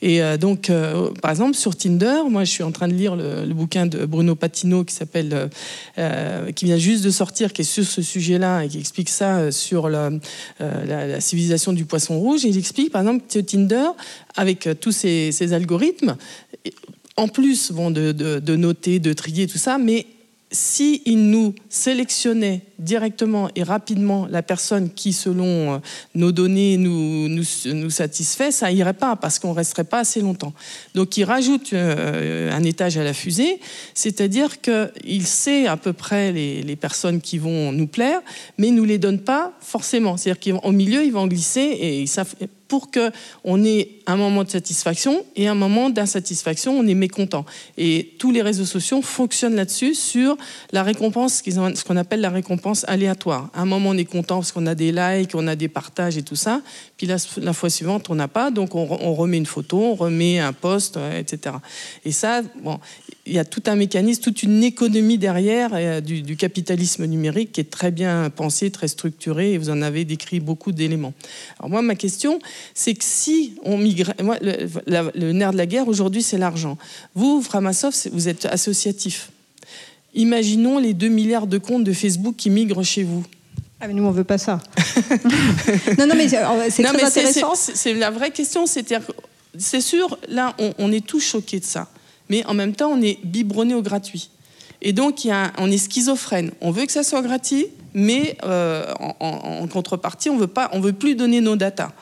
Et 0.00 0.22
euh, 0.22 0.38
donc, 0.38 0.70
euh, 0.70 1.10
par 1.20 1.30
exemple, 1.30 1.54
sur 1.54 1.76
Tinder, 1.76 2.22
moi, 2.30 2.44
je 2.44 2.50
suis 2.50 2.62
en 2.62 2.72
train 2.72 2.88
de 2.88 2.94
lire 2.94 3.14
le, 3.14 3.52
bouquin 3.52 3.86
de 3.86 4.06
Bruno 4.06 4.34
Patino 4.34 4.84
qui 4.84 4.94
s'appelle, 4.94 5.50
euh, 5.98 6.52
qui 6.52 6.64
vient 6.64 6.78
juste 6.78 7.04
de 7.04 7.10
sortir, 7.10 7.52
qui 7.52 7.62
est 7.62 7.64
sur 7.64 7.84
ce 7.84 8.00
sujet-là 8.00 8.64
et 8.64 8.68
qui 8.68 8.78
explique 8.78 9.10
ça 9.10 9.52
sur 9.52 9.88
la, 9.88 10.10
civilisation 11.20 11.72
du 11.72 11.84
poisson 11.84 12.18
rouge. 12.18 12.44
Il 12.44 12.56
explique, 12.56 12.90
par 12.90 13.02
exemple, 13.02 13.24
que 13.28 13.38
Tinder, 13.38 13.88
avec 14.36 14.68
tous 14.80 14.92
ces, 14.92 15.52
algorithmes, 15.52 16.16
en 17.16 17.28
plus 17.28 17.70
vont 17.70 17.90
de, 17.90 18.12
de 18.12 18.56
noter, 18.56 18.98
de 18.98 19.12
trier 19.12 19.46
tout 19.46 19.58
ça, 19.58 19.76
mais 19.76 20.06
s'il 20.52 21.30
nous 21.30 21.54
sélectionnait 21.68 22.60
directement 22.78 23.48
et 23.56 23.62
rapidement 23.62 24.26
la 24.30 24.42
personne 24.42 24.90
qui, 24.90 25.12
selon 25.12 25.74
euh, 25.74 25.78
nos 26.14 26.30
données, 26.30 26.76
nous, 26.76 27.28
nous, 27.28 27.90
satisfait, 27.90 28.50
ça 28.52 28.70
irait 28.70 28.92
pas 28.92 29.16
parce 29.16 29.38
qu'on 29.38 29.52
resterait 29.52 29.84
pas 29.84 30.00
assez 30.00 30.20
longtemps. 30.20 30.52
Donc 30.94 31.16
il 31.16 31.24
rajoute 31.24 31.72
euh, 31.72 32.52
un 32.52 32.62
étage 32.64 32.98
à 32.98 33.04
la 33.04 33.14
fusée, 33.14 33.60
c'est-à-dire 33.94 34.60
qu'il 34.60 35.26
sait 35.26 35.66
à 35.66 35.76
peu 35.76 35.92
près 35.92 36.32
les, 36.32 36.76
personnes 36.76 37.20
qui 37.20 37.38
vont 37.38 37.70
nous 37.70 37.86
plaire, 37.86 38.20
mais 38.58 38.68
il 38.68 38.74
nous 38.74 38.84
les 38.84 38.98
donne 38.98 39.20
pas 39.20 39.52
forcément. 39.60 40.16
C'est-à-dire 40.16 40.60
qu'au 40.60 40.72
milieu, 40.72 41.04
ils 41.04 41.12
vont 41.12 41.26
glisser 41.26 41.60
et 41.60 42.00
ils 42.00 42.08
savent 42.08 42.34
pour 42.72 42.90
qu'on 42.90 43.64
ait 43.66 43.90
un 44.06 44.16
moment 44.16 44.44
de 44.44 44.48
satisfaction 44.48 45.26
et 45.36 45.46
un 45.46 45.54
moment 45.54 45.90
d'insatisfaction, 45.90 46.72
on 46.72 46.86
est 46.86 46.94
mécontent. 46.94 47.44
Et 47.76 48.14
tous 48.18 48.30
les 48.30 48.40
réseaux 48.40 48.64
sociaux 48.64 49.02
fonctionnent 49.02 49.56
là-dessus, 49.56 49.94
sur 49.94 50.38
la 50.72 50.82
récompense, 50.82 51.42
ce 51.44 51.84
qu'on 51.84 51.96
appelle 51.98 52.22
la 52.22 52.30
récompense 52.30 52.86
aléatoire. 52.88 53.50
un 53.52 53.66
moment, 53.66 53.90
on 53.90 53.98
est 53.98 54.06
content 54.06 54.36
parce 54.36 54.52
qu'on 54.52 54.66
a 54.66 54.74
des 54.74 54.90
likes, 54.90 55.34
on 55.34 55.48
a 55.48 55.54
des 55.54 55.68
partages 55.68 56.16
et 56.16 56.22
tout 56.22 56.34
ça. 56.34 56.62
Puis 56.96 57.06
la, 57.06 57.18
fois 57.52 57.68
suivante, 57.68 58.08
on 58.08 58.14
n'a 58.14 58.26
pas, 58.26 58.50
donc 58.50 58.74
on, 58.74 58.88
on, 58.90 59.12
remet 59.12 59.36
une 59.36 59.44
photo, 59.44 59.78
on 59.78 59.94
remet 59.94 60.38
un 60.38 60.54
post, 60.54 60.98
etc. 61.14 61.56
Et 62.06 62.12
ça, 62.12 62.40
bon, 62.62 62.80
il 63.24 63.34
y 63.34 63.38
a 63.38 63.44
tout 63.44 63.62
un 63.66 63.76
mécanisme, 63.76 64.20
toute 64.20 64.42
une 64.42 64.64
économie 64.64 65.16
derrière 65.16 65.70
euh, 65.74 66.00
du, 66.00 66.36
capitalisme 66.36 67.04
numérique 67.06 67.52
qui 67.52 67.60
est 67.60 67.70
très 67.70 67.92
bien 67.92 68.30
pensé, 68.30 68.70
très 68.70 68.88
structuré, 68.88 69.52
et 69.52 69.58
vous 69.58 69.70
en 69.70 69.80
avez 69.80 70.04
décrit 70.04 70.40
beaucoup 70.40 70.72
d'éléments. 70.72 71.14
Alors 71.58 71.70
moi, 71.70 71.82
ma 71.82 71.94
question, 71.94 72.40
c'est 72.74 72.94
que 72.94 73.04
si 73.04 73.54
on 73.62 73.78
migrait, 73.78 74.16
moi, 74.22 74.38
le, 74.40 75.32
nerf 75.32 75.52
de 75.52 75.56
la 75.56 75.66
guerre 75.66 75.86
aujourd'hui, 75.86 76.22
c'est 76.22 76.38
l'argent. 76.38 76.76
Vous, 77.14 77.42
Framasoft, 77.42 78.10
vous 78.12 78.28
êtes 78.28 78.46
associatif. 78.46 79.30
Imaginons 80.14 80.78
les 80.78 80.92
2 80.92 81.08
milliards 81.08 81.46
de 81.46 81.58
comptes 81.58 81.84
de 81.84 81.92
Facebook 81.92 82.34
qui 82.36 82.50
migrent 82.50 82.82
chez 82.82 83.04
vous. 83.04 83.24
Ah 83.80 83.88
mais 83.88 83.94
nous 83.94 84.04
on 84.04 84.12
veut 84.12 84.22
pas 84.22 84.38
ça. 84.38 84.60
non 85.98 86.06
non 86.06 86.14
mais 86.14 86.28
c'est 86.28 86.82
très 86.84 87.02
intéressant. 87.02 87.54
C'est 87.56 87.94
la 87.94 88.10
vraie 88.10 88.30
question, 88.30 88.64
c'est 88.66 89.80
sûr, 89.80 90.18
là 90.28 90.54
on, 90.58 90.72
on 90.78 90.92
est 90.92 91.04
tous 91.04 91.20
choqués 91.20 91.58
de 91.58 91.64
ça 91.64 91.88
mais 92.28 92.44
en 92.46 92.54
même 92.54 92.74
temps, 92.74 92.90
on 92.90 93.00
est 93.00 93.18
biberonné 93.24 93.74
au 93.74 93.82
gratuit. 93.82 94.30
Et 94.80 94.92
donc, 94.92 95.24
il 95.24 95.28
y 95.28 95.30
a 95.30 95.52
on 95.58 95.70
est 95.70 95.78
schizophrène. 95.78 96.50
On 96.60 96.70
veut 96.70 96.86
que 96.86 96.92
ça 96.92 97.02
soit 97.02 97.22
gratuit, 97.22 97.66
mais 97.94 98.36
euh, 98.44 98.92
en, 99.20 99.66
contrepartie, 99.68 100.30
on 100.30 100.36
veut 100.36 100.46
pas, 100.46 100.70
on 100.72 100.80
veut 100.80 100.92
plus 100.92 101.14
donner 101.14 101.40
nos 101.40 101.56
datas. 101.56 101.92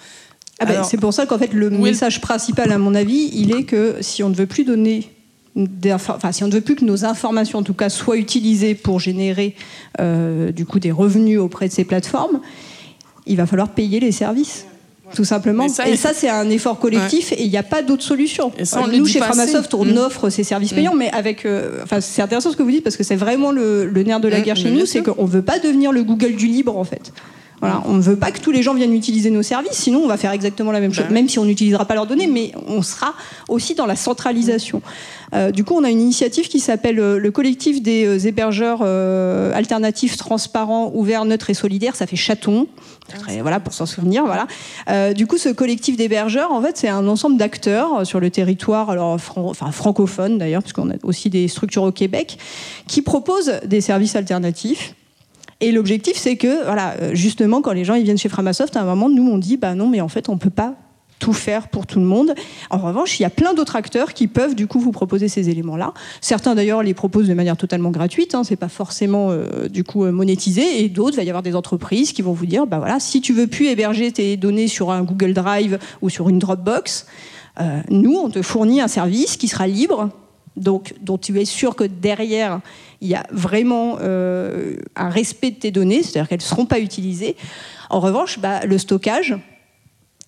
Ah 0.59 0.67
ben, 0.67 0.85
c'est 0.85 0.99
pour 0.99 1.15
ça 1.15 1.25
qu'en 1.25 1.39
fait, 1.39 1.55
le 1.55 1.71
message 1.71 2.21
principal, 2.21 2.71
à 2.71 2.79
mon 2.79 2.95
avis, 2.95 3.31
il 3.33 3.55
est 3.55 3.65
que 3.65 3.97
si 4.03 4.23
on 4.23 4.29
ne 4.29 4.35
veut 4.35 4.47
plus 4.47 4.65
donner 4.65 5.11
enfin, 5.93 6.33
si 6.33 6.45
on 6.45 6.49
ne 6.49 6.53
veut 6.53 6.61
plus 6.61 6.77
que 6.77 6.85
nos 6.85 7.05
informations, 7.05 7.59
en 7.59 7.63
tout 7.63 7.75
cas, 7.75 7.89
soient 7.89 8.17
utilisées 8.17 8.75
pour 8.75 9.01
générer 9.01 9.55
euh, 10.01 10.53
du 10.53 10.65
coup 10.65 10.79
des 10.79 10.93
revenus 10.93 11.39
auprès 11.39 11.69
de 11.69 11.73
ces 11.73 11.85
plateformes, 11.85 12.41
il 13.27 13.37
va 13.37 13.47
falloir 13.47 13.71
payer 13.71 14.01
les 14.01 14.13
services. 14.13 14.67
Tout 15.15 15.25
simplement. 15.25 15.67
et 15.67 15.97
ça, 15.97 16.13
c'est 16.15 16.29
un 16.29 16.49
effort 16.51 16.79
collectif 16.79 17.33
et 17.33 17.43
il 17.43 17.51
n'y 17.51 17.57
a 17.57 17.63
pas 17.63 17.83
d'autre 17.83 18.03
solution. 18.03 18.53
Nous, 18.93 19.07
chez 19.07 19.21
Framasoft, 19.21 19.75
on 19.75 19.85
mm. 19.85 19.99
offre 19.99 20.31
ces 20.31 20.45
services 20.45 20.73
payants, 20.73 20.95
mm. 20.95 20.99
mais 20.99 21.11
avec. 21.13 21.45
Euh, 21.45 21.81
enfin, 21.83 22.01
c'est 22.01 22.23
intéressant 22.23 22.51
ce 22.51 22.57
que 22.57 22.63
vous 22.63 22.71
dites 22.71 22.85
parce 22.85 22.97
que 22.97 23.05
c'est 23.05 23.17
vraiment 23.17 23.51
le, 23.51 23.91
nerf 24.03 24.21
de 24.21 24.29
la 24.29 24.41
mm, 24.41 24.43
guerre 24.43 24.57
chez 24.57 24.71
nous, 24.71 24.87
c'est 24.87 25.03
qu'on 25.03 25.25
ne 25.25 25.31
veut 25.31 25.43
pas 25.43 25.59
devenir 25.59 25.93
le 25.93 26.03
Google 26.03 26.37
du 26.37 26.47
libre, 26.47 26.77
en 26.77 26.85
fait. 26.85 27.13
Voilà, 27.61 27.83
on 27.85 27.95
ne 27.95 28.01
veut 28.01 28.17
pas 28.17 28.31
que 28.31 28.41
tous 28.41 28.51
les 28.51 28.63
gens 28.63 28.73
viennent 28.73 28.95
utiliser 28.95 29.31
nos 29.31 29.43
services, 29.43 29.77
sinon 29.77 30.01
on 30.03 30.07
va 30.07 30.17
faire 30.17 30.33
exactement 30.33 30.73
la 30.73 30.81
même 30.81 30.95
chose, 30.95 31.11
même 31.11 31.29
si 31.29 31.39
on 31.39 31.45
n'utilisera 31.45 31.85
pas 31.85 31.95
leurs 31.95 32.07
données, 32.07 32.27
mais 32.27 32.53
on 32.67 32.81
sera 32.81 33.15
aussi 33.49 33.75
dans 33.75 33.87
la 33.87 33.97
centralisation. 33.97 34.81
Euh, 35.35 35.51
du 35.51 35.65
coup, 35.65 35.75
on 35.77 35.85
a 35.85 35.91
une 35.91 36.01
initiative 36.01 36.49
qui 36.49 36.59
s'appelle 36.59 36.99
euh, 36.99 37.19
le 37.19 37.31
collectif 37.31 37.83
des 37.83 38.05
euh, 38.05 38.27
hébergeurs 38.27 38.83
alternatifs, 39.55 40.17
transparents, 40.17 40.91
ouverts, 40.95 41.25
neutres 41.25 41.51
et 41.51 41.55
solidaires. 41.55 41.97
Ça 41.97 42.07
fait 42.07 42.17
chaton. 42.17 42.67
voilà, 43.41 43.61
pour 43.61 43.73
s'en 43.73 43.87
souvenir. 43.87 44.25
Voilà. 44.25 45.13
du 45.13 45.27
coup, 45.27 45.39
ce 45.39 45.49
collectif 45.49 45.97
d'hébergeurs, 45.97 46.53
en 46.53 46.63
fait, 46.63 46.77
c'est 46.77 46.89
un 46.89 47.07
ensemble 47.09 47.37
d'acteurs 47.37 48.07
sur 48.07 48.21
le 48.21 48.31
territoire, 48.31 48.91
alors 48.91 49.19
enfin 49.37 49.71
francophone 49.71 50.39
d'ailleurs, 50.39 50.63
puisqu'on 50.63 50.91
a 50.91 50.95
aussi 51.03 51.31
des 51.31 51.49
structures 51.49 51.83
au 51.83 51.93
Québec, 51.93 52.39
qui 52.87 53.03
proposent 53.03 53.53
des 53.65 53.81
services 53.81 54.17
alternatifs 54.17 54.95
et 55.61 55.73
l'objectif, 55.73 56.17
c'est 56.17 56.37
que, 56.37 56.65
voilà, 56.65 56.95
euh, 57.01 57.11
justement, 57.15 57.61
quand 57.61 57.73
les 57.73 57.85
gens 57.85 57.95
ils 57.95 58.05
viennent 58.05 58.19
chez 58.19 58.31
Framasoft, 58.31 58.77
à 58.77 58.81
un 58.81 58.85
moment, 58.85 59.11
nous, 59.11 59.29
on 59.29 59.39
dit, 59.39 59.57
bah 59.57 59.75
non, 59.75 59.89
mais 59.89 60.01
en 60.01 60.09
fait, 60.09 60.29
on 60.29 60.39
peut 60.39 60.51
pas 60.51 60.75
tout 61.19 61.35
faire 61.35 61.69
pour 61.69 61.87
tout 61.87 62.01
le 62.01 62.07
monde. 62.07 62.35
En 62.71 62.79
revanche, 62.79 63.21
il 63.21 63.25
y 63.25 63.27
a 63.27 63.31
plein 63.31 63.53
d'autres 63.53 63.77
acteurs 63.77 64.15
qui 64.15 64.27
peuvent 64.27 64.55
du 64.55 64.67
coup 64.67 64.81
vous 64.81 64.91
proposer 64.91 65.29
ces 65.29 65.51
éléments-là. 65.51 65.93
Certains 66.23 66.55
d'ailleurs 66.55 66.83
les 66.83 66.95
proposent 66.95 67.29
de 67.29 67.35
manière 67.35 67.59
totalement 67.59 67.91
gratuite, 67.91 68.35
hein, 68.35 68.43
c'est 68.43 68.57
pas 68.57 68.71
forcément 68.71 69.29
euh, 69.31 69.69
du 69.69 69.85
coup 69.85 70.05
euh, 70.05 70.13
monétisé, 70.13 70.83
et 70.83 70.89
d'autres, 70.89 71.17
il 71.17 71.17
va 71.19 71.25
y 71.25 71.29
avoir 71.29 71.43
des 71.43 71.55
entreprises 71.55 72.15
qui 72.15 72.23
vont 72.23 72.33
vous 72.33 72.47
dire, 72.47 72.67
bah 72.67 72.79
voilà, 72.79 73.01
si 73.01 73.21
tu 73.21 73.35
veux 73.35 73.47
plus 73.47 73.67
héberger 73.67 74.11
tes 74.13 74.39
données 74.39 74.67
sur 74.67 74.91
un 74.91 75.03
Google 75.03 75.35
Drive 75.35 75.79
ou 76.01 76.09
sur 76.09 76.31
une 76.31 76.39
Dropbox, 76.39 77.07
nous 77.91 78.15
on 78.15 78.31
te 78.31 78.41
fournit 78.41 78.81
un 78.81 78.89
service 78.89 79.37
qui 79.37 79.47
sera 79.47 79.67
libre, 79.67 80.09
donc 80.61 80.95
dont 81.01 81.19
tu 81.19 81.39
es 81.41 81.45
sûr 81.45 81.75
que 81.75 81.85
derrière 81.85 82.61
il 83.01 83.09
y 83.09 83.15
a 83.15 83.25
vraiment 83.33 83.99
euh, 84.01 84.77
un 84.95 85.09
respect 85.09 85.51
de 85.51 85.57
tes 85.57 85.71
données, 85.71 86.03
c'est-à-dire 86.03 86.29
qu'elles 86.29 86.41
ne 86.41 86.45
seront 86.45 86.67
pas 86.67 86.81
utilisées. 86.81 87.37
En 87.89 88.01
revanche, 88.01 88.39
bah, 88.39 88.65
le 88.67 88.79
stockage, 88.79 89.37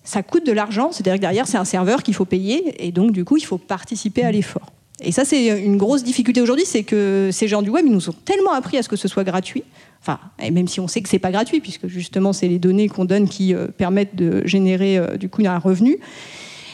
ça 0.03 0.23
coûte 0.23 0.45
de 0.45 0.51
l'argent, 0.51 0.91
c'est-à-dire 0.91 1.15
que 1.15 1.21
derrière, 1.21 1.47
c'est 1.47 1.57
un 1.57 1.65
serveur 1.65 2.03
qu'il 2.03 2.13
faut 2.13 2.25
payer, 2.25 2.85
et 2.85 2.91
donc 2.91 3.11
du 3.11 3.23
coup, 3.25 3.37
il 3.37 3.45
faut 3.45 3.57
participer 3.57 4.23
à 4.23 4.31
l'effort. 4.31 4.73
Et 5.01 5.11
ça, 5.11 5.25
c'est 5.25 5.63
une 5.63 5.77
grosse 5.77 6.03
difficulté 6.03 6.41
aujourd'hui, 6.41 6.65
c'est 6.65 6.83
que 6.83 7.29
ces 7.31 7.47
gens 7.47 7.61
du 7.61 7.69
web, 7.69 7.85
ils 7.85 7.91
nous 7.91 8.09
ont 8.09 8.15
tellement 8.25 8.53
appris 8.53 8.77
à 8.77 8.83
ce 8.83 8.89
que 8.89 8.95
ce 8.95 9.07
soit 9.07 9.23
gratuit, 9.23 9.63
enfin, 10.01 10.19
et 10.41 10.51
même 10.51 10.67
si 10.67 10.79
on 10.79 10.87
sait 10.87 11.01
que 11.01 11.09
c'est 11.09 11.19
pas 11.19 11.31
gratuit, 11.31 11.61
puisque 11.61 11.87
justement, 11.87 12.33
c'est 12.33 12.47
les 12.47 12.59
données 12.59 12.89
qu'on 12.89 13.05
donne 13.05 13.27
qui 13.27 13.53
euh, 13.53 13.67
permettent 13.67 14.15
de 14.15 14.45
générer 14.45 14.97
euh, 14.97 15.17
du 15.17 15.29
coup 15.29 15.43
un 15.45 15.59
revenu. 15.59 15.99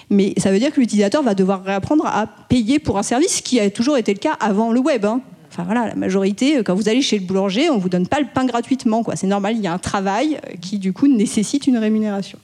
Mais 0.09 0.33
ça 0.37 0.51
veut 0.51 0.59
dire 0.59 0.71
que 0.71 0.79
l'utilisateur 0.79 1.21
va 1.21 1.35
devoir 1.35 1.63
réapprendre 1.63 2.05
à 2.05 2.27
payer 2.27 2.79
pour 2.79 2.97
un 2.97 3.03
service, 3.03 3.41
qui 3.41 3.59
a 3.59 3.69
toujours 3.69 3.97
été 3.97 4.13
le 4.13 4.19
cas 4.19 4.33
avant 4.39 4.71
le 4.71 4.79
web. 4.79 5.05
Hein. 5.05 5.21
Enfin 5.51 5.63
voilà, 5.63 5.87
la 5.87 5.95
majorité, 5.95 6.57
euh, 6.57 6.63
quand 6.63 6.75
vous 6.75 6.89
allez 6.89 7.01
chez 7.01 7.17
le 7.17 7.25
boulanger, 7.25 7.69
on 7.69 7.77
vous 7.77 7.89
donne 7.89 8.07
pas 8.07 8.19
le 8.19 8.27
pain 8.33 8.45
gratuitement. 8.45 9.03
Quoi. 9.03 9.15
C'est 9.15 9.27
normal, 9.27 9.55
il 9.55 9.61
y 9.61 9.67
a 9.67 9.73
un 9.73 9.79
travail 9.79 10.35
euh, 10.35 10.55
qui 10.61 10.77
du 10.77 10.93
coup 10.93 11.07
nécessite 11.07 11.67
une 11.67 11.77
rémunération. 11.77 12.37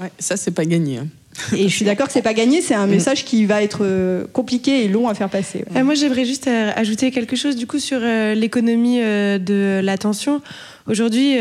Ouais, 0.00 0.10
ça 0.18 0.36
c'est 0.36 0.50
pas 0.50 0.64
gagné. 0.64 0.98
Hein. 0.98 1.08
Et 1.56 1.68
je 1.68 1.74
suis 1.74 1.84
d'accord 1.84 2.06
que 2.06 2.12
c'est 2.12 2.22
pas 2.22 2.34
gagné, 2.34 2.60
c'est 2.60 2.74
un 2.74 2.86
mm. 2.86 2.90
message 2.90 3.24
qui 3.24 3.46
va 3.46 3.62
être 3.62 3.80
euh, 3.82 4.24
compliqué 4.32 4.84
et 4.84 4.88
long 4.88 5.08
à 5.08 5.14
faire 5.14 5.28
passer. 5.28 5.64
moi, 5.82 5.94
j'aimerais 5.94 6.24
juste 6.24 6.48
ajouter 6.48 7.10
quelque 7.10 7.36
chose 7.36 7.56
du 7.56 7.66
coup 7.66 7.78
sur 7.78 8.00
l'économie 8.00 8.98
de 9.00 9.80
l'attention. 9.82 10.40
Aujourd'hui, 10.86 11.36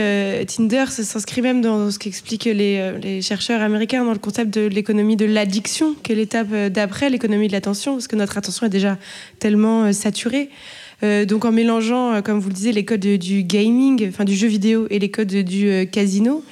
Tinder 0.47 0.85
s'inscrit 0.89 1.41
même 1.41 1.61
dans 1.61 1.89
ce 1.89 1.99
qu'expliquent 1.99 2.45
les, 2.45 2.91
les, 3.01 3.21
chercheurs 3.21 3.61
américains 3.61 4.03
dans 4.03 4.11
le 4.11 4.19
concept 4.19 4.53
de 4.53 4.67
l'économie 4.67 5.15
de 5.15 5.25
l'addiction, 5.25 5.95
qui 6.03 6.11
est 6.11 6.15
l'étape 6.15 6.53
d'après 6.69 7.09
l'économie 7.09 7.47
de 7.47 7.53
l'attention, 7.53 7.93
parce 7.93 8.07
que 8.07 8.15
notre 8.15 8.37
attention 8.37 8.67
est 8.67 8.71
déjà 8.71 8.97
tellement 9.39 9.91
saturée. 9.93 10.49
Euh, 11.03 11.25
donc 11.25 11.45
en 11.45 11.51
mélangeant, 11.51 12.13
euh, 12.13 12.21
comme 12.21 12.39
vous 12.39 12.49
le 12.49 12.55
disiez, 12.55 12.71
les 12.71 12.85
codes 12.85 12.99
du 12.99 13.43
gaming, 13.43 14.07
enfin 14.09 14.23
du 14.23 14.35
jeu 14.35 14.47
vidéo 14.47 14.87
et 14.89 14.99
les 14.99 15.11
codes 15.11 15.27
du 15.27 15.69
euh, 15.69 15.85
casino, 15.85 16.43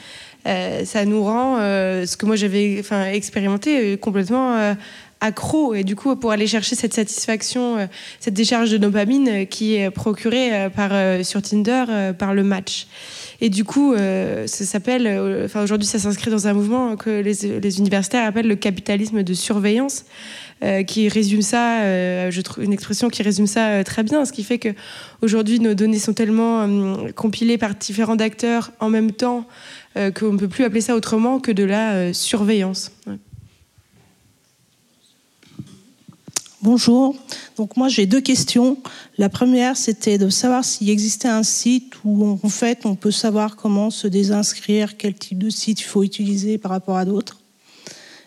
ça 0.45 1.05
nous 1.05 1.23
rend 1.23 1.57
ce 1.57 2.15
que 2.17 2.25
moi 2.25 2.35
j'avais 2.35 2.83
expérimenté 3.13 3.97
complètement 3.97 4.75
accro. 5.21 5.73
Et 5.73 5.83
du 5.83 5.95
coup, 5.95 6.15
pour 6.15 6.31
aller 6.31 6.47
chercher 6.47 6.75
cette 6.75 6.93
satisfaction, 6.93 7.89
cette 8.19 8.33
décharge 8.33 8.69
de 8.69 8.77
dopamine 8.77 9.47
qui 9.47 9.75
est 9.75 9.89
procurée 9.89 10.69
par, 10.75 10.91
sur 11.25 11.41
Tinder 11.41 11.85
par 12.17 12.33
le 12.33 12.43
match. 12.43 12.87
Et 13.45 13.49
du 13.49 13.63
coup, 13.63 13.93
ça 13.95 14.65
s'appelle, 14.65 15.07
enfin 15.45 15.61
aujourd'hui, 15.61 15.85
ça 15.87 15.99
s'inscrit 15.99 16.31
dans 16.31 16.47
un 16.47 16.53
mouvement 16.53 16.95
que 16.95 17.21
les, 17.21 17.77
universitaires 17.77 18.25
appellent 18.25 18.47
le 18.47 18.55
capitalisme 18.55 19.21
de 19.21 19.33
surveillance. 19.35 20.05
Euh, 20.63 20.83
qui 20.83 21.09
résume 21.09 21.41
ça, 21.41 21.81
euh, 21.81 22.31
je 22.31 22.39
trouve 22.39 22.63
une 22.63 22.71
expression 22.71 23.09
qui 23.09 23.21
résume 23.23 23.45
ça 23.45 23.67
euh, 23.67 23.83
très 23.83 24.03
bien, 24.03 24.23
ce 24.23 24.31
qui 24.31 24.41
fait 24.41 24.57
que 24.57 24.69
aujourd'hui 25.21 25.59
nos 25.59 25.73
données 25.73 25.99
sont 25.99 26.13
tellement 26.13 26.65
compilées 27.13 27.57
par 27.57 27.75
différents 27.75 28.15
acteurs 28.17 28.71
en 28.79 28.89
même 28.89 29.11
temps 29.11 29.45
qu'on 29.95 30.33
ne 30.33 30.37
peut 30.37 30.47
plus 30.49 30.63
appeler 30.65 30.81
ça 30.81 30.95
autrement 30.95 31.39
que 31.39 31.51
de 31.51 31.63
la 31.63 32.13
surveillance. 32.13 32.91
Bonjour. 36.65 37.15
Donc 37.57 37.77
moi 37.77 37.89
j'ai 37.89 38.07
deux 38.07 38.21
questions. 38.21 38.79
La 39.19 39.29
première 39.29 39.77
c'était 39.77 40.17
de 40.17 40.29
savoir 40.29 40.65
s'il 40.65 40.89
existait 40.89 41.27
un 41.27 41.43
site 41.43 41.93
où 42.03 42.39
en 42.41 42.49
fait 42.49 42.87
on 42.87 42.95
peut 42.95 43.11
savoir 43.11 43.55
comment 43.55 43.91
se 43.91 44.07
désinscrire, 44.07 44.97
quel 44.97 45.13
type 45.13 45.37
de 45.37 45.51
site 45.51 45.81
il 45.81 45.83
faut 45.83 46.01
utiliser 46.01 46.57
par 46.57 46.71
rapport 46.71 46.97
à 46.97 47.05
d'autres. 47.05 47.39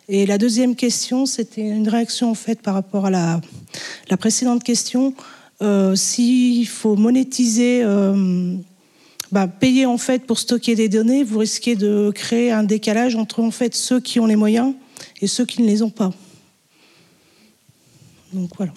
Et 0.08 0.24
la 0.24 0.38
deuxième 0.38 0.76
question, 0.76 1.26
c'était 1.26 1.62
une 1.62 1.88
réaction 1.88 2.30
en 2.30 2.36
fait 2.36 2.62
par 2.62 2.74
rapport 2.74 3.06
à 3.06 3.10
la, 3.10 3.40
précédente 4.18 4.62
question. 4.62 5.14
Euh, 5.60 5.96
S'il 5.96 6.68
faut 6.68 6.94
monétiser, 6.94 7.82
euh, 7.82 8.54
bah, 9.32 9.48
payer 9.48 9.84
en 9.84 9.98
fait 9.98 10.24
pour 10.28 10.38
stocker 10.38 10.76
des 10.76 10.88
données, 10.88 11.24
vous 11.24 11.40
risquez 11.40 11.74
de 11.74 12.12
créer 12.14 12.52
un 12.52 12.62
décalage 12.62 13.16
entre 13.16 13.40
en 13.40 13.50
fait 13.50 13.74
ceux 13.74 13.98
qui 13.98 14.20
ont 14.20 14.26
les 14.26 14.36
moyens 14.36 14.74
et 15.20 15.26
ceux 15.26 15.44
qui 15.44 15.60
ne 15.60 15.66
les 15.66 15.82
ont 15.82 15.90
pas. 15.90 16.12
Donc 18.32 18.50
voilà. 18.56 18.72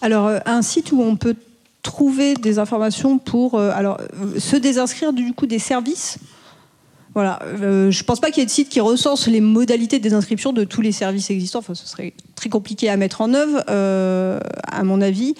Alors 0.00 0.26
euh, 0.26 0.38
un 0.46 0.62
site 0.62 0.92
où 0.92 1.02
on 1.02 1.16
peut 1.16 1.36
trouver 1.82 2.34
des 2.34 2.58
informations 2.58 3.18
pour 3.18 3.54
euh, 3.54 3.70
alors 3.74 4.00
se 4.38 4.56
désinscrire 4.56 5.12
du 5.12 5.32
coup 5.32 5.46
des 5.46 5.58
services 5.58 6.18
voilà, 7.16 7.38
euh, 7.62 7.90
je 7.90 8.04
pense 8.04 8.20
pas 8.20 8.30
qu'il 8.30 8.40
y 8.40 8.42
ait 8.42 8.46
de 8.46 8.50
site 8.50 8.68
qui 8.68 8.78
recense 8.78 9.26
les 9.26 9.40
modalités 9.40 9.98
des 9.98 10.12
inscriptions 10.12 10.52
de 10.52 10.64
tous 10.64 10.82
les 10.82 10.92
services 10.92 11.30
existants. 11.30 11.62
Ce 11.62 11.74
serait 11.74 12.12
très 12.34 12.50
compliqué 12.50 12.90
à 12.90 12.98
mettre 12.98 13.22
en 13.22 13.32
œuvre, 13.32 13.64
euh, 13.70 14.38
à 14.64 14.84
mon 14.84 15.00
avis. 15.00 15.34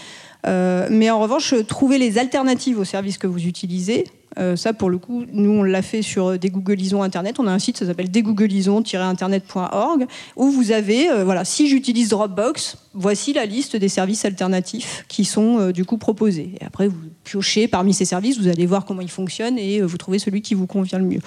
Euh, 0.47 0.89
mais 0.91 1.11
en 1.11 1.21
revanche, 1.21 1.53
trouver 1.69 1.99
les 1.99 2.17
alternatives 2.17 2.79
aux 2.79 2.87
services 2.87 3.19
que 3.19 3.27
vous 3.27 3.45
utilisez, 3.45 4.07
euh, 4.39 4.57
ça, 4.57 4.73
pour 4.73 4.91
le 4.91 4.99
coup, 4.99 5.25
nous, 5.33 5.51
on 5.51 5.63
l'a 5.63 5.83
fait 5.83 6.03
sur 6.03 6.39
Dégooglisons 6.39 7.03
Internet. 7.03 7.39
On 7.39 7.47
a 7.47 7.53
un 7.53 7.59
site, 7.59 7.77
ça 7.79 7.87
s'appelle 7.87 8.11
dégooglisons-internet.org, 8.11 10.07
où 10.37 10.51
vous 10.51 10.73
avez, 10.73 11.09
euh, 11.11 11.25
voilà, 11.25 11.45
si 11.45 11.69
j'utilise 11.69 12.09
Dropbox, 12.11 12.79
voici 12.95 13.33
la 13.33 13.47
liste 13.47 13.77
des 13.77 13.89
services 13.89 14.25
alternatifs 14.25 15.05
qui 15.09 15.25
sont 15.25 15.71
du 15.71 15.85
coup 15.85 15.99
proposés. 15.99 16.51
Et 16.61 16.65
après, 16.65 16.89
vous 16.89 16.97
piochez 17.25 17.69
parmi 17.69 17.95
ces 17.95 18.05
services, 18.05 18.39
vous 18.39 18.49
allez 18.49 18.67
voir 18.67 18.85
comment 18.85 19.01
ils 19.01 19.11
fonctionnent 19.11 19.59
et 19.59 19.83
vous 19.83 19.97
trouvez 19.99 20.19
celui 20.19 20.43
qui 20.43 20.55
vous 20.55 20.67
convient 20.67 20.99
le 20.99 21.05
mieux. 21.05 21.21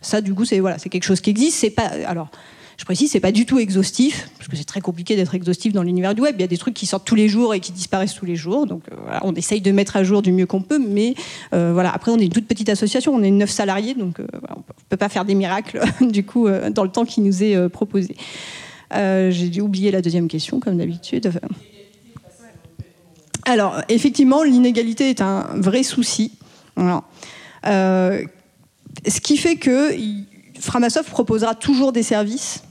Ça, 0.00 0.20
du 0.20 0.34
coup, 0.34 0.44
c'est 0.44 0.60
voilà, 0.60 0.76
quelque 0.76 1.04
chose 1.04 1.20
qui 1.20 1.30
existe. 1.30 1.58
C'est 1.58 1.70
pas, 1.70 1.90
alors, 2.06 2.30
je 2.78 2.84
précise, 2.84 3.10
c'est 3.10 3.20
pas 3.20 3.32
du 3.32 3.44
tout 3.44 3.58
exhaustif, 3.58 4.30
parce 4.38 4.46
que 4.48 4.56
c'est 4.56 4.64
très 4.64 4.80
compliqué 4.80 5.16
d'être 5.16 5.34
exhaustif 5.34 5.72
dans 5.72 5.82
l'univers 5.82 6.14
du 6.14 6.22
web. 6.22 6.36
Il 6.38 6.42
y 6.42 6.44
a 6.44 6.48
des 6.48 6.56
trucs 6.56 6.74
qui 6.74 6.86
sortent 6.86 7.04
tous 7.04 7.16
les 7.16 7.28
jours 7.28 7.52
et 7.52 7.58
qui 7.58 7.72
disparaissent 7.72 8.14
tous 8.14 8.24
les 8.24 8.36
jours. 8.36 8.66
Donc 8.66 8.82
euh, 8.92 8.94
voilà, 9.02 9.20
on 9.24 9.34
essaye 9.34 9.60
de 9.60 9.72
mettre 9.72 9.96
à 9.96 10.04
jour 10.04 10.22
du 10.22 10.30
mieux 10.30 10.46
qu'on 10.46 10.62
peut, 10.62 10.78
mais 10.78 11.14
euh, 11.52 11.72
voilà. 11.72 11.92
Après, 11.92 12.12
on 12.12 12.18
est 12.18 12.24
une 12.24 12.32
toute 12.32 12.46
petite 12.46 12.68
association, 12.68 13.12
on 13.12 13.22
est 13.24 13.32
neuf 13.32 13.50
salariés, 13.50 13.94
donc 13.94 14.20
euh, 14.20 14.28
on 14.56 14.62
peut 14.88 14.96
pas 14.96 15.08
faire 15.08 15.24
des 15.24 15.34
miracles 15.34 15.80
du 16.00 16.24
coup 16.24 16.48
dans 16.70 16.84
le 16.84 16.90
temps 16.90 17.04
qui 17.04 17.20
nous 17.20 17.42
est 17.42 17.68
proposé. 17.68 18.16
J'ai 18.92 19.60
oublié 19.60 19.90
la 19.90 20.00
deuxième 20.00 20.28
question, 20.28 20.60
comme 20.60 20.78
d'habitude. 20.78 21.32
Alors, 23.44 23.82
effectivement, 23.88 24.44
l'inégalité 24.44 25.10
est 25.10 25.20
un 25.20 25.48
vrai 25.56 25.82
souci. 25.82 26.30
ce 27.66 28.22
qui 29.20 29.36
fait 29.36 29.56
que 29.56 29.90
Framasoft 30.60 31.10
proposera 31.10 31.56
toujours 31.56 31.92
des 31.92 32.04
services 32.04 32.62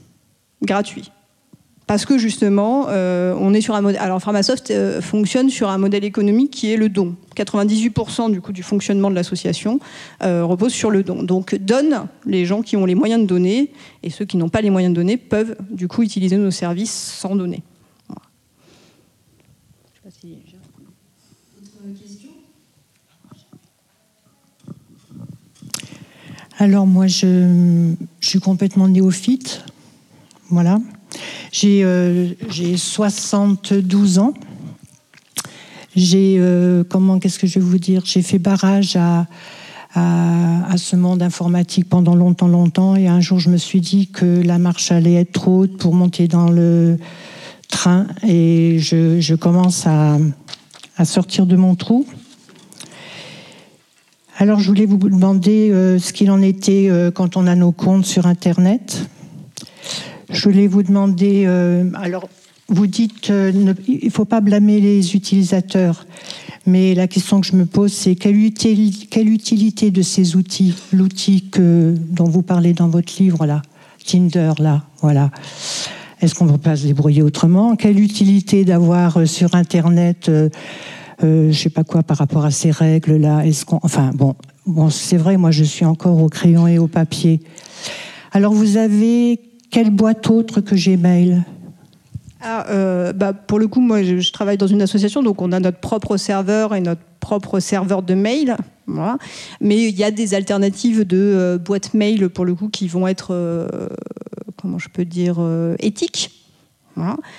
gratuit. 0.62 1.10
Parce 1.88 2.04
que 2.04 2.18
justement, 2.18 2.88
euh, 2.90 3.34
on 3.40 3.54
est 3.54 3.62
sur 3.62 3.74
un 3.74 3.80
modèle. 3.80 4.02
Alors, 4.02 4.20
Pharmasoft 4.20 4.70
euh, 4.70 5.00
fonctionne 5.00 5.48
sur 5.48 5.70
un 5.70 5.78
modèle 5.78 6.04
économique 6.04 6.50
qui 6.50 6.70
est 6.70 6.76
le 6.76 6.90
don. 6.90 7.16
98% 7.34 8.30
du 8.30 8.42
coût 8.42 8.52
du 8.52 8.62
fonctionnement 8.62 9.08
de 9.08 9.14
l'association 9.14 9.80
euh, 10.22 10.44
repose 10.44 10.72
sur 10.72 10.90
le 10.90 11.02
don. 11.02 11.22
Donc, 11.22 11.54
donne 11.54 12.06
les 12.26 12.44
gens 12.44 12.60
qui 12.60 12.76
ont 12.76 12.84
les 12.84 12.94
moyens 12.94 13.22
de 13.22 13.26
donner 13.26 13.72
et 14.02 14.10
ceux 14.10 14.26
qui 14.26 14.36
n'ont 14.36 14.50
pas 14.50 14.60
les 14.60 14.68
moyens 14.68 14.92
de 14.92 15.00
donner 15.00 15.16
peuvent 15.16 15.56
du 15.70 15.88
coup 15.88 16.02
utiliser 16.02 16.36
nos 16.36 16.50
services 16.50 16.92
sans 16.92 17.34
donner. 17.34 17.62
Sais 19.94 20.00
pas 20.04 20.10
si 20.10 20.36
Alors 26.60 26.88
moi, 26.88 27.06
je, 27.06 27.94
suis 28.20 28.40
complètement 28.40 28.88
néophyte. 28.88 29.64
Voilà. 30.50 30.78
J'ai 31.52 32.76
72 32.76 34.18
ans. 34.18 34.34
J'ai, 35.96 36.40
comment, 36.88 37.18
qu'est-ce 37.18 37.38
que 37.38 37.46
je 37.46 37.58
vais 37.58 37.78
dire? 37.78 38.02
J'ai 38.04 38.22
fait 38.22 38.38
barrage 38.38 38.96
à, 38.96 39.26
ce 40.76 40.96
monde 40.96 41.22
informatique 41.22 41.88
pendant 41.88 42.14
longtemps, 42.14 42.48
longtemps. 42.48 42.94
Et 42.96 43.08
un 43.08 43.20
jour, 43.20 43.38
je 43.38 43.50
me 43.50 43.56
suis 43.56 43.80
dit 43.80 44.08
que 44.08 44.42
la 44.42 44.58
marche 44.58 44.92
allait 44.92 45.14
être 45.14 45.32
trop 45.32 45.62
haute 45.62 45.76
pour 45.78 45.94
monter 45.94 46.28
dans 46.28 46.50
le 46.50 46.98
train. 47.68 48.06
Et 48.26 48.78
je, 48.78 49.34
commence 49.34 49.86
à, 49.86 50.18
sortir 51.04 51.46
de 51.46 51.56
mon 51.56 51.74
trou. 51.74 52.06
Alors, 54.38 54.60
je 54.60 54.68
voulais 54.68 54.86
vous 54.86 54.98
demander 54.98 55.70
euh, 55.70 55.98
ce 55.98 56.12
qu'il 56.12 56.30
en 56.30 56.40
était 56.42 56.88
euh, 56.88 57.10
quand 57.10 57.36
on 57.36 57.48
a 57.48 57.56
nos 57.56 57.72
comptes 57.72 58.06
sur 58.06 58.26
Internet. 58.26 59.08
Je 60.30 60.42
voulais 60.44 60.66
vous 60.66 60.82
demander, 60.82 61.44
euh, 61.46 61.90
alors, 61.94 62.28
vous 62.68 62.86
dites, 62.86 63.28
il 63.28 63.64
ne 63.64 64.10
faut 64.10 64.26
pas 64.26 64.40
blâmer 64.40 64.80
les 64.80 65.14
utilisateurs. 65.16 66.06
Mais 66.68 66.94
la 66.94 67.08
question 67.08 67.40
que 67.40 67.46
je 67.46 67.56
me 67.56 67.64
pose, 67.64 67.92
c'est 67.92 68.14
quelle, 68.14 68.36
utilité 68.36 69.90
de 69.90 70.02
ces 70.02 70.36
outils, 70.36 70.74
l'outil 70.92 71.50
dont 71.56 72.28
vous 72.28 72.42
parlez 72.42 72.74
dans 72.74 72.88
votre 72.88 73.10
livre 73.18 73.46
là, 73.46 73.62
Tinder 74.04 74.52
là, 74.58 74.84
voilà. 75.00 75.30
Est-ce 76.20 76.34
qu'on 76.34 76.44
ne 76.44 76.50
va 76.50 76.58
pas 76.58 76.76
se 76.76 76.86
débrouiller 76.86 77.22
autrement? 77.22 77.74
Quelle 77.74 77.98
utilité 77.98 78.66
d'avoir 78.66 79.16
euh, 79.16 79.24
sur 79.24 79.54
Internet, 79.54 80.28
euh, 80.28 80.50
euh, 81.22 81.44
je 81.44 81.48
ne 81.48 81.52
sais 81.52 81.70
pas 81.70 81.84
quoi 81.84 82.02
par 82.02 82.18
rapport 82.18 82.44
à 82.44 82.50
ces 82.50 82.70
règles 82.70 83.16
là 83.16 83.46
Est-ce 83.46 83.64
qu'on, 83.64 83.78
enfin 83.82 84.10
bon, 84.12 84.34
c'est 84.90 85.16
vrai, 85.16 85.38
moi 85.38 85.52
je 85.52 85.64
suis 85.64 85.84
encore 85.86 86.22
au 86.22 86.28
crayon 86.28 86.66
et 86.66 86.78
au 86.78 86.86
papier. 86.86 87.40
Alors 88.32 88.52
vous 88.52 88.76
avez 88.76 89.40
quelle 89.70 89.90
boîte 89.90 90.28
autre 90.30 90.60
que 90.60 90.74
Gmail? 90.74 91.42
Ah, 92.40 92.66
euh, 92.70 93.12
bah, 93.12 93.32
pour 93.32 93.58
le 93.58 93.66
coup, 93.66 93.80
moi, 93.80 94.02
je, 94.02 94.32
travaille 94.32 94.58
dans 94.58 94.66
une 94.66 94.82
association, 94.82 95.22
donc 95.22 95.42
on 95.42 95.50
a 95.52 95.60
notre 95.60 95.80
propre 95.80 96.16
serveur 96.16 96.74
et 96.74 96.80
notre 96.80 97.00
propre 97.20 97.58
serveur 97.60 98.02
de 98.02 98.14
mail. 98.14 98.56
Mais 99.60 99.88
il 99.88 99.96
y 99.96 100.04
a 100.04 100.10
des 100.10 100.34
alternatives 100.34 101.06
de 101.06 101.16
euh, 101.16 101.58
boîtes 101.58 101.94
mail, 101.94 102.28
pour 102.28 102.44
le 102.44 102.54
coup, 102.54 102.68
qui 102.68 102.88
vont 102.88 103.06
être, 103.06 103.28
euh, 103.32 103.88
comment 104.56 104.78
je 104.78 104.88
peux 104.88 105.04
dire, 105.04 105.38
éthiques. 105.80 106.37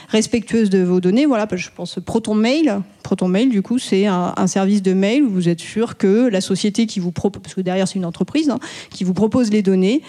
Respectueuses 0.10 0.70
de 0.70 0.80
vos 0.80 1.00
données. 1.00 1.26
Voilà, 1.26 1.48
je 1.52 1.70
pense 1.76 2.00
Proton 2.06 2.36
Mail. 2.36 2.82
Proton 3.04 3.28
Mail, 3.28 3.50
du 3.50 3.62
coup, 3.62 3.80
c'est 3.80 4.06
un, 4.06 4.48
service 4.48 4.82
de 4.82 4.94
mail 4.94 5.24
où 5.24 5.30
vous 5.30 5.50
êtes 5.50 5.60
sûr 5.60 5.98
que 5.98 6.28
la 6.28 6.42
société 6.42 6.86
qui 6.86 7.00
vous 7.00 7.12
propose, 7.12 7.42
parce 7.42 7.56
que 7.56 7.62
derrière 7.62 7.88
c'est 7.88 7.96
une 7.96 8.06
entreprise, 8.06 8.50
hein, 8.50 8.60
qui 8.90 9.04
vous 9.04 9.14
propose 9.14 9.52
les 9.52 9.62
données, 9.62 10.02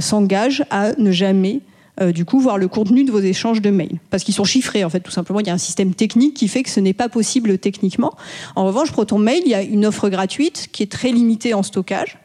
s'engage 0.00 0.64
à 0.70 0.92
ne 0.98 1.10
jamais 1.10 1.60
euh, 2.02 2.12
du 2.12 2.26
coup 2.26 2.40
voir 2.40 2.58
le 2.58 2.68
contenu 2.68 3.04
de 3.04 3.10
vos 3.10 3.20
échanges 3.20 3.62
de 3.62 3.70
mails. 3.70 3.98
Parce 4.10 4.22
qu'ils 4.22 4.34
sont 4.34 4.44
chiffrés, 4.44 4.84
en 4.84 4.90
fait, 4.90 5.00
tout 5.00 5.10
simplement. 5.10 5.40
Il 5.40 5.46
y 5.46 5.50
a 5.50 5.54
un 5.54 5.58
système 5.58 5.94
technique 5.94 6.34
qui 6.34 6.46
fait 6.46 6.62
que 6.62 6.68
ce 6.68 6.78
n'est 6.78 6.92
pas 6.92 7.08
possible 7.08 7.56
techniquement. 7.56 8.14
En 8.54 8.66
revanche, 8.66 8.92
Proton 8.92 9.18
Mail, 9.18 9.42
il 9.46 9.50
y 9.50 9.54
a 9.54 9.62
une 9.62 9.86
offre 9.86 10.10
gratuite 10.10 10.68
qui 10.72 10.82
est 10.82 10.92
très 10.92 11.10
limitée 11.10 11.54
en 11.54 11.62
stockage. 11.62 12.18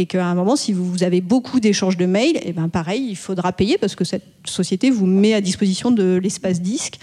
Et 0.00 0.06
qu'à 0.06 0.24
un 0.24 0.34
moment, 0.36 0.54
si 0.54 0.72
vous 0.72 1.02
avez 1.02 1.20
beaucoup 1.20 1.58
d'échanges 1.58 1.96
de 1.96 2.06
mails, 2.06 2.38
eh 2.44 2.52
ben 2.52 2.68
pareil, 2.68 3.04
il 3.10 3.16
faudra 3.16 3.52
payer 3.52 3.78
parce 3.78 3.96
que 3.96 4.04
cette 4.04 4.22
société 4.44 4.90
vous 4.90 5.06
met 5.06 5.34
à 5.34 5.40
disposition 5.40 5.90
de 5.90 6.20
l'espace 6.22 6.60
disque. 6.60 7.00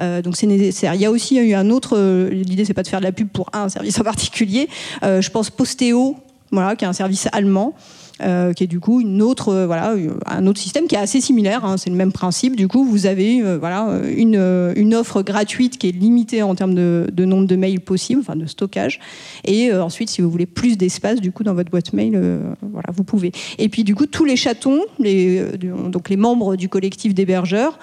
Euh, 0.00 0.22
donc 0.22 0.34
c'est 0.34 0.46
nécessaire. 0.46 0.94
Il 0.94 1.00
y 1.02 1.04
a 1.04 1.10
aussi 1.10 1.36
eu 1.36 1.52
un 1.52 1.68
autre. 1.68 1.98
Euh, 1.98 2.30
l'idée, 2.30 2.64
c'est 2.64 2.72
pas 2.72 2.82
de 2.82 2.88
faire 2.88 3.00
de 3.00 3.04
la 3.04 3.12
pub 3.12 3.28
pour 3.28 3.50
un 3.52 3.68
service 3.68 4.00
en 4.00 4.02
particulier. 4.02 4.70
je 5.02 5.28
pense 5.28 5.50
Postéo, 5.50 6.16
voilà, 6.50 6.74
qui 6.74 6.86
est 6.86 6.88
un 6.88 6.94
service 6.94 7.28
allemand. 7.32 7.74
Euh, 8.20 8.52
qui 8.52 8.64
est 8.64 8.66
du 8.66 8.80
coup 8.80 9.00
euh, 9.00 9.66
voilà, 9.66 9.94
un 10.26 10.46
autre 10.48 10.58
système 10.58 10.88
qui 10.88 10.96
est 10.96 10.98
assez 10.98 11.20
similaire. 11.20 11.64
Hein, 11.64 11.76
c'est 11.76 11.90
le 11.90 11.94
même 11.94 12.10
principe. 12.10 12.56
Du 12.56 12.66
coup, 12.66 12.84
vous 12.84 13.06
avez 13.06 13.40
euh, 13.42 14.74
une, 14.76 14.94
offre 14.94 15.22
gratuite 15.22 15.78
qui 15.78 15.88
est 15.88 15.92
limitée 15.92 16.42
en 16.42 16.54
termes 16.56 16.74
de, 16.74 17.24
nombre 17.24 17.46
de 17.46 17.54
mails 17.54 17.80
possibles, 17.80 18.20
enfin 18.20 18.34
de 18.34 18.46
stockage. 18.46 18.98
Et 19.44 19.72
ensuite, 19.72 20.10
si 20.10 20.20
vous 20.20 20.30
voulez 20.30 20.46
plus 20.46 20.76
d'espace, 20.76 21.20
du 21.20 21.30
coup, 21.30 21.44
dans 21.44 21.54
votre 21.54 21.70
boîte 21.70 21.92
mail, 21.92 22.18
voilà, 22.62 22.88
vous 22.92 23.04
pouvez. 23.04 23.30
Et 23.58 23.68
puis, 23.68 23.84
du 23.84 23.94
coup, 23.94 24.06
tous 24.06 24.24
les 24.24 24.36
chatons, 24.36 24.80
les, 24.98 25.44
donc 25.88 26.08
les 26.08 26.16
membres 26.16 26.56
du 26.56 26.68
collectif 26.68 27.14
d'hébergeurs, 27.14 27.78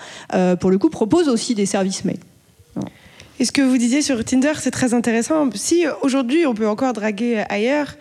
pour 0.60 0.70
le 0.70 0.78
coup, 0.78 0.90
proposent 0.90 1.30
aussi 1.30 1.56
des 1.56 1.66
services 1.66 2.04
mail. 2.04 2.18
Et 3.40 3.44
ce 3.46 3.52
que 3.52 3.62
vous 3.62 3.78
disiez 3.78 4.02
sur 4.02 4.24
Tinder, 4.24 4.54
c'est 4.60 4.72
très 4.72 4.94
intéressant. 4.94 5.50
Si 5.54 5.86
aujourd'hui 6.02 6.46
on 6.46 6.54
peut 6.54 6.68
encore 6.68 6.94
draguer 6.94 7.44
ailleurs, 7.50 7.96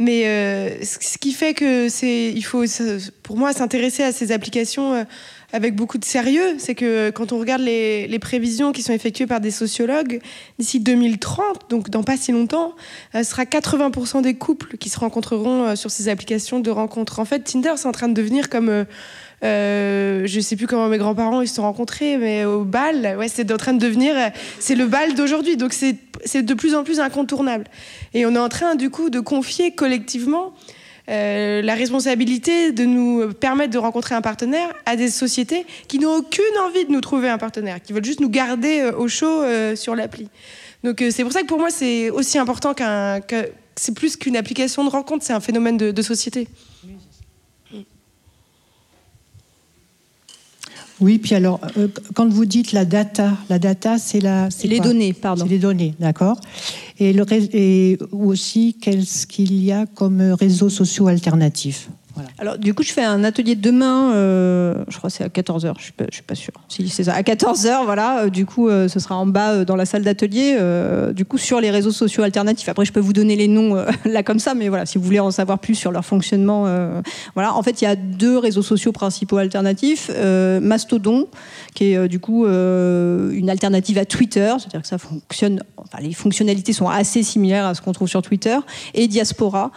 mais 0.00 0.26
euh, 0.26 0.82
ce 0.82 1.18
qui 1.18 1.32
fait 1.32 1.52
que 1.52 1.90
c'est, 1.90 2.32
il 2.34 2.42
faut, 2.42 2.64
pour 3.22 3.36
moi, 3.36 3.52
s'intéresser 3.52 4.02
à 4.02 4.12
ces 4.12 4.32
applications 4.32 4.94
euh, 4.94 5.04
avec 5.52 5.76
beaucoup 5.76 5.98
de 5.98 6.06
sérieux, 6.06 6.54
c'est 6.56 6.74
que 6.74 7.10
quand 7.10 7.32
on 7.32 7.38
regarde 7.38 7.60
les, 7.60 8.06
les, 8.06 8.18
prévisions 8.18 8.72
qui 8.72 8.82
sont 8.82 8.94
effectuées 8.94 9.26
par 9.26 9.40
des 9.40 9.50
sociologues, 9.50 10.22
d'ici 10.58 10.80
2030, 10.80 11.68
donc 11.68 11.90
dans 11.90 12.02
pas 12.02 12.16
si 12.16 12.32
longtemps, 12.32 12.74
euh, 13.14 13.22
ce 13.22 13.30
sera 13.30 13.44
80% 13.44 14.22
des 14.22 14.32
couples 14.32 14.78
qui 14.78 14.88
se 14.88 14.98
rencontreront 14.98 15.76
sur 15.76 15.90
ces 15.90 16.08
applications 16.08 16.60
de 16.60 16.70
rencontres. 16.70 17.18
En 17.18 17.26
fait, 17.26 17.40
Tinder, 17.40 17.74
c'est 17.76 17.86
en 17.86 17.92
train 17.92 18.08
de 18.08 18.14
devenir 18.14 18.48
comme 18.48 18.86
euh, 19.42 20.22
je 20.26 20.40
sais 20.40 20.56
plus 20.56 20.66
comment 20.66 20.88
mes 20.88 20.98
grands-parents 20.98 21.40
ils 21.40 21.48
se 21.48 21.54
sont 21.54 21.62
rencontrés, 21.62 22.16
mais 22.16 22.44
au 22.44 22.64
bal, 22.64 23.16
ouais, 23.18 23.28
c'est 23.28 23.50
en 23.52 23.56
train 23.56 23.72
de 23.72 23.78
devenir, 23.78 24.14
c'est 24.58 24.74
le 24.74 24.86
bal 24.86 25.14
d'aujourd'hui, 25.14 25.56
donc 25.56 25.72
c'est 25.72 26.42
de 26.42 26.54
plus 26.54 26.74
en 26.74 26.84
plus 26.84 27.00
incontournable. 27.00 27.64
Et 28.14 28.26
on 28.26 28.34
est 28.34 28.38
en 28.38 28.48
train 28.48 28.74
du 28.74 28.90
coup 28.90 29.10
de 29.10 29.20
confier 29.20 29.72
collectivement 29.72 30.52
euh, 31.10 31.60
la 31.62 31.74
responsabilité 31.74 32.70
de 32.70 32.84
nous 32.84 33.32
permettre 33.32 33.72
de 33.72 33.78
rencontrer 33.78 34.14
un 34.14 34.20
partenaire 34.20 34.68
à 34.86 34.94
des 34.94 35.10
sociétés 35.10 35.66
qui 35.88 35.98
n'ont 35.98 36.14
aucune 36.14 36.44
envie 36.64 36.84
de 36.84 36.92
nous 36.92 37.00
trouver 37.00 37.28
un 37.28 37.38
partenaire, 37.38 37.82
qui 37.82 37.92
veulent 37.92 38.04
juste 38.04 38.20
nous 38.20 38.28
garder 38.28 38.80
euh, 38.80 38.96
au 38.96 39.08
chaud 39.08 39.42
euh, 39.42 39.74
sur 39.74 39.96
l'appli. 39.96 40.28
Donc 40.84 41.04
c'est 41.10 41.24
pour 41.24 41.32
ça 41.32 41.42
que 41.42 41.46
pour 41.46 41.58
moi 41.58 41.70
c'est 41.70 42.10
aussi 42.10 42.38
important 42.38 42.74
qu'un, 42.74 43.20
que 43.20 43.50
c'est 43.74 43.94
plus 43.94 44.16
qu'une 44.16 44.36
application 44.36 44.84
de 44.84 44.88
rencontre, 44.88 45.24
c'est 45.24 45.32
un 45.32 45.40
phénomène 45.40 45.76
de, 45.76 46.02
société. 46.02 46.48
Puis 51.00 51.34
alors, 51.34 51.60
euh, 51.76 51.88
quand 52.14 52.28
vous 52.28 52.44
dites 52.44 52.72
la 52.72 52.84
data, 52.84 53.32
la 53.48 53.58
data, 53.58 53.98
c'est 53.98 54.20
la. 54.20 54.50
C'est 54.50 54.68
les 54.68 54.80
données, 54.80 55.12
pardon. 55.12 55.44
C'est 55.44 55.50
les 55.50 55.58
données, 55.58 55.94
d'accord. 55.98 56.40
Et, 56.98 57.12
le, 57.12 57.24
et 57.54 57.98
aussi, 58.12 58.76
qu'est-ce 58.80 59.26
qu'il 59.26 59.62
y 59.62 59.72
a 59.72 59.86
comme 59.86 60.20
réseaux 60.32 60.68
sociaux 60.68 61.08
alternatifs? 61.08 61.88
Alors, 62.38 62.58
du 62.58 62.74
coup, 62.74 62.82
je 62.82 62.92
fais 62.92 63.04
un 63.04 63.24
atelier 63.24 63.54
demain, 63.54 64.12
euh, 64.12 64.74
je 64.88 64.96
crois 64.98 65.10
que 65.10 65.16
c'est 65.16 65.24
à 65.24 65.28
14h, 65.28 65.60
je 65.60 66.04
ne 66.04 66.10
suis, 66.10 66.22
pas 66.22 66.34
sûre. 66.34 66.54
Si 66.68 66.88
c'est 66.88 67.04
ça, 67.04 67.14
à 67.14 67.22
14h, 67.22 67.84
voilà, 67.84 68.22
euh, 68.22 68.30
du 68.30 68.46
coup, 68.46 68.68
euh, 68.68 68.88
ce 68.88 69.00
sera 69.00 69.16
en 69.16 69.26
bas 69.26 69.64
dans 69.64 69.76
la 69.76 69.86
salle 69.86 70.02
d'atelier, 70.02 70.58
du 71.14 71.24
coup, 71.24 71.38
sur 71.38 71.60
les 71.60 71.70
réseaux 71.70 71.90
sociaux 71.90 72.22
alternatifs. 72.22 72.68
Après, 72.68 72.84
je 72.84 72.92
peux 72.92 73.00
vous 73.00 73.12
donner 73.12 73.36
les 73.36 73.48
noms 73.48 73.74
là 74.04 74.22
comme 74.22 74.38
ça, 74.38 74.54
mais 74.54 74.68
voilà, 74.68 74.86
si 74.86 74.98
vous 74.98 75.04
voulez 75.04 75.20
en 75.20 75.30
savoir 75.30 75.58
plus 75.58 75.74
sur 75.74 75.92
leur 75.92 76.04
fonctionnement, 76.04 76.66
voilà. 77.34 77.54
En 77.54 77.62
fait, 77.62 77.82
il 77.82 77.84
y 77.84 77.88
a 77.88 77.96
deux 77.96 78.38
réseaux 78.38 78.62
sociaux 78.62 78.92
principaux 78.92 79.36
alternatifs 79.36 80.10
Mastodon, 80.60 81.28
qui 81.74 81.92
est 81.92 82.08
du 82.08 82.20
coup 82.20 82.46
une 82.46 83.50
alternative 83.50 83.98
à 83.98 84.04
Twitter, 84.04 84.54
c'est-à-dire 84.58 84.82
que 84.82 84.88
ça 84.88 84.98
fonctionne, 84.98 85.62
enfin, 85.76 85.98
les 86.00 86.12
fonctionnalités 86.12 86.72
sont 86.72 86.88
assez 86.88 87.22
similaires 87.22 87.66
à 87.66 87.74
ce 87.74 87.82
qu'on 87.82 87.92
trouve 87.92 88.08
sur 88.08 88.22
Twitter, 88.22 88.56
et 88.94 89.08
Diaspora. 89.08 89.70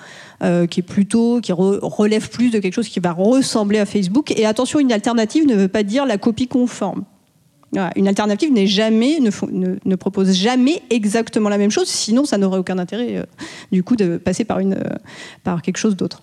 Euh, 0.44 0.68
qui 0.68 0.82
est 0.82 0.84
plutôt, 0.84 1.40
qui 1.40 1.54
relève 1.54 2.30
plus 2.30 2.50
de 2.50 2.60
quelque 2.60 2.74
chose 2.74 2.90
qui 2.90 3.00
va 3.00 3.14
ressembler 3.14 3.80
à 3.80 3.86
Facebook. 3.86 4.30
Et 4.32 4.46
attention, 4.46 4.80
une 4.80 4.92
alternative 4.92 5.48
ne 5.48 5.56
veut 5.56 5.70
pas 5.70 5.84
dire 5.84 6.06
la 6.06 6.18
copie 6.18 6.48
conforme. 6.48 7.06
Une 7.96 8.10
alternative 8.10 8.52
n'est 8.52 8.68
jamais, 8.68 9.20
ne, 9.22 9.96
propose 9.96 10.34
jamais 10.34 10.82
exactement 10.90 11.48
la 11.48 11.58
même 11.58 11.72
chose, 11.72 11.88
sinon 11.88 12.26
ça 12.26 12.38
n'aurait 12.38 12.60
aucun 12.60 12.78
intérêt 12.78 13.16
euh, 13.16 13.24
du 13.72 13.84
coup 13.84 13.96
de 13.96 14.18
passer 14.18 14.44
par, 14.44 14.60
une, 14.60 14.74
euh, 14.74 14.98
par 15.46 15.62
quelque 15.62 15.78
chose 15.78 15.96
d'autre. 15.96 16.22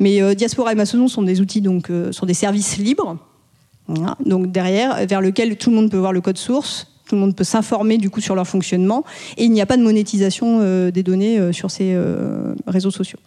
Mais 0.00 0.34
Diaspora 0.34 0.72
et 0.72 0.74
Mastodon 0.74 1.08
sont 1.08 1.22
des 1.22 1.42
outils, 1.42 1.60
donc 1.60 1.90
sont 2.12 2.26
des 2.26 2.34
services 2.34 2.78
libres, 2.78 3.18
donc 4.24 4.52
derrière, 4.52 5.06
vers 5.06 5.20
lequel 5.20 5.56
tout 5.58 5.68
le 5.68 5.76
monde 5.76 5.90
peut 5.90 5.98
voir 5.98 6.14
le 6.14 6.22
code 6.22 6.38
source, 6.38 6.88
tout 7.06 7.14
le 7.14 7.20
monde 7.20 7.36
peut 7.36 7.44
s'informer 7.44 7.98
du 7.98 8.08
coup 8.08 8.22
sur 8.22 8.34
leur 8.34 8.48
fonctionnement, 8.48 9.04
et 9.36 9.44
il 9.44 9.52
n'y 9.52 9.60
a 9.60 9.66
pas 9.66 9.76
de 9.76 9.82
monétisation 9.82 10.60
des 10.90 11.02
données 11.02 11.52
sur 11.52 11.70
ces 11.70 11.96
réseaux 12.66 12.90
sociaux. 12.90 13.18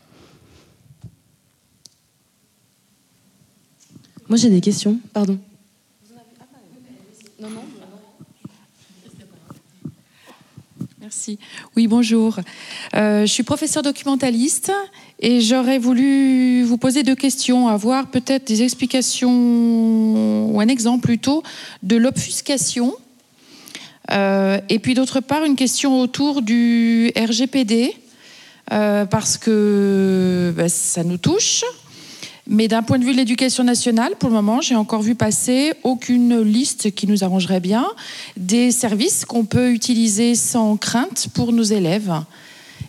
Moi, 4.30 4.38
j'ai 4.38 4.50
des 4.50 4.60
questions. 4.60 5.00
Pardon. 5.14 5.40
Non, 7.40 7.50
non. 7.50 7.64
Merci. 11.00 11.40
Oui, 11.78 11.88
bonjour. 11.88 12.38
Euh, 12.94 13.22
je 13.22 13.32
suis 13.32 13.44
professeur 13.44 13.84
documentaliste 13.84 14.74
et 15.22 15.40
j'aurais 15.40 15.78
voulu 15.78 16.64
vous 16.64 16.78
poser 16.78 17.04
deux 17.04 17.16
questions, 17.16 17.70
avoir 17.70 18.12
peut-être 18.12 18.46
des 18.48 18.64
explications 18.64 20.52
ou 20.52 20.60
un 20.60 20.68
exemple 20.68 21.06
plutôt 21.06 21.42
de 21.84 21.96
l'obfuscation. 21.96 22.94
Euh, 24.12 24.60
et 24.68 24.80
puis 24.80 24.94
d'autre 24.94 25.22
part, 25.22 25.46
une 25.46 25.56
question 25.56 26.02
autour 26.02 26.42
du 26.42 27.14
RGPD, 27.16 27.94
euh, 28.74 29.06
parce 29.06 29.38
que 29.38 30.54
ben, 30.58 30.68
ça 30.68 31.06
nous 31.06 31.18
touche. 31.18 31.64
Mais 32.50 32.68
d'un 32.68 32.82
point 32.82 32.98
de 32.98 33.04
vue 33.04 33.12
de 33.12 33.18
l'éducation 33.18 33.64
nationale, 33.64 34.14
pour 34.18 34.30
le 34.30 34.36
moment, 34.36 34.62
j'ai 34.62 34.76
encore 34.76 35.02
vu 35.02 35.16
passer 35.16 35.74
aucune 35.84 36.42
liste 36.42 36.92
qui 36.92 37.08
nous 37.08 37.24
arrangerait 37.24 37.60
bien 37.60 37.86
des 38.38 38.72
services 38.72 39.26
qu'on 39.26 39.44
peut 39.44 39.72
utiliser 39.72 40.36
sans 40.36 40.78
crainte 40.78 41.28
pour 41.34 41.52
nos 41.52 41.64
élèves. 41.64 42.14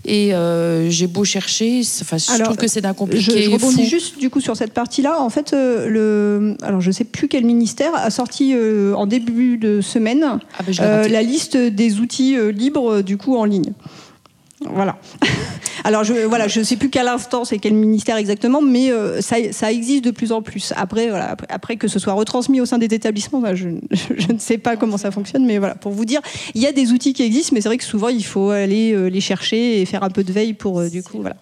Et 0.05 0.33
euh, 0.33 0.89
j'ai 0.89 1.07
beau 1.07 1.25
chercher, 1.25 1.83
enfin, 2.01 2.19
je 2.19 2.43
trouve 2.43 2.57
que 2.57 2.69
c'est 2.69 2.81
d'un 2.81 2.95
compliqué. 2.95 3.43
Je, 3.43 3.43
je 3.43 3.51
rebondis 3.51 3.85
juste 3.85 4.19
du 4.19 4.31
coup 4.31 4.41
sur 4.41 4.57
cette 4.57 4.73
partie-là. 4.73 5.21
En 5.21 5.29
fait, 5.29 5.53
euh, 5.53 5.89
le, 5.89 6.57
alors 6.63 6.81
je 6.81 6.91
sais 6.91 7.05
plus 7.05 7.29
quel 7.29 7.45
ministère 7.45 7.91
a 7.95 8.11
sorti 8.11 8.55
euh, 8.55 8.95
en 8.95 9.07
début 9.07 9.59
de 9.59 9.81
semaine 9.81 10.39
Ah 10.59 10.63
ben, 10.67 11.11
la 11.11 11.23
liste 11.23 11.57
des 11.57 11.99
outils 11.99 12.37
libres 12.53 13.03
du 13.03 13.17
coup 13.17 13.37
en 13.37 13.45
ligne. 13.45 13.73
Voilà. 14.61 14.99
Alors 15.85 16.03
je 16.05 16.13
voilà, 16.27 16.49
je 16.49 16.61
sais 16.63 16.77
plus 16.77 16.91
quelle 16.91 17.07
instance 17.07 17.53
et 17.53 17.59
quel 17.59 17.75
ministère 17.75 18.17
exactement, 18.17 18.61
mais 18.61 18.91
euh, 18.91 19.21
ça, 19.21 19.37
ça 19.53 19.71
existe 19.71 20.05
de 20.05 20.11
plus 20.11 20.33
en 20.33 20.43
plus. 20.43 20.73
Après 20.77 21.09
voilà, 21.09 21.31
après, 21.31 21.47
après 21.49 21.77
que 21.77 21.87
ce 21.87 21.99
soit 21.99 22.13
retransmis 22.13 22.61
au 22.61 22.67
sein 22.67 22.79
des 22.79 22.87
établissements, 22.87 23.41
bah, 23.41 23.55
je, 23.55 23.69
je 23.93 24.33
ne 24.33 24.39
sais 24.39 24.59
pas 24.59 24.77
comment 24.77 24.97
ça 24.97 25.11
fonctionne, 25.11 25.47
mais 25.47 25.59
voilà, 25.59 25.77
pour 25.77 25.93
vous 25.93 26.05
dire, 26.05 26.21
il 26.55 26.63
y 26.63 26.67
a 26.67 26.73
des 26.73 26.93
outils 26.93 27.13
qui 27.13 27.23
existent, 27.23 27.55
mais 27.55 27.61
c'est 27.61 27.69
vrai 27.69 27.79
que 27.79 27.85
souvent 27.85 28.09
il 28.09 28.25
faut 28.25 28.51
aller 28.51 28.93
euh, 28.93 29.09
les 29.09 29.21
chercher 29.21 29.81
et 29.81 29.87
faire 29.87 30.03
un 30.03 30.11
peu 30.11 30.25
de 30.25 30.33
veille 30.33 30.55
pour 30.55 30.81
euh, 30.81 30.89
du 30.89 31.03
coup 31.03 31.19
voilà. 31.21 31.37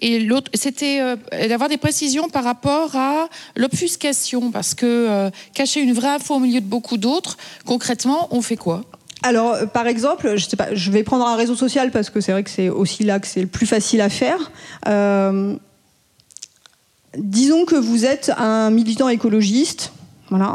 Et 0.00 0.20
l'autre, 0.20 0.50
c'était 0.54 1.00
euh, 1.00 1.16
d'avoir 1.48 1.68
des 1.68 1.76
précisions 1.76 2.28
par 2.28 2.44
rapport 2.44 2.94
à 2.94 3.28
l'obfuscation, 3.56 4.50
parce 4.50 4.74
que 4.74 4.86
euh, 4.86 5.30
cacher 5.54 5.80
une 5.80 5.92
vraie 5.92 6.08
info 6.08 6.36
au 6.36 6.38
milieu 6.38 6.60
de 6.60 6.66
beaucoup 6.66 6.96
d'autres, 6.96 7.36
concrètement, 7.64 8.28
on 8.30 8.40
fait 8.40 8.56
quoi? 8.56 8.82
Alors, 9.22 9.54
euh, 9.54 9.66
par 9.66 9.88
exemple, 9.88 10.36
je 10.36 10.46
sais 10.46 10.56
pas, 10.56 10.72
je 10.72 10.90
vais 10.92 11.02
prendre 11.02 11.26
un 11.26 11.34
réseau 11.34 11.56
social 11.56 11.90
parce 11.90 12.10
que 12.10 12.20
c'est 12.20 12.30
vrai 12.30 12.44
que 12.44 12.50
c'est 12.50 12.68
aussi 12.68 13.02
là 13.02 13.18
que 13.18 13.26
c'est 13.26 13.40
le 13.40 13.48
plus 13.48 13.66
facile 13.66 14.00
à 14.00 14.08
faire. 14.08 14.52
Disons 17.16 17.64
que 17.64 17.74
vous 17.74 18.04
êtes 18.04 18.30
un 18.36 18.70
militant 18.70 19.08
écologiste, 19.08 19.92
voilà. 20.28 20.54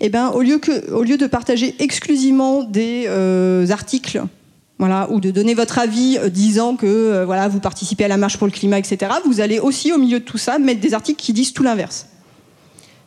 Et 0.00 0.10
ben, 0.10 0.30
au 0.30 0.42
lieu 0.42 0.58
que, 0.58 0.90
au 0.92 1.04
lieu 1.04 1.16
de 1.16 1.26
partager 1.26 1.74
exclusivement 1.78 2.64
des 2.64 3.08
articles. 3.70 4.22
Voilà, 4.82 5.08
ou 5.12 5.20
de 5.20 5.30
donner 5.30 5.54
votre 5.54 5.78
avis 5.78 6.18
euh, 6.18 6.28
disant 6.28 6.74
que 6.74 6.86
euh, 6.86 7.24
voilà, 7.24 7.46
vous 7.46 7.60
participez 7.60 8.02
à 8.04 8.08
la 8.08 8.16
marche 8.16 8.36
pour 8.36 8.48
le 8.48 8.52
climat, 8.52 8.80
etc. 8.80 9.12
Vous 9.24 9.40
allez 9.40 9.60
aussi, 9.60 9.92
au 9.92 9.96
milieu 9.96 10.18
de 10.18 10.24
tout 10.24 10.38
ça, 10.38 10.58
mettre 10.58 10.80
des 10.80 10.92
articles 10.92 11.22
qui 11.22 11.32
disent 11.32 11.52
tout 11.52 11.62
l'inverse. 11.62 12.08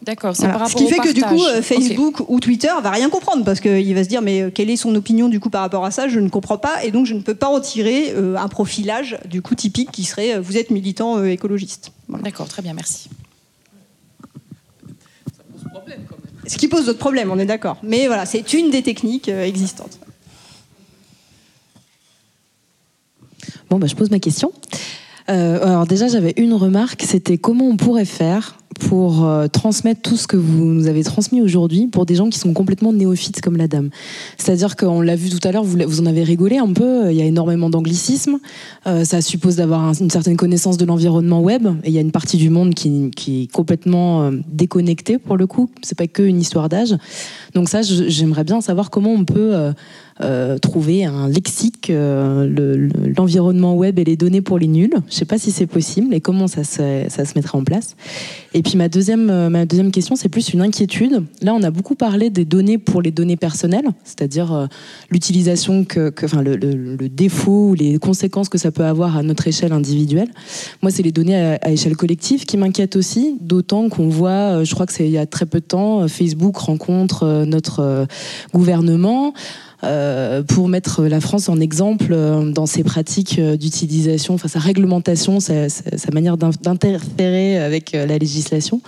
D'accord, 0.01 0.33
c'est 0.37 0.43
Voilà. 0.43 0.59
par 0.59 0.69
Ce 0.69 0.73
rapport 0.73 0.87
qui 0.87 0.93
au 0.93 0.95
fait 0.95 1.05
que 1.09 1.13
du 1.13 1.21
coup, 1.23 1.43
euh, 1.43 1.57
Ok. 1.57 1.63
Facebook 1.65 2.29
ou 2.29 2.39
Twitter 2.39 2.71
va 2.81 2.91
rien 2.91 3.09
comprendre 3.09 3.43
parce 3.43 3.59
qu'il 3.59 3.93
va 3.93 4.05
se 4.05 4.07
dire 4.07 4.21
mais 4.21 4.51
quelle 4.53 4.69
est 4.69 4.77
son 4.77 4.95
opinion 4.95 5.27
du 5.27 5.41
coup 5.41 5.49
par 5.49 5.59
rapport 5.61 5.83
à 5.83 5.91
ça 5.91 6.07
Je 6.07 6.21
ne 6.21 6.29
comprends 6.29 6.57
pas 6.57 6.81
et 6.85 6.91
donc 6.91 7.07
je 7.07 7.13
ne 7.13 7.19
peux 7.19 7.35
pas 7.35 7.49
en 7.49 7.59
tirer 7.59 8.13
euh, 8.15 8.37
un 8.37 8.47
profilage 8.47 9.17
du 9.25 9.41
coup 9.41 9.55
typique 9.55 9.91
qui 9.91 10.05
serait 10.05 10.35
euh, 10.35 10.39
vous 10.39 10.55
êtes 10.55 10.69
militant 10.69 11.17
euh, 11.17 11.25
écologiste. 11.25 11.91
Voilà. 12.07 12.23
D'accord, 12.23 12.47
très 12.47 12.61
bien, 12.61 12.73
merci. 12.73 13.09
Ce 16.47 16.57
qui 16.57 16.67
pose 16.69 16.85
d'autres 16.85 16.99
problèmes, 16.99 17.31
on 17.31 17.39
est 17.39 17.45
d'accord. 17.45 17.77
Mais 17.83 18.07
voilà, 18.07 18.25
c'est 18.25 18.53
une 18.53 18.69
des 18.69 18.83
techniques 18.83 19.27
euh, 19.27 19.43
existantes. 19.43 19.99
Bon, 23.69 23.79
bah, 23.79 23.87
je 23.87 23.95
pose 23.95 24.11
ma 24.11 24.19
question. 24.19 24.51
Euh, 25.29 25.65
alors 25.65 25.87
déjà, 25.87 26.07
j'avais 26.07 26.33
une 26.37 26.53
remarque, 26.53 27.03
c'était 27.03 27.37
comment 27.37 27.67
on 27.67 27.77
pourrait 27.77 28.05
faire 28.05 28.57
pour 28.79 29.25
euh, 29.25 29.47
transmettre 29.47 30.01
tout 30.01 30.17
ce 30.17 30.27
que 30.27 30.37
vous 30.37 30.65
nous 30.65 30.87
avez 30.87 31.03
transmis 31.03 31.41
aujourd'hui 31.41 31.87
pour 31.87 32.05
des 32.05 32.15
gens 32.15 32.29
qui 32.29 32.39
sont 32.39 32.53
complètement 32.53 32.93
néophytes 32.93 33.41
comme 33.41 33.57
la 33.57 33.67
dame. 33.67 33.89
C'est-à-dire 34.37 34.75
qu'on 34.75 35.01
l'a 35.01 35.15
vu 35.15 35.29
tout 35.29 35.45
à 35.47 35.51
l'heure, 35.51 35.63
vous, 35.63 36.01
en 36.01 36.05
avez 36.05 36.23
rigolé 36.23 36.57
un 36.57 36.71
peu, 36.71 37.11
il 37.11 37.17
y 37.17 37.21
a 37.21 37.25
énormément 37.25 37.69
d'anglicisme, 37.69 38.37
euh, 38.87 39.03
ça 39.05 39.21
suppose 39.21 39.55
d'avoir 39.55 39.83
un- 39.83 39.93
une 39.93 40.09
certaine 40.09 40.37
connaissance 40.37 40.77
de 40.77 40.85
l'environnement 40.85 41.41
web, 41.41 41.67
et 41.83 41.89
il 41.89 41.93
y 41.93 41.97
a 41.97 42.01
une 42.01 42.11
partie 42.11 42.37
du 42.37 42.49
monde 42.49 42.73
qui, 42.73 43.11
qui 43.15 43.43
est 43.43 43.51
complètement 43.51 44.23
euh, 44.23 44.31
déconnectée 44.51 45.17
pour 45.17 45.37
le 45.37 45.47
coup, 45.47 45.69
c'est 45.81 45.97
pas 45.97 46.07
que 46.07 46.23
une 46.23 46.41
histoire 46.41 46.69
d'âge. 46.69 46.95
Donc 47.53 47.69
ça, 47.69 47.81
j'aimerais 47.81 48.43
bien 48.43 48.61
savoir 48.61 48.89
comment 48.89 49.11
on 49.13 49.25
peut... 49.25 49.55
euh, 49.55 49.71
euh, 50.21 50.57
trouver 50.57 51.03
un 51.03 51.27
lexique, 51.27 51.89
euh, 51.89 52.47
le- 52.47 52.77
le- 52.77 53.13
l'environnement 53.17 53.75
web 53.75 53.99
et 53.99 54.05
les 54.05 54.15
données 54.15 54.39
pour 54.39 54.57
les 54.57 54.67
nuls. 54.67 54.93
Je 54.93 54.97
ne 55.07 55.11
sais 55.11 55.25
pas 55.25 55.37
si 55.37 55.51
c'est 55.51 55.65
possible 55.65 56.13
et 56.13 56.21
comment 56.21 56.47
ça 56.47 56.63
se, 56.63 57.03
ça 57.09 57.25
se 57.25 57.33
mettrait 57.35 57.57
en 57.57 57.65
place. 57.65 57.97
Puis 58.65 58.77
ma 58.77 58.89
deuxième, 58.89 59.29
euh, 59.29 59.49
ma 59.49 59.65
deuxième 59.65 59.91
question, 59.91 60.15
c'est 60.15 60.27
plus 60.27 60.49
une 60.53 60.61
inquiétude. 60.61 61.23
Là, 61.41 61.53
on 61.53 61.61
a 61.61 61.69
beaucoup 61.69 61.93
parlé 61.95 62.31
des 62.31 62.45
données 62.45 62.79
pour 62.79 63.01
les 63.03 63.11
données 63.11 63.37
personnelles, 63.37 63.85
c'est-à-dire 64.03 64.51
euh, 64.51 64.65
l'utilisation, 65.11 65.85
que, 65.85 66.09
que- 66.09 66.25
enfin 66.25 66.41
le, 66.41 66.55
le- 66.55 66.95
le 66.95 67.07
défaut 67.09 67.69
ou 67.69 67.73
les 67.75 67.99
conséquences 67.99 68.49
que 68.49 68.57
ça 68.57 68.71
peut 68.71 68.83
avoir 68.83 69.17
à 69.17 69.23
notre 69.23 69.47
échelle 69.47 69.71
individuelle. 69.71 70.29
Moi, 70.81 70.89
c'est 70.91 71.03
les 71.03 71.11
données 71.11 71.35
à, 71.39 71.59
à 71.61 71.69
échelle 71.69 71.95
collective 71.95 72.45
qui 72.45 72.57
m'inquiètent 72.57 72.95
aussi, 72.95 73.37
d'autant 73.39 73.87
qu'on 73.87 74.09
voit, 74.09 74.31
euh, 74.31 74.65
je 74.65 74.73
crois 74.73 74.87
que 74.87 74.93
c'est 74.93 75.05
il 75.05 75.11
y 75.11 75.17
a 75.19 75.27
très 75.27 75.45
peu 75.45 75.59
de 75.59 75.65
temps, 75.65 76.07
Facebook 76.07 76.57
rencontre 76.57 77.45
notre 77.45 78.07
gouvernement 78.53 79.33
pour 80.47 80.67
mettre 80.67 81.03
la 81.03 81.19
France 81.19 81.49
en 81.49 81.59
exemple 81.59 82.07
euh, 82.11 82.51
dans 82.51 82.65
ses 82.65 82.83
pratiques 82.83 83.39
euh, 83.39 83.57
d'utilisation, 83.57 84.33
enfin 84.33 84.47
sa 84.47 84.59
réglementation, 84.59 85.39
sa, 85.39 85.67
manière 86.13 86.37
d'in- 86.37 86.49
d'interférer 86.61 87.57
avec 87.57 87.93
euh, 87.93 88.05
la 88.05 88.17
législation. 88.17 88.81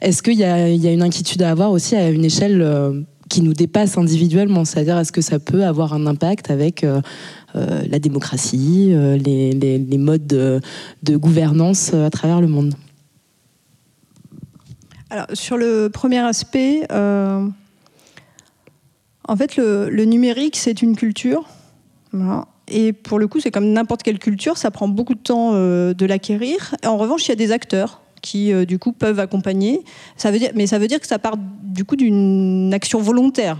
Est-ce 0.00 0.22
qu'il 0.22 0.38
y 0.38 0.44
a, 0.44 0.68
une 0.68 1.02
inquiétude 1.02 1.42
à 1.42 1.50
avoir 1.50 1.70
aussi 1.70 1.94
à 1.96 2.10
une 2.10 2.24
échelle 2.24 2.62
euh, 2.62 3.00
qui 3.28 3.42
nous 3.42 3.52
dépasse 3.52 3.98
individuellement? 3.98 4.64
C'est-à-dire, 4.64 4.98
est-ce 4.98 5.12
que 5.12 5.20
ça 5.20 5.38
peut 5.38 5.64
avoir 5.64 5.92
un 5.92 6.06
impact 6.06 6.50
avec 6.50 6.84
euh, 6.84 7.00
euh, 7.56 7.82
la 7.88 7.98
démocratie, 7.98 8.90
euh, 8.92 9.16
les, 9.16 9.98
modes 9.98 10.26
de, 10.26 11.16
gouvernance 11.16 11.90
euh, 11.94 12.06
à 12.06 12.10
travers 12.10 12.40
le 12.40 12.48
monde? 12.48 12.74
Alors, 15.10 15.26
sur 15.32 15.56
le 15.56 15.88
premier 15.92 16.20
aspect, 16.20 16.86
euh, 16.92 17.46
en 19.30 19.36
fait, 19.36 19.56
le, 19.56 20.04
numérique, 20.04 20.56
c'est 20.56 20.82
une 20.82 20.96
culture. 20.96 21.44
Et 22.66 22.92
pour 22.92 23.20
le 23.20 23.28
coup, 23.28 23.38
c'est 23.38 23.52
comme 23.52 23.72
n'importe 23.72 24.02
quelle 24.02 24.18
culture, 24.18 24.58
ça 24.58 24.72
prend 24.72 24.88
beaucoup 24.88 25.14
de 25.14 25.20
temps 25.20 25.52
euh, 25.52 25.94
de 25.94 26.04
l'acquérir. 26.04 26.74
En 26.84 26.96
revanche, 26.96 27.26
il 27.26 27.28
y 27.28 27.32
a 27.32 27.36
des 27.36 27.52
acteurs 27.52 28.00
qui, 28.22 28.52
euh, 28.52 28.64
du 28.64 28.80
coup, 28.80 28.90
peuvent 28.90 29.20
accompagner. 29.20 29.84
Ça 30.16 30.32
veut 30.32 30.40
dire, 30.40 30.50
mais 30.56 30.66
ça 30.66 30.80
veut 30.80 30.88
dire 30.88 30.98
que 30.98 31.06
ça 31.06 31.20
part, 31.20 31.36
du 31.62 31.84
coup, 31.84 31.94
d'une 31.94 32.74
action 32.74 33.00
volontaire. 33.00 33.58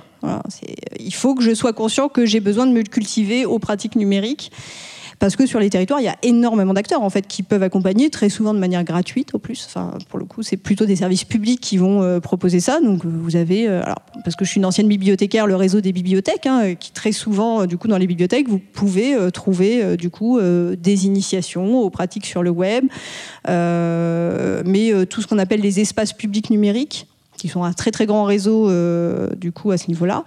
Il 0.98 1.14
faut 1.14 1.36
que 1.36 1.42
je 1.44 1.54
sois 1.54 1.72
conscient 1.72 2.08
que 2.08 2.26
j'ai 2.26 2.40
besoin 2.40 2.66
de 2.66 2.72
me 2.72 2.82
cultiver 2.82 3.46
aux 3.46 3.60
pratiques 3.60 3.94
numériques. 3.94 4.50
Parce 5.20 5.36
que 5.36 5.44
sur 5.44 5.60
les 5.60 5.68
territoires, 5.68 6.00
il 6.00 6.04
y 6.04 6.08
a 6.08 6.16
énormément 6.22 6.72
d'acteurs 6.72 7.02
en 7.02 7.10
fait 7.10 7.26
qui 7.26 7.42
peuvent 7.42 7.62
accompagner, 7.62 8.08
très 8.08 8.30
souvent 8.30 8.54
de 8.54 8.58
manière 8.58 8.84
gratuite 8.84 9.34
au 9.34 9.38
plus. 9.38 9.66
Enfin, 9.66 9.92
pour 10.08 10.18
le 10.18 10.24
coup, 10.24 10.42
c'est 10.42 10.56
plutôt 10.56 10.86
des 10.86 10.96
services 10.96 11.24
publics 11.24 11.60
qui 11.60 11.76
vont 11.76 12.02
euh, 12.02 12.20
proposer 12.20 12.58
ça. 12.58 12.80
Donc, 12.80 13.04
euh, 13.04 13.08
vous 13.22 13.36
avez, 13.36 13.68
euh, 13.68 13.82
alors, 13.84 13.98
parce 14.24 14.34
que 14.34 14.46
je 14.46 14.50
suis 14.50 14.58
une 14.58 14.64
ancienne 14.64 14.88
bibliothécaire, 14.88 15.46
le 15.46 15.56
réseau 15.56 15.82
des 15.82 15.92
bibliothèques, 15.92 16.46
hein, 16.46 16.74
qui 16.74 16.92
très 16.92 17.12
souvent, 17.12 17.66
du 17.66 17.76
coup, 17.76 17.86
dans 17.86 17.98
les 17.98 18.06
bibliothèques, 18.06 18.48
vous 18.48 18.58
pouvez 18.58 19.14
trouver 19.30 19.96
du 19.98 20.08
coup 20.08 20.40
des 20.40 21.06
initiations 21.06 21.80
aux 21.80 21.90
pratiques 21.90 22.24
sur 22.24 22.42
le 22.42 22.50
web, 22.50 22.84
mais 23.46 25.06
tout 25.06 25.20
ce 25.20 25.26
qu'on 25.26 25.38
appelle 25.38 25.60
les 25.60 25.80
espaces 25.80 26.12
publics 26.12 26.50
numériques 26.50 27.06
qui 27.40 27.48
sont 27.48 27.64
un 27.64 27.72
très 27.72 27.90
très 27.90 28.06
grand 28.06 28.24
réseau 28.24 28.68
euh, 28.68 29.28
du 29.36 29.52
coup 29.52 29.70
à 29.70 29.78
ce 29.78 29.88
niveau-là. 29.88 30.24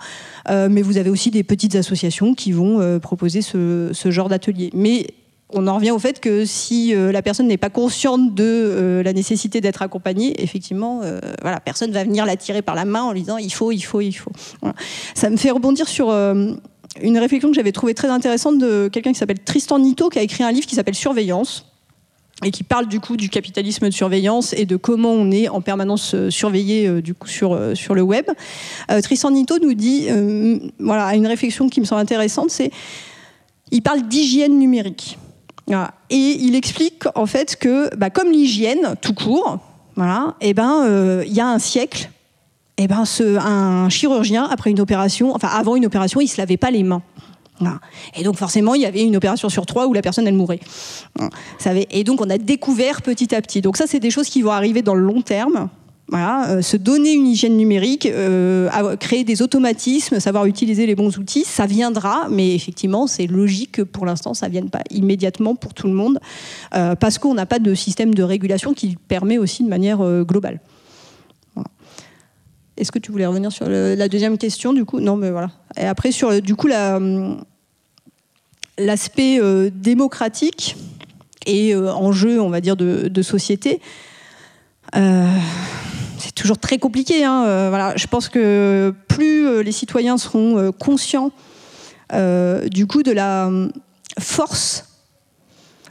Euh, 0.50 0.68
mais 0.70 0.82
vous 0.82 0.98
avez 0.98 1.10
aussi 1.10 1.32
des 1.32 1.44
petites 1.44 1.76
associations 1.76 2.34
qui 2.34 2.52
vont 2.52 2.80
euh, 2.80 3.00
proposer 3.00 3.42
ce, 3.42 3.92
genre 4.06 4.30
d'atelier. 4.30 4.70
Mais 4.74 5.08
on 5.56 5.68
en 5.68 5.76
revient 5.76 5.92
au 5.92 6.00
fait 6.00 6.20
que 6.20 6.46
si 6.46 6.94
la 6.96 7.22
personne 7.22 7.48
n'est 7.48 7.58
pas 7.58 7.70
consciente 7.70 8.34
de 8.34 9.02
la 9.06 9.14
nécessité 9.14 9.62
d'être 9.62 9.84
accompagnée, 9.84 10.42
effectivement, 10.42 11.02
voilà, 11.44 11.60
personne 11.60 11.92
va 11.92 12.04
venir 12.04 12.26
la 12.26 12.36
tirer 12.36 12.64
par 12.64 12.74
la 12.74 12.86
main 12.86 13.04
en 13.04 13.12
lui 13.12 13.22
disant 13.22 13.38
il 13.38 13.54
faut, 13.54 13.72
il 13.72 13.82
faut, 13.82 14.02
il 14.02 14.14
faut. 14.14 14.32
Ça 15.14 15.30
me 15.30 15.38
fait 15.38 15.52
rebondir 15.52 15.88
sur 15.88 16.10
une 16.10 17.18
réflexion 17.20 17.50
que 17.50 17.56
j'avais 17.56 17.72
trouvée 17.72 17.94
très 17.94 18.08
intéressante 18.08 18.58
de 18.58 18.90
quelqu'un 18.92 19.12
qui 19.12 19.20
s'appelle 19.20 19.40
Tristan 19.40 19.78
Nito, 19.78 20.10
qui 20.10 20.18
a 20.18 20.24
écrit 20.24 20.44
un 20.44 20.52
livre 20.52 20.66
qui 20.66 20.74
s'appelle 20.74 20.96
Surveillance 20.96 21.73
et 22.44 22.52
qui 22.52 22.64
parle 22.64 22.88
du 22.88 23.00
coup 23.00 23.16
du 23.16 23.30
capitalisme 23.30 23.88
de 23.88 23.94
surveillance 23.94 24.54
et 24.54 24.66
de 24.66 24.76
comment 24.76 25.12
on 25.12 25.32
est 25.32 25.50
en 25.50 25.62
permanence 25.62 26.16
euh, 26.16 26.30
surveillé 26.30 26.88
euh, 26.88 27.02
du 27.02 27.14
coup 27.14 27.28
sur 27.28 27.54
euh, 27.54 27.76
sur 27.76 27.94
le 27.94 28.02
web. 28.02 28.26
Euh, 28.92 29.02
Tristan 29.02 29.32
Nito 29.32 29.60
nous 29.60 29.74
dit 29.74 30.08
voilà 30.80 31.16
une 31.16 31.28
réflexion 31.28 31.70
qui 31.70 31.80
me 31.80 31.86
semble 31.86 32.02
intéressante, 32.02 32.50
c'est 32.50 32.72
il 33.72 33.82
parle 33.82 34.04
d'hygiène 34.04 34.58
numérique. 34.58 35.18
Et 36.10 36.38
il 36.42 36.56
explique 36.56 37.04
en 37.16 37.26
fait 37.26 37.56
que 37.56 37.94
bah, 37.96 38.10
comme 38.10 38.32
l'hygiène 38.32 38.96
tout 39.02 39.14
court, 39.14 39.60
voilà, 39.96 40.36
et 40.42 40.54
ben 40.54 40.84
euh, 40.86 41.24
il 41.26 41.34
y 41.34 41.40
a 41.40 41.48
un 41.48 41.60
siècle, 41.60 42.10
et 42.78 42.88
ben 42.88 43.06
ce, 43.06 43.38
un 43.38 43.90
chirurgien 43.90 44.48
après 44.52 44.72
une 44.72 44.82
opération, 44.82 45.34
enfin 45.34 45.48
avant 45.48 45.76
une 45.76 45.86
opération, 45.86 46.20
il 46.20 46.28
se 46.28 46.38
lavait 46.38 46.58
pas 46.58 46.72
les 46.72 46.84
mains. 46.84 47.02
Et 48.16 48.24
donc 48.24 48.38
forcément, 48.38 48.76
il 48.76 48.82
y 48.82 48.86
avait 48.86 49.04
une 49.04 49.16
opération 49.16 49.50
sur 49.50 49.66
trois 49.66 49.88
où 49.88 49.94
la 49.94 50.02
personne 50.02 50.28
elle 50.28 50.34
mourait. 50.34 50.60
Et 51.92 52.04
donc 52.04 52.22
on 52.22 52.30
a 52.30 52.38
découvert 52.38 53.02
petit 53.02 53.34
à 53.34 53.42
petit. 53.42 53.62
Donc 53.62 53.78
ça, 53.78 53.86
c'est 53.88 54.00
des 54.00 54.12
choses 54.12 54.30
qui 54.30 54.42
vont 54.42 54.52
arriver 54.52 54.82
dans 54.82 54.96
le 54.96 55.02
long 55.02 55.22
terme. 55.22 55.70
Voilà, 56.10 56.50
euh, 56.50 56.62
se 56.62 56.76
donner 56.76 57.14
une 57.14 57.26
hygiène 57.26 57.56
numérique, 57.56 58.06
euh, 58.06 58.96
créer 58.98 59.24
des 59.24 59.42
automatismes, 59.42 60.20
savoir 60.20 60.46
utiliser 60.46 60.86
les 60.86 60.96
bons 60.96 61.18
outils, 61.18 61.46
ça 61.46 61.66
viendra, 61.66 62.28
mais 62.30 62.54
effectivement, 62.54 63.08
c'est 63.08 63.26
logique 63.26 63.72
que 63.72 63.82
pour 63.82 64.06
l'instant, 64.06 64.34
ça 64.34 64.48
ne 64.48 64.52
vienne 64.52 64.70
pas 64.70 64.82
immédiatement 64.92 65.56
pour 65.56 65.74
tout 65.74 65.88
le 65.88 65.94
monde, 65.94 66.20
euh, 66.76 66.96
parce 66.96 67.18
qu'on 67.18 67.34
n'a 67.34 67.46
pas 67.46 67.60
de 67.60 67.74
système 67.74 68.14
de 68.14 68.22
régulation 68.22 68.74
qui 68.74 68.98
permet 69.08 69.38
aussi 69.38 69.64
de 69.64 69.70
manière 69.70 70.00
globale. 70.24 70.60
Est-ce 72.78 72.92
que 72.92 73.00
tu 73.00 73.12
voulais 73.12 73.26
revenir 73.26 73.52
sur 73.52 73.68
la 73.70 74.08
deuxième 74.08 74.38
question, 74.38 74.74
du 74.74 74.86
coup? 74.86 75.00
Non, 75.00 75.16
mais 75.16 75.30
voilà. 75.32 75.52
Et 75.78 75.86
après, 75.86 76.12
sur 76.12 76.42
du 76.42 76.56
coup, 76.56 76.68
l'aspect 78.78 79.40
démocratique 79.72 80.76
et 81.46 81.76
enjeu, 81.76 82.42
on 82.42 82.50
va 82.50 82.62
dire, 82.62 82.76
de, 82.76 83.22
société 83.22 83.80
c'est 86.24 86.34
toujours 86.34 86.58
très 86.58 86.78
compliqué. 86.78 87.26
Hein, 87.26 87.44
euh, 87.46 87.94
je 87.96 88.08
pense 88.08 88.30
que 88.30 88.94
plus 89.08 89.46
euh, 89.46 89.62
les 89.62 89.74
citoyens 89.74 90.18
seront 90.18 90.58
euh, 90.58 90.72
conscients 90.72 91.32
du 92.70 92.86
coup 92.86 93.02
de 93.02 93.12
la 93.12 93.50
force 94.20 94.86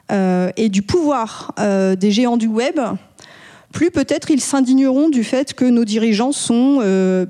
et 0.09 0.69
du 0.69 0.83
pouvoir 0.83 1.53
des 1.59 2.13
géants 2.13 2.37
du 2.37 2.47
web, 2.47 2.79
plus 3.73 3.91
peut-être 3.91 4.31
ils 4.31 4.41
s'indigneront 4.41 5.09
du 5.09 5.25
fait 5.25 5.55
que 5.55 5.65
nos 5.65 5.85
dirigeants 5.85 6.33
sont 6.33 6.79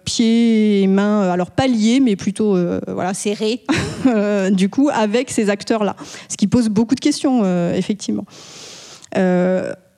pieds 0.05 0.83
et 0.83 0.87
mains, 0.87 1.31
alors 1.31 1.51
pas 1.51 1.67
liés, 1.67 2.01
mais 2.01 2.17
plutôt 2.17 2.57
voilà, 2.87 3.15
serrés, 3.15 3.63
du 4.51 4.69
coup, 4.69 4.91
avec 4.93 5.31
ces 5.31 5.49
acteurs-là. 5.51 5.97
Ce 6.29 6.37
qui 6.37 6.47
pose 6.47 6.69
beaucoup 6.69 6.95
de 6.95 7.01
questions, 7.01 7.45
effectivement. 7.73 8.27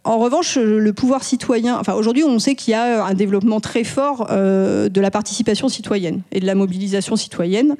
En 0.04 0.18
revanche, 0.18 0.58
le 0.58 0.92
pouvoir 0.92 1.24
citoyen, 1.24 1.78
enfin 1.78 1.94
aujourd'hui, 1.94 2.24
on 2.24 2.38
sait 2.38 2.54
qu'il 2.54 2.72
y 2.72 2.74
a 2.74 3.06
un 3.06 3.14
développement 3.14 3.60
très 3.60 3.84
fort 3.84 4.26
euh, 4.30 4.90
de 4.90 5.00
la 5.00 5.10
participation 5.10 5.70
citoyenne 5.70 6.20
et 6.30 6.40
de 6.40 6.46
la 6.46 6.54
mobilisation 6.54 7.16
citoyenne. 7.16 7.76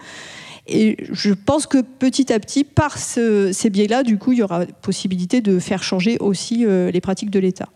Et 0.66 0.96
je 1.12 1.34
pense 1.34 1.66
que 1.66 1.82
petit 1.82 2.32
à 2.32 2.40
petit, 2.40 2.64
par 2.64 2.96
ces 2.96 3.70
biais-là, 3.70 4.02
du 4.02 4.16
coup, 4.16 4.32
il 4.32 4.38
y 4.38 4.42
aura 4.42 4.64
possibilité 4.64 5.42
de 5.42 5.58
faire 5.58 5.82
changer 5.82 6.16
aussi 6.18 6.64
euh, 6.64 6.90
les 6.90 7.02
pratiques 7.02 7.28
de 7.28 7.38
l'État. 7.38 7.68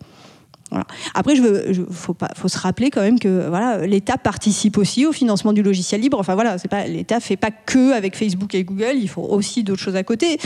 Après, 1.15 1.37
je 1.37 1.83
faut, 1.91 2.17
faut 2.37 2.49
se 2.49 2.59
rappeler 2.59 2.91
quand 2.91 3.01
même 3.01 3.19
que 3.19 3.49
voilà, 3.49 3.87
l'État 3.87 4.19
participe 4.19 4.77
aussi 4.79 5.07
au 5.07 5.13
financement 5.13 5.53
du 5.53 5.63
logiciel 5.63 6.01
libre. 6.01 6.19
Enfin 6.19 6.35
voilà, 6.35 6.57
pas 6.71 6.87
l'État 6.87 7.21
fait 7.21 7.37
pas 7.37 7.51
que 7.51 7.93
avec 7.93 8.17
Facebook 8.17 8.55
et 8.55 8.65
Google, 8.65 8.97
il 8.97 9.09
faut 9.09 9.23
aussi 9.23 9.63
d'autres 9.63 9.81
choses 9.81 9.97
à 9.97 10.03
côté. 10.03 10.39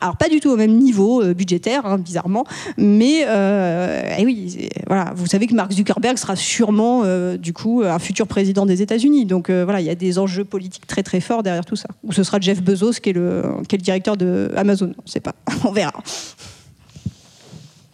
Alors 0.00 0.16
pas 0.16 0.28
du 0.28 0.40
tout 0.40 0.50
au 0.50 0.56
même 0.56 0.76
niveau 0.76 1.22
euh, 1.22 1.34
budgétaire, 1.34 1.86
hein, 1.86 1.98
bizarrement, 1.98 2.44
mais 2.76 3.24
euh, 3.26 4.16
eh 4.18 4.24
oui, 4.24 4.68
voilà, 4.86 5.12
vous 5.14 5.26
savez 5.26 5.46
que 5.46 5.54
Mark 5.54 5.72
Zuckerberg 5.72 6.16
sera 6.18 6.36
sûrement 6.36 7.02
euh, 7.04 7.36
du 7.36 7.52
coup 7.52 7.82
un 7.84 7.98
futur 7.98 8.26
président 8.26 8.66
des 8.66 8.82
États-Unis. 8.82 9.26
Donc 9.26 9.50
voilà, 9.50 9.80
il 9.80 9.86
y 9.86 9.90
a 9.90 9.94
des 9.94 10.18
enjeux 10.18 10.44
politiques 10.44 10.86
très 10.86 11.02
très 11.02 11.20
forts 11.20 11.42
derrière 11.42 11.64
tout 11.64 11.76
ça. 11.76 11.88
Ou 12.02 12.12
ce 12.12 12.22
sera 12.22 12.40
Jeff 12.40 12.62
Bezos 12.62 12.94
qui 13.02 13.10
est 13.10 13.12
le, 13.12 13.44
qui 13.68 13.76
est 13.76 13.78
directeur 13.78 14.16
de 14.16 14.50
Amazon. 14.56 14.92
On 15.04 15.06
sait 15.06 15.20
pas, 15.20 15.34
on 15.64 15.72
verra. 15.72 16.02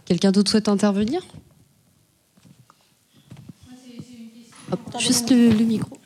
Quelqu'un 0.07 0.33
d'autre 0.33 0.51
souhaite 0.51 0.69
intervenir? 0.69 1.23
Juste 4.99 5.31
le, 5.31 5.65
micro. 5.65 5.97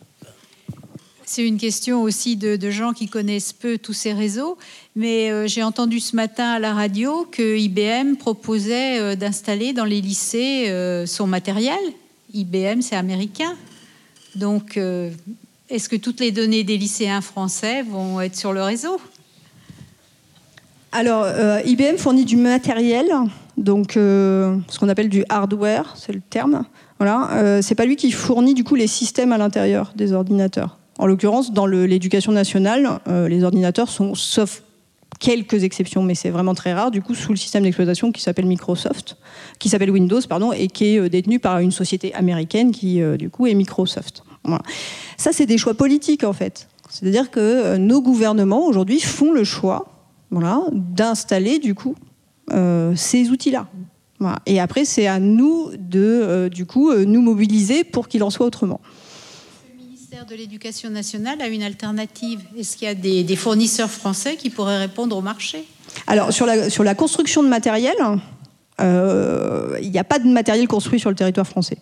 C'est 1.24 1.46
une 1.46 1.58
question 1.58 2.02
aussi 2.02 2.36
de, 2.36 2.70
gens 2.70 2.92
qui 2.92 3.06
connaissent 3.06 3.52
peu 3.52 3.76
tous 3.76 3.92
ces 3.92 4.12
réseaux, 4.12 4.56
mais 4.96 5.30
euh, 5.30 5.46
j'ai 5.46 5.62
entendu 5.62 6.00
ce 6.00 6.16
matin 6.16 6.52
à 6.52 6.58
la 6.58 6.72
radio 6.72 7.28
que 7.30 7.58
IBM 7.58 8.16
proposait 8.16 8.98
euh, 8.98 9.14
d'installer 9.14 9.74
dans 9.74 9.84
les 9.84 10.00
lycées 10.00 10.70
euh, 10.70 11.04
son 11.04 11.26
matériel. 11.26 11.78
IBM, 12.32 12.80
c'est 12.80 12.96
américain. 12.96 13.54
Donc, 14.36 14.78
est-ce 15.68 15.88
que 15.88 15.96
toutes 15.96 16.20
les 16.20 16.30
données 16.30 16.62
des 16.62 16.76
lycéens 16.76 17.22
français 17.22 17.82
vont 17.82 18.20
être 18.20 18.36
sur 18.36 18.52
le 18.52 18.62
réseau? 18.62 19.00
Alors, 20.92 21.26
IBM 21.64 21.96
fournit 21.96 22.26
du 22.26 22.36
matériel, 22.36 23.10
donc 23.56 23.92
ce 23.94 24.78
qu'on 24.78 24.88
appelle 24.90 25.08
du 25.08 25.24
hardware, 25.28 25.94
c'est 25.96 26.12
le 26.12 26.20
terme. 26.20 26.64
Voilà, 26.98 27.30
euh, 27.32 27.62
c'est 27.62 27.74
pas 27.74 27.86
lui 27.86 27.96
qui 27.96 28.10
fournit 28.10 28.54
du 28.54 28.64
coup 28.64 28.74
les 28.74 28.88
systèmes 28.88 29.32
à 29.32 29.38
l'intérieur 29.38 29.92
des 29.94 30.12
ordinateurs. 30.12 30.78
En 30.98 31.06
l'occurrence, 31.06 31.52
dans 31.52 31.66
l'éducation 31.66 32.32
nationale, 32.32 33.00
euh, 33.06 33.28
les 33.28 33.44
ordinateurs 33.44 33.88
sont, 33.88 34.16
sauf 34.16 34.64
quelques 35.20 35.62
exceptions, 35.62 36.02
mais 36.02 36.16
c'est 36.16 36.30
vraiment 36.30 36.54
très 36.54 36.72
rare, 36.72 36.90
du 36.90 37.00
coup, 37.00 37.14
sous 37.14 37.30
le 37.30 37.36
système 37.36 37.62
d'exploitation 37.62 38.10
qui 38.10 38.20
s'appelle 38.20 38.46
Microsoft, 38.46 39.16
qui 39.60 39.68
s'appelle 39.68 39.92
Windows, 39.92 40.20
pardon, 40.28 40.52
et 40.52 40.66
qui 40.66 40.94
est 40.94 40.98
euh, 40.98 41.08
détenu 41.08 41.38
par 41.38 41.60
une 41.60 41.70
société 41.70 42.12
américaine 42.14 42.72
qui, 42.72 43.00
du 43.16 43.30
coup, 43.30 43.46
est 43.46 43.54
Microsoft. 43.54 44.24
Ça, 45.16 45.32
c'est 45.32 45.46
des 45.46 45.58
choix 45.58 45.74
politiques, 45.74 46.24
en 46.24 46.32
fait. 46.32 46.68
C'est-à-dire 46.88 47.30
que 47.30 47.76
nos 47.76 48.00
gouvernements, 48.00 48.66
aujourd'hui, 48.66 48.98
font 48.98 49.32
le 49.32 49.44
choix 49.44 49.86
voilà, 50.30 50.62
d'installer, 50.72 51.58
du 51.58 51.74
coup, 51.74 51.94
ces 52.94 53.28
outils-là. 53.28 53.68
Et 54.46 54.60
après, 54.60 54.84
c'est 54.84 55.06
à 55.06 55.18
nous 55.18 55.70
de, 55.78 56.00
euh, 56.00 56.48
du 56.48 56.66
coup, 56.66 56.90
euh, 56.90 57.04
nous 57.04 57.22
mobiliser 57.22 57.84
pour 57.84 58.08
qu'il 58.08 58.22
en 58.22 58.30
soit 58.30 58.46
autrement. 58.46 58.80
Le 59.78 59.84
ministère 59.84 60.26
de 60.26 60.34
l'Éducation 60.34 60.90
nationale 60.90 61.40
a 61.40 61.48
une 61.48 61.62
alternative. 61.62 62.40
Est-ce 62.56 62.76
qu'il 62.76 62.88
y 62.88 62.90
a 62.90 62.94
des, 62.94 63.36
fournisseurs 63.36 63.90
français 63.90 64.36
qui 64.36 64.50
pourraient 64.50 64.78
répondre 64.78 65.16
au 65.16 65.20
marché? 65.20 65.64
Alors, 66.06 66.32
sur 66.32 66.46
la, 66.46 66.68
sur 66.68 66.84
la 66.84 66.94
construction 66.94 67.42
de 67.42 67.48
matériel, 67.48 67.96
euh, 68.80 69.78
il 69.82 69.90
n'y 69.90 69.98
a 69.98 70.04
pas 70.04 70.18
de 70.18 70.28
matériel 70.28 70.66
construit 70.66 70.98
sur 70.98 71.10
le 71.10 71.16
territoire 71.16 71.46
français 71.46 71.78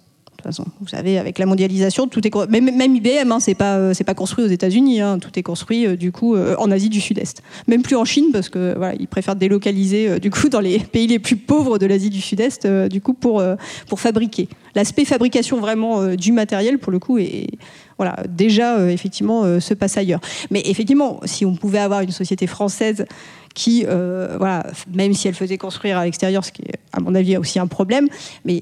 Vous 0.80 0.88
savez, 0.88 1.18
avec 1.18 1.38
la 1.38 1.47
mondialisation, 1.47 2.07
tout 2.07 2.26
est 2.26 2.34
même, 2.49 2.74
même 2.76 2.94
IBM, 2.94 3.32
hein, 3.32 3.40
c'est 3.40 3.55
pas 3.55 3.76
euh, 3.76 3.94
c'est 3.94 4.05
pas 4.05 4.14
construit 4.14 4.44
aux 4.44 4.49
États-Unis, 4.49 5.01
hein. 5.01 5.18
tout 5.18 5.36
est 5.38 5.42
construit 5.42 5.86
euh, 5.86 5.97
du 5.97 6.12
coup 6.12 6.34
euh, 6.34 6.55
en 6.59 6.70
Asie 6.70 6.88
du 6.88 7.01
Sud-Est. 7.01 7.42
Même 7.66 7.82
plus 7.82 7.97
en 7.97 8.05
Chine 8.05 8.26
parce 8.32 8.49
que 8.49 8.74
voilà, 8.76 8.94
ils 8.99 9.09
préfèrent 9.09 9.36
délocaliser 9.36 10.20
du 10.20 10.30
coup 10.30 10.49
dans 10.49 10.61
les 10.61 10.78
pays 10.92 11.07
les 11.07 11.18
plus 11.18 11.36
pauvres 11.36 11.78
de 11.78 11.86
l'Asie 11.86 12.11
du 12.11 12.20
Sud-Est 12.20 12.66
du 12.66 13.01
coup 13.01 13.14
pour 13.14 13.42
pour 13.88 14.01
fabriquer. 14.01 14.49
L'aspect 14.74 15.05
fabrication 15.05 15.59
vraiment 15.59 16.14
du 16.14 16.32
matériel 16.32 16.78
pour 16.78 16.92
le 16.92 16.99
coup 16.99 17.18
est 17.18 17.47
voilà, 17.99 18.16
déjà 18.28 18.90
effectivement 18.90 19.59
se 19.59 19.72
passe 19.72 19.97
ailleurs. 19.97 20.20
Mais 20.51 20.62
effectivement, 20.66 21.20
si 21.24 21.47
on 21.47 21.55
pouvait 21.55 21.78
avoir 21.78 22.03
une 22.03 22.11
société 22.11 22.47
française 22.47 23.07
qui, 23.55 23.84
voilà, 23.84 24.66
même 24.92 25.14
si 25.14 25.28
elle 25.28 25.34
faisait 25.34 25.57
construire 25.57 25.97
à 25.97 26.05
l'extérieur, 26.05 26.44
ce 26.44 26.53
qui 26.53 26.62
est 26.62 26.78
à 26.92 27.01
mon 27.01 27.14
avis 27.14 27.38
aussi 27.38 27.59
un 27.59 27.66
problème, 27.66 28.09
mais 28.44 28.61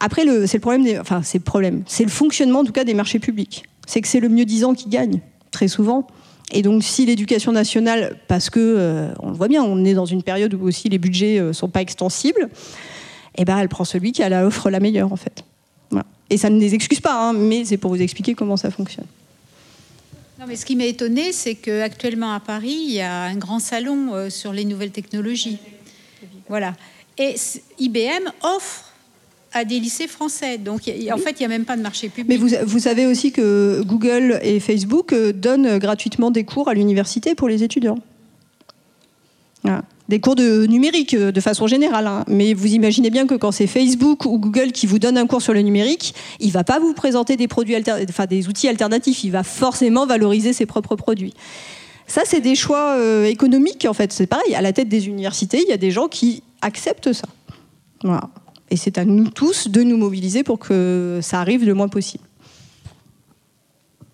après, 0.00 0.22
c'est 0.46 0.58
le 0.58 0.60
problème, 0.60 1.00
enfin, 1.00 1.22
c'est 1.22 1.38
le 1.38 1.44
problème. 1.44 1.82
C'est 1.86 2.04
le 2.04 2.10
fonctionnement, 2.10 2.60
en 2.60 2.64
tout 2.64 2.72
cas, 2.72 2.84
des 2.84 2.94
marchés 2.94 3.18
publics. 3.18 3.64
C'est 3.86 4.00
que 4.00 4.08
c'est 4.08 4.20
le 4.20 4.28
mieux 4.28 4.44
disant 4.44 4.74
qui 4.74 4.88
gagne, 4.88 5.20
très 5.50 5.68
souvent. 5.68 6.06
Et 6.52 6.62
donc, 6.62 6.84
si 6.84 7.06
l'éducation 7.06 7.52
nationale, 7.52 8.18
parce 8.28 8.50
que, 8.50 8.60
euh, 8.60 9.14
on 9.20 9.30
le 9.30 9.36
voit 9.36 9.48
bien, 9.48 9.62
on 9.62 9.84
est 9.84 9.94
dans 9.94 10.06
une 10.06 10.22
période 10.22 10.54
où 10.54 10.66
aussi 10.66 10.88
les 10.88 10.98
budgets 10.98 11.36
ne 11.36 11.46
euh, 11.46 11.52
sont 11.52 11.68
pas 11.68 11.80
extensibles, 11.80 12.48
eh 13.36 13.44
ben, 13.44 13.58
elle 13.58 13.68
prend 13.68 13.84
celui 13.84 14.12
qui 14.12 14.22
a 14.22 14.28
l'offre 14.28 14.70
la 14.70 14.80
meilleure, 14.80 15.12
en 15.12 15.16
fait. 15.16 15.44
Et 16.30 16.36
ça 16.38 16.50
ne 16.50 16.58
les 16.58 16.74
excuse 16.74 17.00
pas, 17.00 17.28
hein, 17.28 17.32
mais 17.32 17.64
c'est 17.64 17.76
pour 17.76 17.90
vous 17.90 18.00
expliquer 18.00 18.34
comment 18.34 18.56
ça 18.56 18.70
fonctionne. 18.70 19.06
Non, 20.38 20.46
mais 20.48 20.56
ce 20.56 20.64
qui 20.64 20.74
m'a 20.74 20.84
étonné, 20.84 21.32
c'est 21.32 21.54
qu'actuellement 21.54 22.32
à 22.32 22.40
Paris, 22.40 22.76
il 22.86 22.92
y 22.92 23.00
a 23.00 23.24
un 23.24 23.36
grand 23.36 23.58
salon 23.58 24.14
euh, 24.14 24.30
sur 24.30 24.52
les 24.52 24.64
nouvelles 24.64 24.90
technologies. 24.90 25.58
Voilà. 26.48 26.74
Et 27.18 27.34
IBM 27.78 28.30
offre 28.42 28.93
à 29.54 29.64
des 29.64 29.80
lycées 29.80 30.08
français. 30.08 30.58
Donc 30.58 30.82
en 30.82 31.16
fait, 31.16 31.36
il 31.38 31.38
n'y 31.40 31.46
a 31.46 31.48
même 31.48 31.64
pas 31.64 31.76
de 31.76 31.82
marché 31.82 32.08
public. 32.08 32.28
Mais 32.28 32.36
vous, 32.36 32.54
vous, 32.66 32.78
savez 32.78 33.06
aussi 33.06 33.32
que 33.32 33.82
Google 33.82 34.38
et 34.42 34.60
Facebook 34.60 35.12
euh, 35.12 35.32
donnent 35.32 35.78
gratuitement 35.78 36.30
des 36.30 36.44
cours 36.44 36.68
à 36.68 36.74
l'université 36.74 37.34
pour 37.34 37.48
les 37.48 37.62
étudiants. 37.62 37.98
Des 40.08 40.20
cours 40.20 40.34
de 40.34 40.66
numérique 40.66 41.14
euh, 41.14 41.32
de 41.32 41.40
façon 41.40 41.66
générale. 41.66 42.06
Hein. 42.06 42.24
Mais 42.28 42.52
vous 42.52 42.74
imaginez 42.74 43.08
bien 43.08 43.26
que 43.26 43.34
quand 43.34 43.52
c'est 43.52 43.66
Facebook 43.66 44.26
ou 44.26 44.38
Google 44.38 44.72
qui 44.72 44.86
vous 44.86 44.98
donne 44.98 45.16
un 45.16 45.26
cours 45.26 45.40
sur 45.40 45.54
le 45.54 45.62
numérique, 45.62 46.14
il 46.40 46.48
ne 46.48 46.52
va 46.52 46.62
pas 46.62 46.78
vous 46.78 46.92
présenter 46.92 47.38
des, 47.38 47.48
produits 47.48 47.74
enfin, 47.76 48.26
des 48.26 48.46
outils 48.48 48.68
alternatifs. 48.68 49.24
Il 49.24 49.30
va 49.30 49.42
forcément 49.42 50.04
valoriser 50.04 50.52
ses 50.52 50.66
propres 50.66 50.96
produits. 50.96 51.32
Ça, 52.06 52.20
c'est 52.26 52.42
des 52.42 52.54
choix 52.54 52.96
euh, 52.98 53.24
économiques, 53.24 53.86
en 53.88 53.94
fait. 53.94 54.12
C'est 54.12 54.26
pareil, 54.26 54.54
à 54.54 54.60
la 54.60 54.74
tête 54.74 54.90
des 54.90 55.08
universités, 55.08 55.62
il 55.62 55.70
y 55.70 55.72
a 55.72 55.78
des 55.78 55.90
gens 55.90 56.08
qui 56.08 56.42
acceptent 56.60 57.14
ça. 57.14 57.26
Voilà. 58.02 58.28
Et 58.70 58.76
c'est 58.76 58.98
à 58.98 59.04
nous 59.04 59.30
tous 59.30 59.68
de 59.68 59.82
nous 59.82 59.96
mobiliser 59.96 60.42
pour 60.42 60.58
que 60.58 61.20
ça 61.22 61.40
arrive 61.40 61.64
le 61.64 61.74
moins 61.74 61.88
possible. 61.88 62.24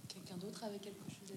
Quelqu'un 0.09 0.37
d'autre 0.41 0.65
avait 0.65 0.79
quelque 0.79 1.01
chose 1.09 1.31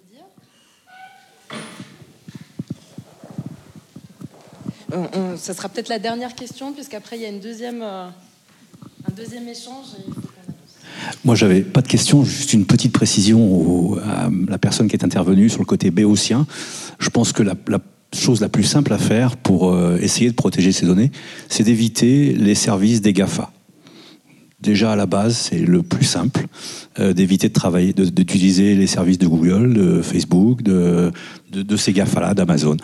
à 4.92 5.20
dire? 5.32 5.38
Ça 5.38 5.54
sera 5.54 5.70
peut-être 5.70 5.90
la 5.90 6.00
dernière 6.00 6.36
question, 6.36 6.74
puisqu'après 6.74 7.18
il 7.18 7.22
y 7.22 7.26
a 7.26 7.30
une 7.30 7.40
deuxième, 7.40 7.82
euh, 7.82 8.08
un 8.08 9.12
deuxième 9.16 9.48
échange. 9.48 9.88
Moi, 11.26 11.36
j'avais 11.36 11.62
pas 11.62 11.82
de 11.82 11.88
question, 11.88 12.24
juste 12.24 12.54
une 12.54 12.66
petite 12.66 12.94
précision 12.94 13.98
à 14.04 14.30
la 14.48 14.58
personne 14.58 14.88
qui 14.88 14.96
est 14.96 15.04
intervenue 15.04 15.50
sur 15.50 15.60
le 15.60 15.66
côté 15.66 15.92
béotien. 15.92 16.46
Je 17.00 17.10
pense 17.10 17.32
que 17.32 17.44
la, 17.44 17.56
la 17.68 17.80
chose 18.16 18.42
la 18.42 18.50
plus 18.50 18.64
simple 18.64 18.94
à 18.94 18.98
faire 18.98 19.38
pour 19.38 19.72
euh, 19.74 19.98
essayer 20.02 20.30
de 20.30 20.36
protéger 20.36 20.72
ces 20.72 20.86
données, 20.86 21.12
c'est 21.50 21.64
d'éviter 21.64 22.34
les 22.34 22.56
services 22.56 23.02
des 23.02 23.14
GAFA. 23.14 23.52
déjà 24.62 24.94
à 24.94 24.96
la 24.96 25.06
base, 25.06 25.36
c'est 25.50 25.60
le 25.60 25.84
plus 25.84 26.06
simple, 26.06 26.46
euh, 27.00 27.12
d'éviter 27.14 27.50
de 27.50 27.54
travailler, 27.54 27.92
d'utiliser 27.94 28.76
les 28.76 28.88
services 28.88 29.18
de 29.20 29.28
Google, 29.28 29.74
de 29.74 30.02
Facebook, 30.02 30.62
de, 30.64 31.12
de, 31.52 31.62
de 31.64 31.76
ces 31.78 31.92
GAFA-là, 31.92 32.34
d'Amazon. 32.34 32.78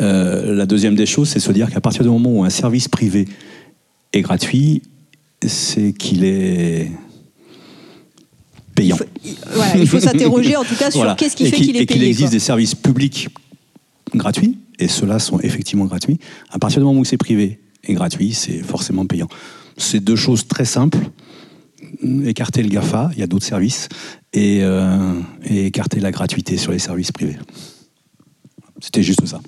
Euh, 0.00 0.54
la 0.54 0.66
deuxième 0.66 0.96
des 0.96 1.06
choses, 1.06 1.28
c'est 1.28 1.40
se 1.40 1.52
dire 1.52 1.70
qu'à 1.70 1.80
partir 1.80 2.02
du 2.02 2.08
moment 2.08 2.30
où 2.38 2.44
un 2.44 2.50
service 2.50 2.88
privé 2.88 3.26
est 4.12 4.22
gratuit, 4.22 4.82
c'est 5.46 5.92
qu'il 5.92 6.24
est 6.24 6.90
payant. 8.74 8.96
Il 9.76 9.86
faut 9.86 10.00
s'interroger 10.00 10.56
en 10.56 10.64
tout 10.64 10.74
cas 10.74 10.90
sur 10.90 11.00
Voilà. 11.00 11.14
qu'est-ce 11.14 11.36
qui 11.36 11.46
Et 11.46 11.50
fait 11.50 11.56
qu'il- 11.56 11.76
est 11.76 11.80
Et 11.82 11.86
qu'il 11.86 11.98
payé. 11.98 12.08
existe 12.08 12.28
quoi. 12.28 12.30
des 12.32 12.38
services 12.40 12.74
publics 12.74 13.28
gratuits, 14.14 14.58
et 14.80 14.88
ceux-là 14.88 15.18
sont 15.18 15.38
effectivement 15.40 15.84
gratuits. 15.84 16.18
À 16.50 16.58
partir 16.58 16.80
du 16.80 16.86
moment 16.86 17.00
où 17.00 17.04
c'est 17.04 17.16
privé 17.16 17.60
et 17.84 17.94
gratuit, 17.94 18.32
c'est 18.32 18.58
forcément 18.62 19.06
payant. 19.06 19.28
C'est 19.76 20.00
deux 20.00 20.16
choses 20.16 20.48
très 20.48 20.64
simples. 20.64 20.98
Écarter 22.24 22.62
le 22.62 22.68
GAFA, 22.68 23.10
il 23.14 23.20
y 23.20 23.22
a 23.22 23.26
d'autres 23.26 23.44
services, 23.44 23.88
et, 24.32 24.60
euh, 24.62 25.20
et 25.44 25.66
écarter 25.66 26.00
la 26.00 26.10
gratuité 26.10 26.56
sur 26.56 26.72
les 26.72 26.78
services 26.78 27.12
privés. 27.12 27.38
C'était 28.80 29.02
juste 29.02 29.26
ça. 29.26 29.40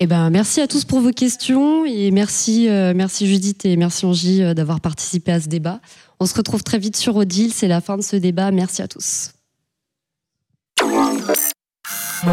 Eh 0.00 0.06
ben, 0.06 0.30
merci 0.30 0.60
à 0.60 0.68
tous 0.68 0.84
pour 0.84 1.00
vos 1.00 1.10
questions 1.10 1.84
et 1.84 2.12
merci, 2.12 2.68
euh, 2.68 2.92
merci 2.94 3.26
Judith 3.26 3.64
et 3.64 3.76
merci 3.76 4.06
Angie 4.06 4.42
euh, 4.44 4.54
d'avoir 4.54 4.80
participé 4.80 5.32
à 5.32 5.40
ce 5.40 5.48
débat. 5.48 5.80
On 6.20 6.26
se 6.26 6.34
retrouve 6.34 6.62
très 6.62 6.78
vite 6.78 6.96
sur 6.96 7.16
Odile, 7.16 7.52
c'est 7.52 7.68
la 7.68 7.80
fin 7.80 7.96
de 7.96 8.02
ce 8.02 8.14
débat. 8.14 8.52
Merci 8.52 8.82
à 8.82 8.88
tous. 8.88 9.32
あ 12.20 12.26